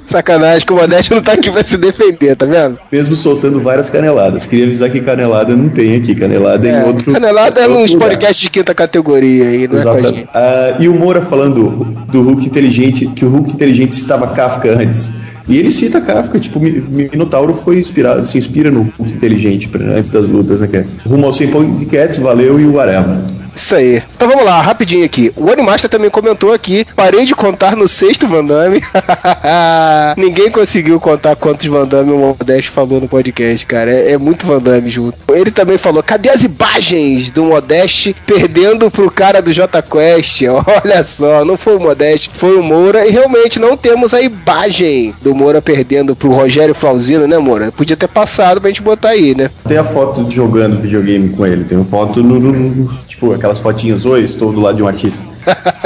[0.06, 2.78] Sacanagem que o Modeste não tá aqui pra se defender, tá vendo?
[2.90, 4.46] Mesmo soltando várias caneladas.
[4.46, 6.14] Queria avisar que canelada não tem aqui.
[6.14, 7.12] Canelada é, em outro.
[7.12, 8.08] Canelada é outro nos lugar.
[8.08, 10.16] podcasts de quinta categoria aí, não é Exatamente.
[10.16, 10.28] gente.
[10.34, 15.10] Ah, e o Moura falando do Hulk inteligente, que o Hulk inteligente citava Kafka antes.
[15.50, 20.28] E ele cita Kafka, tipo, Minotauro foi inspirado, se inspira no inteligente pra- antes das
[20.28, 20.68] lutas, né?
[20.72, 21.50] É Rumo ao 100
[21.86, 23.16] Cats, valeu e o whatever.
[23.54, 24.02] Isso aí.
[24.16, 25.32] Então vamos lá, rapidinho aqui.
[25.36, 28.82] O Animaster também comentou aqui, parei de contar no sexto Van Damme.
[30.16, 33.90] Ninguém conseguiu contar quantos Van Damme o Modeste falou no podcast, cara.
[33.90, 35.16] É, é muito Van Damme junto.
[35.32, 40.42] Ele também falou, cadê as imagens do Modeste perdendo pro cara do J Quest?
[40.84, 43.06] Olha só, não foi o Modeste, foi o Moura.
[43.06, 47.72] E realmente não temos a imagem do Moura perdendo pro Rogério Flauzino, né, Moura?
[47.72, 49.50] Podia ter passado pra gente botar aí, né?
[49.66, 54.04] Tem a foto jogando videogame com ele, tem foto no, no- no- tipo aquelas fotinhas,
[54.04, 55.24] oi, estou do lado de um artista.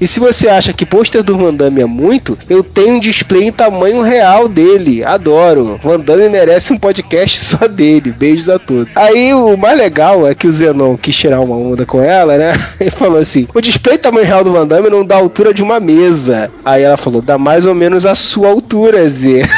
[0.00, 3.44] E se você acha que pôster do Van Damme é muito, eu tenho um display
[3.44, 5.04] em tamanho real dele.
[5.04, 5.78] Adoro.
[5.82, 8.12] Van Damme merece um podcast só dele.
[8.12, 8.88] Beijos a todos.
[8.94, 12.52] Aí o mais legal é que o Zenon quis tirar uma onda com ela, né?
[12.80, 15.62] Ele falou assim: o display tamanho real do Van Damme não dá a altura de
[15.62, 16.50] uma mesa.
[16.64, 19.42] Aí ela falou: dá mais ou menos a sua altura, Z.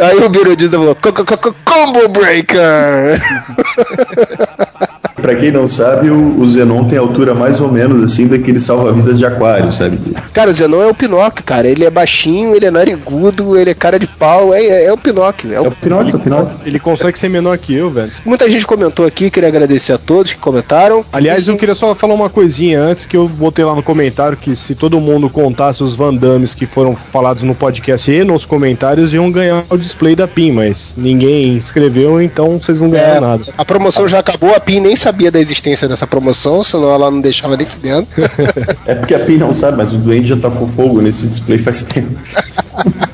[0.00, 3.20] Aí o Birodista falou: "Co- co- co- Combo Breaker!
[5.20, 9.16] Pra quem não sabe, o, o Zenon tem altura mais ou menos assim daquele salva-vidas
[9.18, 9.98] de aquário, sabe?
[10.34, 11.66] Cara, o Zenon é o Pinóquio, cara.
[11.66, 14.52] Ele é baixinho, ele é narigudo, ele é cara de pau.
[14.52, 15.54] É, é, é o Pinóquio.
[15.54, 16.52] É o Pinóquio, Pinóquio.
[16.66, 18.10] Ele consegue ser menor que eu, velho.
[18.22, 21.02] Muita gente comentou aqui, queria agradecer a todos que comentaram.
[21.10, 24.54] Aliás, eu queria só falar uma coisinha antes que eu botei lá no comentário que
[24.54, 29.14] se todo mundo contasse os Van Dammes que foram falados no podcast e nos comentários
[29.14, 33.44] iam ganhar o display da PIN, mas ninguém escreveu, então vocês não ganharam É, nada.
[33.56, 37.20] a promoção já acabou, a PIN nem sabia da existência dessa promoção, senão ela não
[37.20, 38.08] deixava nem dentro.
[38.86, 41.82] É porque a PIN não sabe, mas o doente já tacou fogo nesse display faz
[41.84, 42.18] tempo.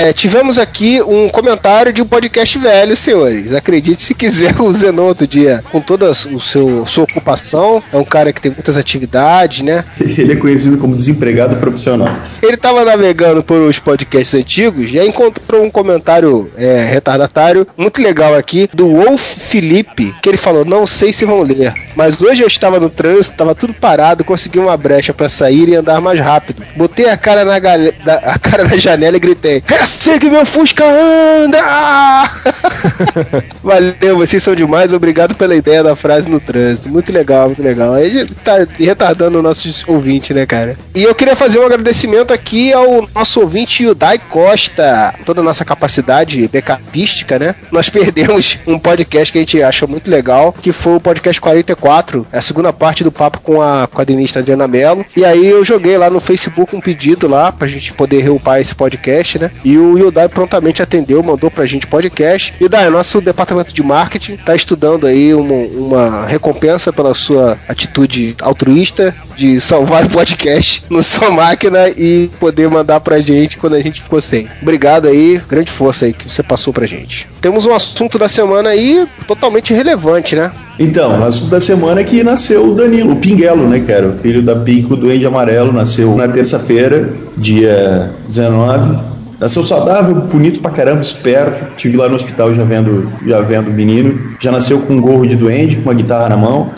[0.00, 3.52] É, tivemos aqui um comentário de um podcast velho, senhores.
[3.52, 6.38] Acredite se quiser, o Zenon outro dia, com toda a seu,
[6.86, 9.84] sua ocupação, é um cara que tem muitas atividades, né?
[10.00, 12.08] Ele é conhecido como desempregado profissional.
[12.42, 18.00] Ele tava navegando por os podcasts antigos e aí encontrou um comentário é, retardatário muito
[18.00, 19.20] legal aqui do Wolf
[19.50, 23.36] Felipe, que ele falou: Não sei se vão ler, mas hoje eu estava no trânsito,
[23.36, 26.62] tava tudo parado, consegui uma brecha para sair e andar mais rápido.
[26.74, 30.84] Botei a cara na, da- a cara na janela e gritei: Assim que meu Fusca
[30.84, 32.30] anda!
[33.60, 36.88] Valeu, vocês são demais, obrigado pela ideia da frase no trânsito.
[36.88, 37.94] Muito legal, muito legal.
[37.94, 40.76] Aí tá retardando o nosso ouvinte, né, cara?
[40.94, 45.12] E eu queria fazer um agradecimento aqui ao nosso ouvinte Yudai Costa.
[45.26, 47.56] Toda a nossa capacidade backupística, né?
[47.72, 52.26] Nós perdemos um podcast que a gente achou muito legal, que foi o podcast 44,
[52.32, 55.04] a segunda parte do papo com a quadrinista Adriana Mello.
[55.16, 58.74] E aí eu joguei lá no Facebook um pedido lá pra gente poder reupar esse
[58.74, 59.50] podcast, né?
[59.64, 62.54] E o Yudai prontamente atendeu, mandou pra gente podcast.
[62.60, 69.14] Yudai, nosso departamento de marketing tá estudando aí uma, uma recompensa pela sua atitude altruísta
[69.36, 74.02] de salvar o podcast no sua máquina e poder mandar pra gente quando a gente
[74.02, 74.48] ficou sem.
[74.60, 77.28] Obrigado aí, grande força aí que você passou pra gente.
[77.40, 80.52] Temos um assunto da semana aí totalmente relevante, né?
[80.78, 84.08] Então, o assunto da semana é que nasceu o Danilo, o Pinguelo, né, cara?
[84.08, 89.09] O filho da Pico do Duende Amarelo, nasceu na terça-feira, dia 19.
[89.40, 91.64] Nasceu saudável, bonito pra caramba, esperto.
[91.76, 94.20] Tive lá no hospital já vendo, já vendo o menino.
[94.38, 96.70] Já nasceu com um gorro de duende, com uma guitarra na mão.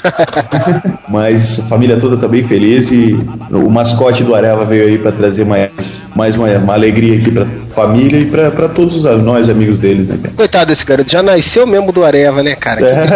[1.09, 3.18] Mas a família toda tá bem feliz e
[3.51, 7.44] o mascote do Areva veio aí pra trazer mais, mais uma, uma alegria aqui pra
[7.74, 10.34] família e pra, pra todos os- nós amigos deles, né, cara?
[10.36, 12.80] Coitado desse garoto, já nasceu mesmo do Areva, né, cara?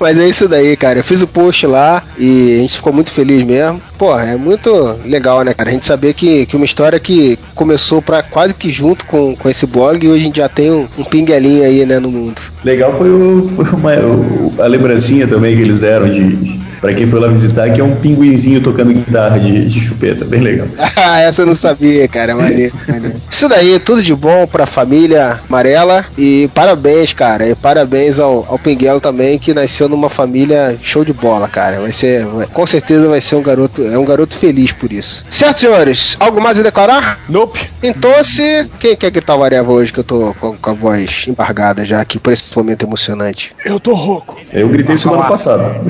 [0.00, 0.98] Mas é isso daí, cara.
[0.98, 3.80] Eu fiz o post lá e a gente ficou muito feliz mesmo.
[3.96, 5.70] Pô, é muito legal, né, cara?
[5.70, 9.48] A gente saber que, que uma história que começou pra quase que junto com, com
[9.48, 12.40] esse blog e hoje a gente já tem um, um pinguelinho aí, né, no mundo.
[12.64, 16.34] Legal foi, o, foi uma- o- a lembrancinha também que eles deram de,
[16.82, 20.40] Pra quem foi lá visitar, que é um pinguinzinho tocando guitarra de, de chupeta, bem
[20.40, 20.66] legal.
[21.04, 22.34] Ah, essa eu não sabia, cara.
[22.34, 23.16] Maneiro, maneiro.
[23.30, 26.04] Isso daí, tudo de bom pra família amarela.
[26.18, 27.48] E parabéns, cara.
[27.48, 31.80] E parabéns ao, ao Pinguelo também, que nasceu numa família show de bola, cara.
[31.80, 32.26] Vai ser.
[32.26, 33.82] vai- com certeza vai ser um garoto.
[33.82, 35.24] É um garoto feliz por isso.
[35.30, 36.16] Certo, senhores?
[36.20, 37.18] Algo mais a declarar?
[37.28, 37.60] Nope.
[37.82, 38.66] Então, se.
[38.80, 42.00] Quem quer gritar o Areva hoje, que eu tô com, com a voz embargada já
[42.00, 43.54] aqui por esse momento emocionante?
[43.64, 44.36] Eu tô rouco.
[44.52, 45.80] Eu gritei semana passada.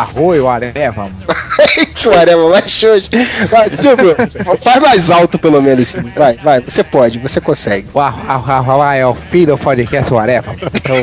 [0.00, 1.10] Arroio, Areva.
[2.06, 3.10] o Areva mais hoje.
[3.50, 4.16] Vai, Silvio,
[4.62, 5.94] faz mais alto pelo menos.
[6.16, 7.86] Vai, vai, você pode, você consegue.
[8.96, 10.54] é o filho do podcast, o Areva.
[10.74, 10.96] Então,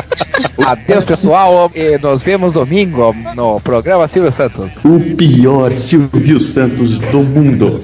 [0.66, 1.70] adeus, pessoal.
[1.74, 4.70] E nos vemos domingo no programa Silvio Santos.
[4.82, 7.80] O pior Silvio Santos do mundo.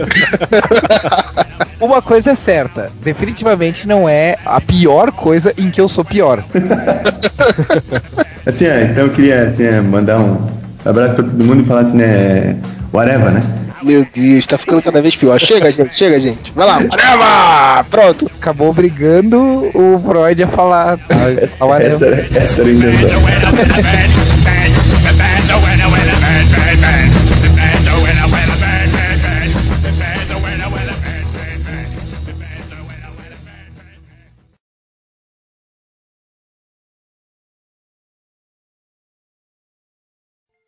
[1.78, 6.42] Uma coisa é certa, definitivamente não é a pior coisa em que eu sou pior.
[8.46, 10.38] Assim, ah, então eu queria assim, ah, mandar um
[10.84, 12.56] abraço pra todo mundo e falar assim, né?
[12.92, 13.42] Whatever, né?
[13.82, 15.38] Meu Deus, tá ficando cada vez pior.
[15.38, 16.52] Chega, gente, chega, gente.
[16.54, 17.84] Vai lá, Areva!
[17.90, 18.30] Pronto.
[18.40, 19.38] Acabou obrigando
[19.74, 20.98] o Freud a falar.
[21.40, 23.20] Essa, essa, era- essa era a intenção.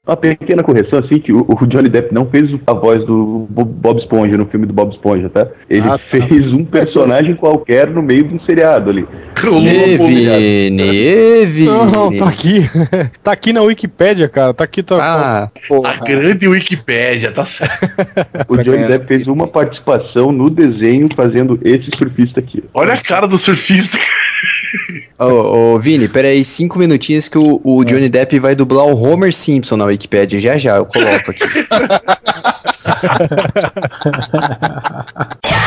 [0.06, 3.64] Uma pequena correção, assim, que o, o Johnny Depp não fez a voz do Bo-
[3.64, 5.48] Bob Esponja no filme do Bob Esponja, tá?
[5.68, 6.04] Ele Ah, tá.
[6.10, 9.04] fez um personagem qualquer no meio de um seriado ali.
[9.36, 11.66] Evine, Evine.
[11.66, 12.70] Não, tá aqui.
[13.22, 14.54] tá aqui na Wikipédia, cara.
[14.54, 14.82] Tá aqui.
[14.82, 15.50] Tá, Ah,
[15.84, 17.96] A grande Wikipédia, tá certo.
[18.48, 22.62] O Johnny Depp fez uma participação no desenho fazendo esse surfista aqui.
[22.72, 23.98] Olha a cara do surfista.
[25.18, 29.32] Ô, ô, Vini, peraí, cinco minutinhos que o, o Johnny Depp vai dublar o Homer
[29.32, 30.40] Simpson na Wikipedia.
[30.40, 31.44] Já já, eu coloco aqui.